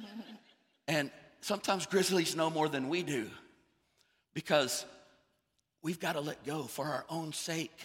and 0.87 1.11
sometimes 1.41 1.85
grizzlies 1.85 2.35
know 2.35 2.49
more 2.49 2.69
than 2.69 2.89
we 2.89 3.03
do 3.03 3.29
because 4.37 4.85
we've 5.81 5.99
got 5.99 6.13
to 6.13 6.21
let 6.21 6.45
go 6.45 6.61
for 6.61 6.85
our 6.85 7.05
own 7.09 7.33
sake. 7.33 7.75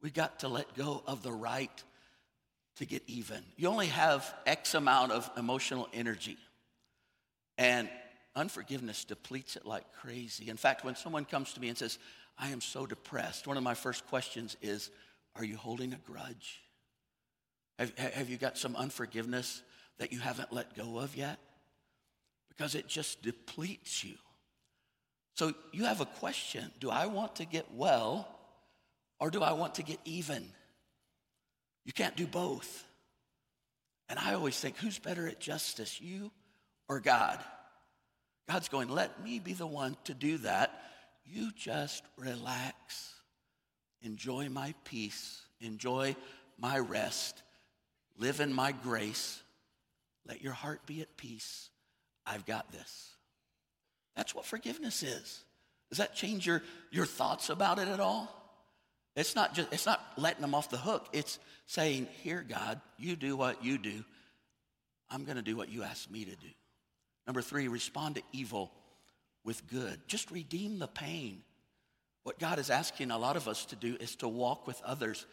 We've 0.00 0.14
got 0.14 0.38
to 0.40 0.48
let 0.48 0.76
go 0.76 1.02
of 1.08 1.24
the 1.24 1.32
right 1.32 1.82
to 2.76 2.84
get 2.86 3.02
even. 3.08 3.42
You 3.56 3.66
only 3.66 3.88
have 3.88 4.32
X 4.46 4.74
amount 4.74 5.10
of 5.10 5.28
emotional 5.36 5.88
energy. 5.92 6.38
And 7.58 7.88
unforgiveness 8.36 9.04
depletes 9.04 9.56
it 9.56 9.66
like 9.66 9.82
crazy. 9.92 10.50
In 10.50 10.56
fact, 10.56 10.84
when 10.84 10.94
someone 10.94 11.24
comes 11.24 11.52
to 11.54 11.60
me 11.60 11.68
and 11.68 11.76
says, 11.76 11.98
I 12.38 12.50
am 12.50 12.60
so 12.60 12.86
depressed, 12.86 13.48
one 13.48 13.56
of 13.56 13.64
my 13.64 13.74
first 13.74 14.06
questions 14.06 14.56
is, 14.62 14.92
Are 15.34 15.44
you 15.44 15.56
holding 15.56 15.92
a 15.92 15.96
grudge? 15.96 16.62
Have, 17.80 17.98
have 17.98 18.30
you 18.30 18.36
got 18.36 18.56
some 18.56 18.76
unforgiveness 18.76 19.62
that 19.98 20.12
you 20.12 20.20
haven't 20.20 20.52
let 20.52 20.76
go 20.76 21.00
of 21.00 21.16
yet? 21.16 21.40
Because 22.50 22.76
it 22.76 22.86
just 22.86 23.20
depletes 23.20 24.04
you. 24.04 24.14
So 25.36 25.52
you 25.70 25.84
have 25.84 26.00
a 26.00 26.06
question 26.06 26.70
Do 26.80 26.90
I 26.90 27.06
want 27.06 27.36
to 27.36 27.44
get 27.44 27.66
well 27.72 28.28
or 29.20 29.30
do 29.30 29.42
I 29.42 29.52
want 29.52 29.76
to 29.76 29.82
get 29.82 30.00
even? 30.04 30.44
You 31.84 31.92
can't 31.92 32.16
do 32.16 32.26
both. 32.26 32.84
And 34.08 34.18
I 34.18 34.34
always 34.34 34.58
think, 34.58 34.76
who's 34.76 34.98
better 34.98 35.26
at 35.26 35.40
justice, 35.40 36.00
you 36.00 36.30
or 36.88 37.00
God? 37.00 37.38
God's 38.48 38.68
going, 38.68 38.88
let 38.88 39.22
me 39.22 39.40
be 39.40 39.52
the 39.52 39.66
one 39.66 39.96
to 40.04 40.14
do 40.14 40.38
that. 40.38 40.80
You 41.24 41.50
just 41.56 42.04
relax, 42.16 43.12
enjoy 44.02 44.48
my 44.48 44.74
peace, 44.84 45.42
enjoy 45.60 46.14
my 46.58 46.78
rest, 46.78 47.42
live 48.16 48.40
in 48.40 48.52
my 48.52 48.70
grace. 48.70 49.42
Let 50.26 50.42
your 50.42 50.52
heart 50.52 50.86
be 50.86 51.00
at 51.00 51.16
peace. 51.16 51.70
I've 52.24 52.46
got 52.46 52.70
this. 52.70 53.15
That's 54.16 54.34
what 54.34 54.44
forgiveness 54.44 55.02
is. 55.02 55.44
Does 55.90 55.98
that 55.98 56.14
change 56.14 56.46
your, 56.46 56.62
your 56.90 57.06
thoughts 57.06 57.50
about 57.50 57.78
it 57.78 57.88
at 57.88 58.00
all? 58.00 58.32
It's 59.14 59.34
not 59.34 59.54
just 59.54 59.72
it's 59.72 59.86
not 59.86 60.04
letting 60.18 60.42
them 60.42 60.54
off 60.54 60.68
the 60.68 60.76
hook. 60.76 61.08
It's 61.12 61.38
saying, 61.64 62.06
"Here, 62.22 62.44
God, 62.46 62.80
you 62.98 63.16
do 63.16 63.34
what 63.34 63.64
you 63.64 63.78
do. 63.78 64.04
I'm 65.08 65.24
going 65.24 65.36
to 65.36 65.42
do 65.42 65.56
what 65.56 65.70
you 65.70 65.82
asked 65.84 66.10
me 66.10 66.24
to 66.26 66.36
do." 66.36 66.48
Number 67.26 67.40
3, 67.40 67.68
respond 67.68 68.16
to 68.16 68.22
evil 68.32 68.70
with 69.42 69.66
good. 69.68 70.00
Just 70.06 70.30
redeem 70.30 70.78
the 70.78 70.86
pain. 70.86 71.42
What 72.24 72.38
God 72.38 72.58
is 72.58 72.68
asking 72.68 73.10
a 73.10 73.18
lot 73.18 73.36
of 73.36 73.48
us 73.48 73.64
to 73.66 73.76
do 73.76 73.96
is 73.98 74.16
to 74.16 74.28
walk 74.28 74.66
with 74.66 74.80
others 74.82 75.24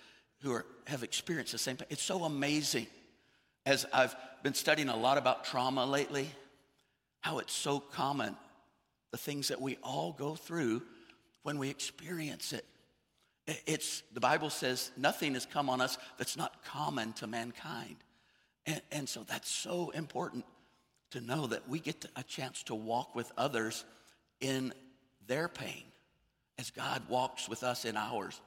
who 0.42 0.54
are, 0.54 0.66
have 0.88 1.04
experienced 1.04 1.52
the 1.52 1.58
same 1.58 1.76
pain. 1.76 1.88
It's 1.90 2.04
so 2.04 2.24
amazing. 2.24 2.88
As 3.66 3.86
I've 3.92 4.16
been 4.44 4.54
studying 4.54 4.90
a 4.90 4.96
lot 4.96 5.18
about 5.18 5.46
trauma 5.46 5.86
lately, 5.86 6.30
how 7.22 7.40
it's 7.40 7.54
so 7.54 7.80
common, 7.80 8.36
the 9.14 9.18
things 9.18 9.50
that 9.50 9.62
we 9.62 9.78
all 9.84 10.12
go 10.12 10.34
through 10.34 10.82
when 11.44 11.60
we 11.60 11.70
experience 11.70 12.52
it. 12.52 12.66
It's, 13.68 14.02
the 14.12 14.20
Bible 14.20 14.50
says 14.50 14.90
nothing 14.98 15.36
has 15.36 15.46
come 15.46 15.70
on 15.70 15.82
us 15.82 16.00
that's 16.18 16.36
not 16.36 16.66
common 16.66 17.14
to 17.14 17.28
mankind. 17.28 17.98
And, 18.66 18.82
and 18.92 19.08
so 19.08 19.24
that's 19.24 19.52
so 19.52 19.92
important 19.92 20.46
to 21.12 21.22
know 21.22 21.46
that 21.46 21.70
we 21.70 21.80
get 21.80 22.08
a 22.16 22.24
chance 22.24 22.64
to 22.64 22.74
walk 22.74 23.14
with 23.14 23.32
others 23.38 23.86
in 24.42 24.74
their 25.28 25.48
pain 25.48 25.84
as 26.58 26.72
God 26.72 27.04
walks 27.08 27.48
with 27.48 27.62
us 27.62 27.86
in 27.86 27.96
ours. 27.96 28.42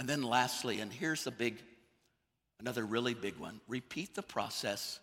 And 0.00 0.08
then 0.08 0.24
lastly, 0.24 0.80
and 0.80 0.92
here's 0.92 1.22
the 1.22 1.30
big, 1.30 1.62
another 2.58 2.84
really 2.84 3.14
big 3.14 3.36
one 3.38 3.60
repeat 3.68 4.16
the 4.16 4.22
process 4.22 4.98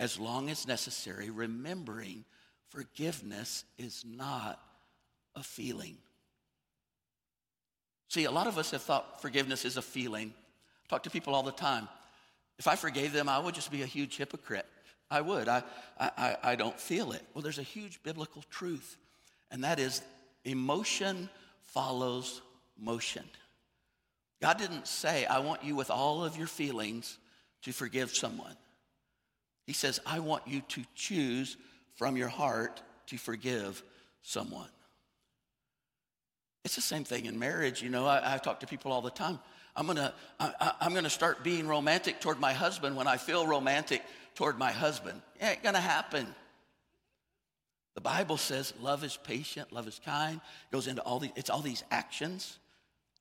as 0.00 0.18
long 0.18 0.50
as 0.50 0.66
necessary, 0.66 1.30
remembering 1.30 2.24
forgiveness 2.70 3.64
is 3.78 4.04
not 4.06 4.60
a 5.34 5.42
feeling. 5.42 5.96
See, 8.08 8.24
a 8.24 8.30
lot 8.30 8.46
of 8.46 8.58
us 8.58 8.70
have 8.70 8.82
thought 8.82 9.20
forgiveness 9.20 9.64
is 9.64 9.76
a 9.76 9.82
feeling. 9.82 10.32
I 10.84 10.88
talk 10.88 11.02
to 11.04 11.10
people 11.10 11.34
all 11.34 11.42
the 11.42 11.52
time. 11.52 11.88
If 12.58 12.68
I 12.68 12.76
forgave 12.76 13.12
them, 13.12 13.28
I 13.28 13.38
would 13.38 13.54
just 13.54 13.70
be 13.70 13.82
a 13.82 13.86
huge 13.86 14.16
hypocrite. 14.16 14.66
I 15.10 15.20
would. 15.20 15.48
I, 15.48 15.62
I, 16.00 16.36
I 16.42 16.56
don't 16.56 16.78
feel 16.78 17.12
it. 17.12 17.22
Well, 17.34 17.42
there's 17.42 17.58
a 17.58 17.62
huge 17.62 18.02
biblical 18.02 18.42
truth, 18.50 18.96
and 19.50 19.62
that 19.64 19.78
is 19.78 20.02
emotion 20.44 21.28
follows 21.62 22.40
motion. 22.78 23.24
God 24.40 24.58
didn't 24.58 24.86
say, 24.86 25.26
I 25.26 25.38
want 25.40 25.64
you 25.64 25.76
with 25.76 25.90
all 25.90 26.24
of 26.24 26.36
your 26.36 26.46
feelings 26.46 27.18
to 27.62 27.72
forgive 27.72 28.10
someone. 28.10 28.56
He 29.66 29.72
says, 29.72 30.00
I 30.06 30.20
want 30.20 30.46
you 30.46 30.60
to 30.68 30.82
choose 30.94 31.56
from 31.96 32.16
your 32.16 32.28
heart 32.28 32.82
to 33.06 33.18
forgive 33.18 33.82
someone. 34.22 34.68
It's 36.64 36.74
the 36.74 36.80
same 36.80 37.04
thing 37.04 37.26
in 37.26 37.38
marriage. 37.38 37.82
You 37.82 37.90
know, 37.90 38.06
I, 38.06 38.34
I 38.34 38.38
talk 38.38 38.60
to 38.60 38.66
people 38.66 38.92
all 38.92 39.02
the 39.02 39.10
time. 39.10 39.38
I'm 39.74 39.86
gonna, 39.86 40.14
I, 40.40 40.72
I'm 40.80 40.94
gonna 40.94 41.10
start 41.10 41.44
being 41.44 41.68
romantic 41.68 42.20
toward 42.20 42.40
my 42.40 42.52
husband 42.52 42.96
when 42.96 43.06
I 43.06 43.18
feel 43.18 43.46
romantic 43.46 44.02
toward 44.34 44.58
my 44.58 44.72
husband. 44.72 45.20
It 45.40 45.44
ain't 45.44 45.62
gonna 45.62 45.80
happen. 45.80 46.26
The 47.94 48.00
Bible 48.00 48.36
says 48.36 48.74
love 48.80 49.04
is 49.04 49.16
patient, 49.16 49.72
love 49.72 49.86
is 49.86 50.00
kind, 50.04 50.40
goes 50.72 50.86
into 50.86 51.02
all 51.02 51.18
these, 51.18 51.32
it's 51.36 51.50
all 51.50 51.60
these 51.60 51.84
actions. 51.90 52.58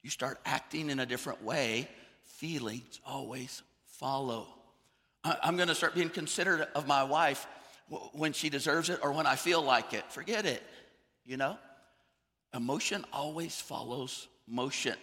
You 0.01 0.09
start 0.09 0.39
acting 0.45 0.89
in 0.89 0.99
a 0.99 1.05
different 1.05 1.43
way, 1.43 1.87
feelings 2.23 2.99
always 3.05 3.63
follow. 3.85 4.47
I'm 5.23 5.55
going 5.55 5.69
to 5.69 5.75
start 5.75 5.95
being 5.95 6.09
considerate 6.09 6.69
of 6.75 6.87
my 6.87 7.03
wife 7.03 7.47
when 8.13 8.33
she 8.33 8.49
deserves 8.49 8.89
it 8.89 8.99
or 9.03 9.11
when 9.11 9.27
I 9.27 9.35
feel 9.35 9.61
like 9.61 9.93
it. 9.93 10.11
Forget 10.11 10.45
it, 10.45 10.63
you 11.25 11.37
know? 11.37 11.57
Emotion 12.53 13.05
always 13.11 13.59
follows 13.59 14.27
motion. 14.47 14.95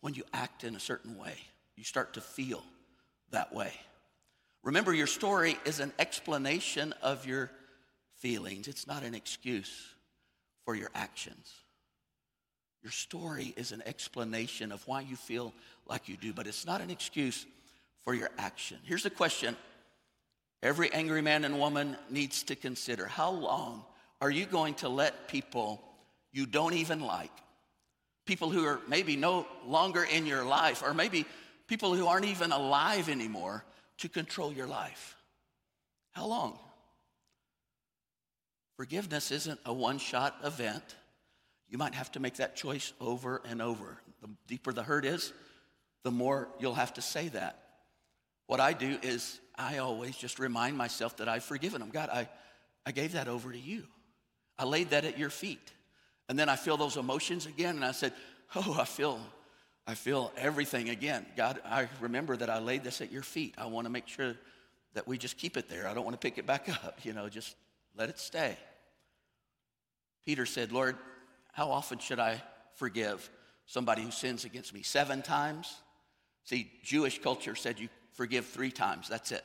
When 0.00 0.14
you 0.14 0.24
act 0.32 0.64
in 0.64 0.76
a 0.76 0.80
certain 0.80 1.18
way, 1.18 1.34
you 1.76 1.84
start 1.84 2.14
to 2.14 2.20
feel 2.20 2.62
that 3.30 3.54
way. 3.54 3.72
Remember, 4.62 4.92
your 4.92 5.06
story 5.06 5.56
is 5.64 5.80
an 5.80 5.92
explanation 5.98 6.92
of 7.02 7.26
your 7.26 7.50
feelings, 8.18 8.68
it's 8.68 8.86
not 8.86 9.02
an 9.04 9.14
excuse 9.14 9.94
for 10.64 10.74
your 10.74 10.90
actions. 10.94 11.52
Your 12.82 12.92
story 12.92 13.54
is 13.56 13.72
an 13.72 13.82
explanation 13.86 14.70
of 14.72 14.86
why 14.86 15.00
you 15.00 15.16
feel 15.16 15.52
like 15.86 16.08
you 16.08 16.16
do, 16.16 16.32
but 16.32 16.46
it's 16.46 16.66
not 16.66 16.80
an 16.80 16.90
excuse 16.90 17.46
for 18.04 18.14
your 18.14 18.30
action. 18.38 18.78
Here's 18.84 19.02
the 19.02 19.10
question 19.10 19.56
every 20.62 20.92
angry 20.92 21.22
man 21.22 21.44
and 21.44 21.58
woman 21.58 21.96
needs 22.10 22.42
to 22.44 22.56
consider 22.56 23.06
How 23.06 23.30
long 23.30 23.84
are 24.20 24.30
you 24.30 24.46
going 24.46 24.74
to 24.74 24.88
let 24.88 25.28
people 25.28 25.82
you 26.32 26.46
don't 26.46 26.74
even 26.74 27.00
like, 27.00 27.32
people 28.26 28.50
who 28.50 28.64
are 28.64 28.80
maybe 28.88 29.16
no 29.16 29.46
longer 29.66 30.04
in 30.04 30.26
your 30.26 30.44
life, 30.44 30.82
or 30.82 30.92
maybe 30.92 31.24
people 31.66 31.94
who 31.94 32.06
aren't 32.06 32.26
even 32.26 32.52
alive 32.52 33.08
anymore, 33.08 33.64
to 33.98 34.08
control 34.08 34.52
your 34.52 34.66
life? 34.66 35.16
How 36.12 36.26
long? 36.26 36.58
Forgiveness 38.76 39.30
isn't 39.30 39.58
a 39.64 39.72
one 39.72 39.98
shot 39.98 40.36
event. 40.44 40.96
You 41.68 41.78
might 41.78 41.94
have 41.94 42.12
to 42.12 42.20
make 42.20 42.36
that 42.36 42.56
choice 42.56 42.92
over 43.00 43.42
and 43.48 43.60
over. 43.60 43.98
The 44.22 44.28
deeper 44.46 44.72
the 44.72 44.82
hurt 44.82 45.04
is, 45.04 45.32
the 46.04 46.10
more 46.10 46.48
you'll 46.60 46.74
have 46.74 46.94
to 46.94 47.02
say 47.02 47.28
that. 47.28 47.60
What 48.46 48.60
I 48.60 48.72
do 48.72 48.98
is 49.02 49.40
I 49.58 49.78
always 49.78 50.16
just 50.16 50.38
remind 50.38 50.76
myself 50.76 51.16
that 51.16 51.28
I've 51.28 51.42
forgiven 51.42 51.80
them. 51.80 51.90
God, 51.90 52.08
I, 52.10 52.28
I 52.86 52.92
gave 52.92 53.12
that 53.12 53.26
over 53.26 53.50
to 53.50 53.58
you. 53.58 53.82
I 54.58 54.64
laid 54.64 54.90
that 54.90 55.04
at 55.04 55.18
your 55.18 55.30
feet. 55.30 55.72
And 56.28 56.38
then 56.38 56.48
I 56.48 56.56
feel 56.56 56.76
those 56.76 56.96
emotions 56.96 57.46
again, 57.46 57.76
and 57.76 57.84
I 57.84 57.92
said, 57.92 58.12
Oh, 58.54 58.76
I 58.80 58.84
feel, 58.84 59.20
I 59.86 59.94
feel 59.94 60.32
everything 60.36 60.88
again. 60.88 61.26
God, 61.36 61.60
I 61.64 61.88
remember 62.00 62.36
that 62.36 62.48
I 62.48 62.60
laid 62.60 62.84
this 62.84 63.00
at 63.00 63.12
your 63.12 63.22
feet. 63.22 63.54
I 63.58 63.66
want 63.66 63.86
to 63.86 63.90
make 63.90 64.08
sure 64.08 64.34
that 64.94 65.06
we 65.06 65.18
just 65.18 65.36
keep 65.36 65.56
it 65.56 65.68
there. 65.68 65.86
I 65.86 65.92
don't 65.92 66.04
want 66.04 66.18
to 66.18 66.24
pick 66.24 66.38
it 66.38 66.46
back 66.46 66.68
up, 66.84 67.00
you 67.02 67.12
know, 67.12 67.28
just 67.28 67.56
let 67.96 68.08
it 68.08 68.18
stay. 68.18 68.56
Peter 70.24 70.46
said, 70.46 70.72
Lord, 70.72 70.96
how 71.52 71.70
often 71.70 71.98
should 71.98 72.18
I 72.20 72.42
forgive 72.74 73.28
somebody 73.66 74.02
who 74.02 74.10
sins 74.10 74.44
against 74.44 74.72
me? 74.72 74.82
Seven 74.82 75.22
times? 75.22 75.74
See, 76.44 76.70
Jewish 76.82 77.20
culture 77.20 77.54
said 77.54 77.78
you 77.78 77.88
forgive 78.18 78.46
three 78.46 78.72
times. 78.72 79.08
That's 79.08 79.30
it. 79.30 79.44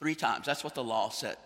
Three 0.00 0.16
times. 0.16 0.46
That's 0.46 0.64
what 0.64 0.74
the 0.74 0.82
law 0.82 1.10
said. 1.10 1.36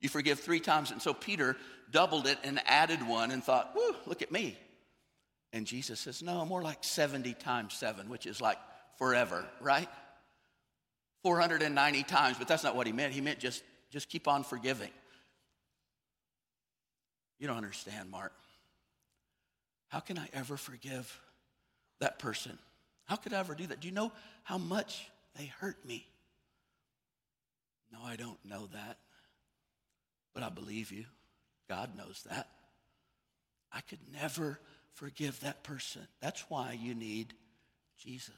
You 0.00 0.10
forgive 0.10 0.38
three 0.38 0.60
times. 0.60 0.90
And 0.90 1.00
so 1.00 1.14
Peter 1.14 1.56
doubled 1.90 2.26
it 2.26 2.38
and 2.44 2.60
added 2.66 3.00
one 3.08 3.30
and 3.30 3.42
thought, 3.42 3.72
whoo, 3.74 3.96
look 4.04 4.20
at 4.20 4.30
me. 4.30 4.56
And 5.54 5.66
Jesus 5.66 5.98
says, 5.98 6.22
no, 6.22 6.44
more 6.44 6.62
like 6.62 6.84
70 6.84 7.32
times 7.34 7.72
seven, 7.72 8.10
which 8.10 8.26
is 8.26 8.38
like 8.38 8.58
forever, 8.98 9.46
right? 9.62 9.88
490 11.22 12.02
times, 12.02 12.36
but 12.38 12.46
that's 12.46 12.62
not 12.62 12.76
what 12.76 12.86
he 12.86 12.92
meant. 12.92 13.14
He 13.14 13.22
meant 13.22 13.38
just, 13.38 13.62
just 13.90 14.10
keep 14.10 14.28
on 14.28 14.44
forgiving. 14.44 14.90
You 17.38 17.46
don't 17.46 17.56
understand, 17.56 18.10
Mark. 18.10 18.34
How 19.88 20.00
can 20.00 20.18
I 20.18 20.28
ever 20.34 20.58
forgive 20.58 21.18
that 22.00 22.18
person? 22.18 22.58
How 23.06 23.16
could 23.16 23.32
I 23.32 23.38
ever 23.38 23.54
do 23.54 23.66
that? 23.68 23.80
Do 23.80 23.88
you 23.88 23.94
know 23.94 24.12
how 24.44 24.58
much 24.58 25.08
they 25.38 25.46
hurt 25.60 25.82
me? 25.86 26.06
No, 27.92 28.00
I 28.04 28.16
don't 28.16 28.38
know 28.44 28.68
that. 28.72 28.98
But 30.34 30.42
I 30.42 30.50
believe 30.50 30.92
you. 30.92 31.04
God 31.68 31.96
knows 31.96 32.24
that. 32.28 32.48
I 33.72 33.80
could 33.82 34.00
never 34.12 34.58
forgive 34.94 35.40
that 35.40 35.62
person. 35.62 36.02
That's 36.20 36.44
why 36.48 36.78
you 36.80 36.94
need 36.94 37.34
Jesus. 37.98 38.34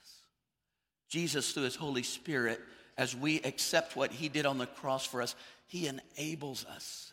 Jesus, 1.08 1.52
through 1.52 1.64
his 1.64 1.76
Holy 1.76 2.02
Spirit, 2.02 2.60
as 2.96 3.16
we 3.16 3.40
accept 3.40 3.96
what 3.96 4.12
he 4.12 4.28
did 4.28 4.46
on 4.46 4.58
the 4.58 4.66
cross 4.66 5.06
for 5.06 5.22
us, 5.22 5.34
he 5.66 5.88
enables 5.88 6.64
us 6.66 7.12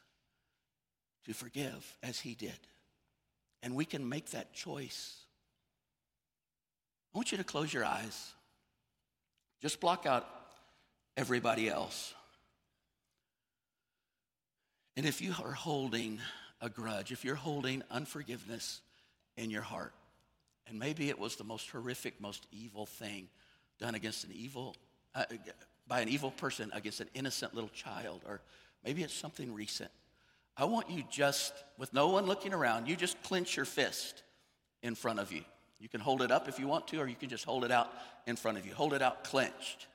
to 1.26 1.34
forgive 1.34 1.98
as 2.04 2.20
he 2.20 2.36
did. 2.36 2.60
And 3.64 3.76
we 3.76 3.86
can 3.86 4.08
make 4.08 4.32
that 4.32 4.54
choice. 4.54 5.16
I 7.14 7.18
want 7.18 7.32
you 7.32 7.38
to 7.38 7.44
close 7.44 7.74
your 7.74 7.86
eyes. 7.86 8.34
Just 9.62 9.80
block 9.80 10.06
out 10.06 10.28
everybody 11.16 11.70
else. 11.70 12.14
And 14.96 15.06
if 15.06 15.22
you 15.22 15.34
are 15.44 15.52
holding 15.52 16.20
a 16.62 16.70
grudge, 16.70 17.12
if 17.12 17.24
you're 17.24 17.36
holding 17.36 17.84
unforgiveness 17.92 18.82
in 19.36 19.50
your 19.50 19.62
heart, 19.62 19.94
and 20.68 20.80
maybe 20.80 21.10
it 21.10 21.20
was 21.20 21.36
the 21.36 21.44
most 21.44 21.70
horrific, 21.70 22.20
most 22.20 22.46
evil 22.52 22.86
thing 22.86 23.30
done 23.80 23.96
against 23.96 24.24
an 24.24 24.32
evil, 24.34 24.76
uh, 25.16 25.24
by 25.88 26.02
an 26.02 26.10
evil 26.10 26.32
person 26.32 26.72
against 26.74 27.00
an 27.00 27.10
innocent 27.14 27.54
little 27.54 27.70
child, 27.70 28.22
or 28.28 28.42
maybe 28.84 29.04
it's 29.04 29.14
something 29.14 29.54
recent. 29.54 29.92
I 30.58 30.66
want 30.66 30.90
you 30.90 31.04
just, 31.10 31.54
with 31.78 31.94
no 31.94 32.10
one 32.10 32.26
looking 32.26 32.54
around, 32.54 32.88
you 32.88 32.96
just 32.96 33.22
clench 33.24 33.56
your 33.56 33.66
fist 33.66 34.24
in 34.82 34.96
front 34.96 35.20
of 35.20 35.32
you. 35.32 35.44
You 35.80 35.90
can 35.90 36.02
hold 36.02 36.22
it 36.22 36.32
up 36.32 36.48
if 36.48 36.60
you 36.60 36.68
want 36.68 36.88
to, 36.90 36.98
or 36.98 37.08
you 37.08 37.16
can 37.16 37.30
just 37.30 37.46
hold 37.46 37.64
it 37.64 37.72
out 37.72 37.92
in 38.26 38.36
front 38.36 38.58
of 38.58 38.66
you. 38.66 38.74
Hold 38.74 38.94
it 38.94 39.02
out 39.02 39.24
clenched, 39.24 39.88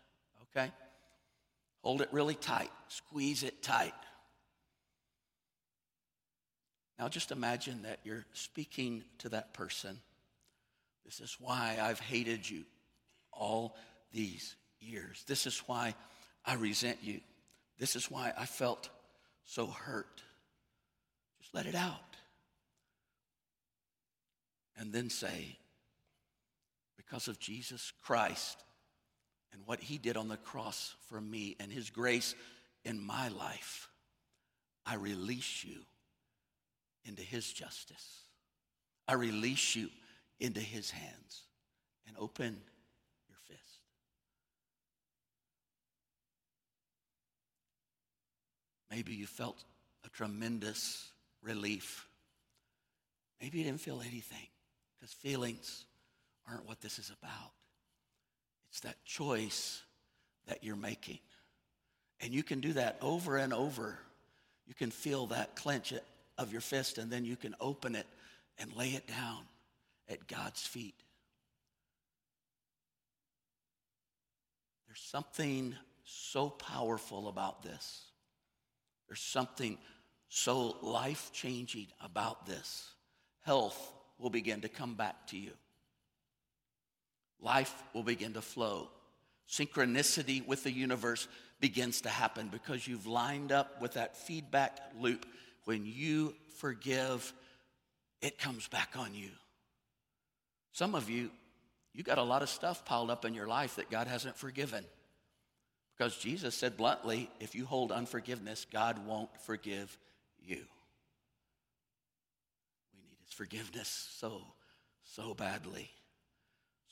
okay? 0.56 0.70
Hold 1.82 2.00
it 2.02 2.08
really 2.12 2.36
tight, 2.36 2.70
squeeze 2.88 3.42
it 3.42 3.62
tight. 3.62 3.94
Now 6.98 7.08
just 7.08 7.32
imagine 7.32 7.82
that 7.82 7.98
you're 8.04 8.24
speaking 8.32 9.02
to 9.18 9.30
that 9.30 9.54
person. 9.54 9.98
This 11.04 11.20
is 11.20 11.36
why 11.40 11.78
I've 11.80 11.98
hated 11.98 12.48
you 12.48 12.64
all 13.32 13.74
these 14.12 14.54
years. 14.78 15.24
This 15.26 15.46
is 15.46 15.58
why 15.66 15.94
I 16.44 16.54
resent 16.54 16.98
you. 17.02 17.20
This 17.78 17.96
is 17.96 18.08
why 18.08 18.32
I 18.38 18.46
felt 18.46 18.88
so 19.44 19.66
hurt. 19.66 20.22
Just 21.40 21.54
let 21.54 21.66
it 21.66 21.74
out. 21.74 21.98
And 24.76 24.92
then 24.92 25.10
say, 25.10 25.58
because 26.96 27.28
of 27.28 27.38
Jesus 27.38 27.92
Christ 28.02 28.62
and 29.52 29.62
what 29.66 29.80
he 29.80 29.98
did 29.98 30.16
on 30.16 30.28
the 30.28 30.36
cross 30.36 30.94
for 31.08 31.20
me 31.20 31.56
and 31.60 31.70
his 31.70 31.90
grace 31.90 32.34
in 32.84 33.04
my 33.04 33.28
life, 33.28 33.88
I 34.86 34.94
release 34.94 35.64
you 35.64 35.78
into 37.04 37.22
his 37.22 37.50
justice. 37.52 38.22
I 39.06 39.14
release 39.14 39.76
you 39.76 39.88
into 40.40 40.60
his 40.60 40.90
hands 40.90 41.42
and 42.06 42.16
open 42.18 42.60
your 43.28 43.38
fist. 43.46 43.80
Maybe 48.90 49.14
you 49.14 49.26
felt 49.26 49.64
a 50.04 50.08
tremendous 50.08 51.10
relief. 51.42 52.06
Maybe 53.40 53.58
you 53.58 53.64
didn't 53.64 53.80
feel 53.80 54.00
anything 54.00 54.46
because 54.98 55.12
feelings 55.12 55.84
aren't 56.48 56.66
what 56.66 56.80
this 56.80 56.98
is 56.98 57.10
about. 57.10 57.52
It's 58.70 58.80
that 58.80 59.04
choice 59.04 59.82
that 60.46 60.64
you're 60.64 60.76
making. 60.76 61.18
And 62.20 62.32
you 62.32 62.42
can 62.42 62.60
do 62.60 62.72
that 62.74 62.98
over 63.00 63.36
and 63.36 63.52
over. 63.52 63.98
You 64.66 64.74
can 64.74 64.90
feel 64.90 65.26
that 65.26 65.56
clench 65.56 65.92
of 66.38 66.52
your 66.52 66.60
fist, 66.60 66.98
and 66.98 67.10
then 67.10 67.24
you 67.24 67.36
can 67.36 67.54
open 67.60 67.94
it 67.94 68.06
and 68.58 68.74
lay 68.74 68.90
it 68.90 69.06
down 69.06 69.40
at 70.08 70.26
God's 70.26 70.66
feet. 70.66 70.94
There's 74.86 75.00
something 75.00 75.74
so 76.04 76.50
powerful 76.50 77.28
about 77.28 77.62
this. 77.62 78.02
There's 79.08 79.20
something 79.20 79.78
so 80.28 80.76
life 80.82 81.30
changing 81.32 81.88
about 82.00 82.46
this. 82.46 82.88
Health 83.40 83.92
will 84.18 84.30
begin 84.30 84.60
to 84.62 84.68
come 84.68 84.94
back 84.94 85.26
to 85.28 85.36
you, 85.36 85.52
life 87.42 87.82
will 87.92 88.02
begin 88.02 88.32
to 88.34 88.40
flow. 88.40 88.88
Synchronicity 89.48 90.46
with 90.46 90.62
the 90.62 90.70
universe 90.70 91.28
begins 91.60 92.00
to 92.02 92.08
happen 92.08 92.48
because 92.48 92.88
you've 92.88 93.06
lined 93.06 93.52
up 93.52 93.80
with 93.80 93.94
that 93.94 94.16
feedback 94.16 94.78
loop 94.98 95.26
when 95.64 95.84
you 95.84 96.34
forgive, 96.58 97.32
it 98.20 98.38
comes 98.38 98.66
back 98.68 98.94
on 98.96 99.14
you. 99.14 99.28
Some 100.72 100.94
of 100.94 101.10
you, 101.10 101.30
you 101.92 102.02
got 102.02 102.18
a 102.18 102.22
lot 102.22 102.42
of 102.42 102.48
stuff 102.48 102.84
piled 102.84 103.10
up 103.10 103.24
in 103.24 103.34
your 103.34 103.46
life 103.46 103.76
that 103.76 103.90
God 103.90 104.06
hasn't 104.06 104.36
forgiven. 104.36 104.84
Because 105.96 106.16
Jesus 106.16 106.54
said 106.54 106.76
bluntly, 106.76 107.30
if 107.38 107.54
you 107.54 107.66
hold 107.66 107.92
unforgiveness, 107.92 108.66
God 108.72 109.06
won't 109.06 109.30
forgive 109.42 109.96
you. 110.40 110.56
We 112.94 113.02
need 113.02 113.18
his 113.24 113.34
forgiveness 113.34 114.08
so, 114.18 114.42
so 115.04 115.34
badly. 115.34 115.90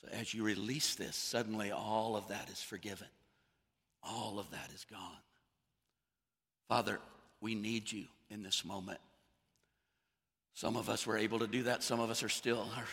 So 0.01 0.09
as 0.11 0.33
you 0.33 0.43
release 0.43 0.95
this, 0.95 1.15
suddenly 1.15 1.71
all 1.71 2.15
of 2.15 2.27
that 2.29 2.49
is 2.49 2.61
forgiven. 2.61 3.07
All 4.03 4.39
of 4.39 4.49
that 4.51 4.69
is 4.73 4.85
gone. 4.89 4.99
Father, 6.67 6.99
we 7.39 7.55
need 7.55 7.91
you 7.91 8.05
in 8.29 8.43
this 8.43 8.65
moment. 8.65 8.99
Some 10.53 10.75
of 10.75 10.89
us 10.89 11.05
were 11.05 11.17
able 11.17 11.39
to 11.39 11.47
do 11.47 11.63
that. 11.63 11.83
Some 11.83 11.99
of 11.99 12.09
us 12.09 12.23
are 12.23 12.29
still, 12.29 12.67
our, 12.75 12.85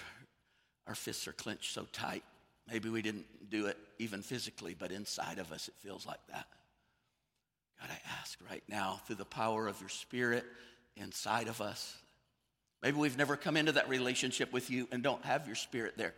our 0.88 0.94
fists 0.94 1.26
are 1.26 1.32
clenched 1.32 1.72
so 1.72 1.86
tight. 1.92 2.24
Maybe 2.70 2.88
we 2.88 3.02
didn't 3.02 3.50
do 3.50 3.66
it 3.66 3.78
even 3.98 4.22
physically, 4.22 4.76
but 4.78 4.92
inside 4.92 5.38
of 5.38 5.52
us 5.52 5.68
it 5.68 5.74
feels 5.78 6.06
like 6.06 6.20
that. 6.28 6.46
God, 7.80 7.90
I 7.90 8.20
ask 8.20 8.38
right 8.50 8.62
now 8.68 9.00
through 9.06 9.16
the 9.16 9.24
power 9.24 9.68
of 9.68 9.80
your 9.80 9.88
spirit 9.88 10.44
inside 10.96 11.48
of 11.48 11.60
us. 11.60 11.96
Maybe 12.82 12.98
we've 12.98 13.16
never 13.16 13.36
come 13.36 13.56
into 13.56 13.72
that 13.72 13.88
relationship 13.88 14.52
with 14.52 14.70
you 14.70 14.86
and 14.92 15.02
don't 15.02 15.24
have 15.24 15.46
your 15.46 15.56
spirit 15.56 15.94
there. 15.96 16.14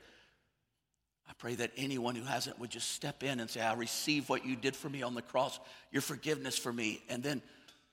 I 1.31 1.33
pray 1.39 1.55
that 1.55 1.71
anyone 1.77 2.17
who 2.17 2.25
hasn't 2.25 2.59
would 2.59 2.71
just 2.71 2.91
step 2.91 3.23
in 3.23 3.39
and 3.39 3.49
say, 3.49 3.61
I 3.61 3.75
receive 3.75 4.29
what 4.29 4.45
you 4.45 4.57
did 4.57 4.75
for 4.75 4.89
me 4.89 5.03
on 5.03 5.15
the 5.15 5.23
cross, 5.23 5.61
your 5.93 6.03
forgiveness 6.03 6.59
for 6.59 6.73
me, 6.73 7.01
and 7.09 7.23
then 7.23 7.41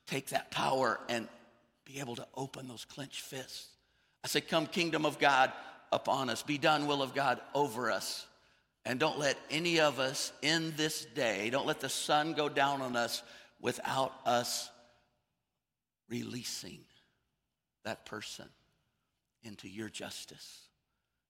take 0.08 0.30
that 0.30 0.50
power 0.50 1.00
and 1.08 1.28
be 1.86 2.00
able 2.00 2.16
to 2.16 2.28
open 2.36 2.68
those 2.68 2.84
clenched 2.84 3.22
fists. 3.22 3.68
I 4.24 4.28
say, 4.28 4.42
Come, 4.42 4.66
kingdom 4.66 5.06
of 5.06 5.20
God 5.20 5.52
upon 5.92 6.32
us, 6.32 6.42
be 6.42 6.58
done, 6.58 6.88
will 6.88 7.04
of 7.04 7.14
God 7.14 7.40
over 7.54 7.92
us. 7.92 8.26
And 8.86 9.00
don't 9.00 9.20
let 9.20 9.38
any 9.52 9.82
of 9.82 10.00
us 10.00 10.34
in 10.42 10.74
this 10.76 11.06
day, 11.06 11.52
don't 11.52 11.68
let 11.68 11.80
the 11.80 11.90
sun 11.90 12.34
go 12.34 12.50
down 12.50 12.82
on 12.82 12.96
us 12.96 13.22
without 13.62 14.14
us 14.26 14.70
releasing 16.10 16.80
that 17.86 18.06
person 18.06 18.48
into 19.44 19.70
your 19.70 19.90
justice, 19.90 20.67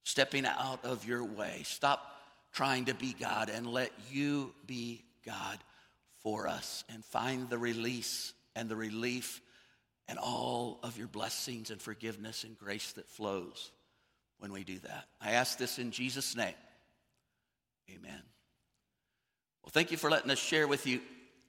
stepping 0.08 0.46
out 0.46 0.86
of 0.86 1.06
your 1.06 1.22
way. 1.22 1.62
Stop 1.66 2.16
trying 2.54 2.86
to 2.86 2.94
be 2.94 3.14
God 3.20 3.50
and 3.50 3.68
let 3.68 3.92
you 4.10 4.54
be 4.66 5.04
God 5.26 5.58
for 6.24 6.48
us 6.48 6.86
and 6.88 7.04
find 7.04 7.50
the 7.50 7.58
release 7.58 8.32
and 8.56 8.70
the 8.70 8.76
relief 8.78 9.42
and 10.08 10.18
all 10.18 10.80
of 10.82 10.98
your 10.98 11.08
blessings 11.08 11.72
and 11.72 11.82
forgiveness 11.82 12.46
and 12.46 12.58
grace 12.58 12.94
that 12.94 13.10
flows 13.10 13.72
when 14.40 14.54
we 14.54 14.64
do 14.64 14.80
that. 14.80 15.08
I 15.20 15.32
ask 15.32 15.58
this 15.58 15.78
in 15.78 15.92
Jesus' 15.92 16.38
name. 16.38 16.56
Amen. 17.90 18.22
Well, 19.62 19.72
thank 19.72 19.92
you 19.92 19.98
for 19.98 20.10
letting 20.10 20.32
us 20.32 20.40
share 20.40 20.70
with 20.70 20.88
you 20.88 21.02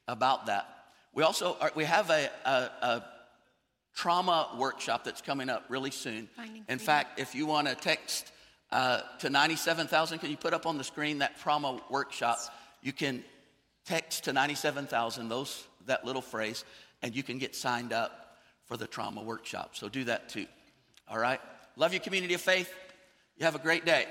about 0.08 0.46
that. 0.46 0.66
We 1.14 1.22
also 1.22 1.56
are, 1.60 1.70
we 1.76 1.84
have 1.84 2.10
a, 2.10 2.28
a, 2.44 2.50
a, 2.50 3.04
trauma 3.94 4.48
workshop 4.58 5.02
that's 5.02 5.20
coming 5.20 5.48
up 5.48 5.64
really 5.68 5.90
soon. 5.90 6.28
In 6.68 6.78
fact, 6.78 7.18
if 7.18 7.34
you 7.34 7.46
want 7.46 7.66
to 7.66 7.74
text 7.74 8.32
uh, 8.70 9.00
to 9.20 9.30
97,000, 9.30 10.18
can 10.18 10.30
you 10.30 10.36
put 10.36 10.52
up 10.52 10.66
on 10.66 10.78
the 10.78 10.84
screen 10.84 11.18
that 11.18 11.38
trauma 11.40 11.80
workshop? 11.90 12.38
You 12.82 12.92
can 12.92 13.24
text 13.84 14.24
to 14.24 14.32
97,000 14.32 15.28
those 15.28 15.64
that 15.86 16.04
little 16.04 16.22
phrase, 16.22 16.64
and 17.02 17.16
you 17.16 17.22
can 17.22 17.38
get 17.38 17.56
signed 17.56 17.92
up 17.92 18.36
for 18.66 18.76
the 18.76 18.86
trauma 18.86 19.22
workshop. 19.22 19.70
So 19.74 19.88
do 19.88 20.04
that 20.04 20.28
too. 20.28 20.46
All 21.08 21.18
right. 21.18 21.40
Love 21.76 21.94
you, 21.94 22.00
community 22.00 22.34
of 22.34 22.40
faith. 22.40 22.72
You 23.38 23.46
have 23.46 23.54
a 23.54 23.60
great 23.60 23.84
day. 23.84 24.06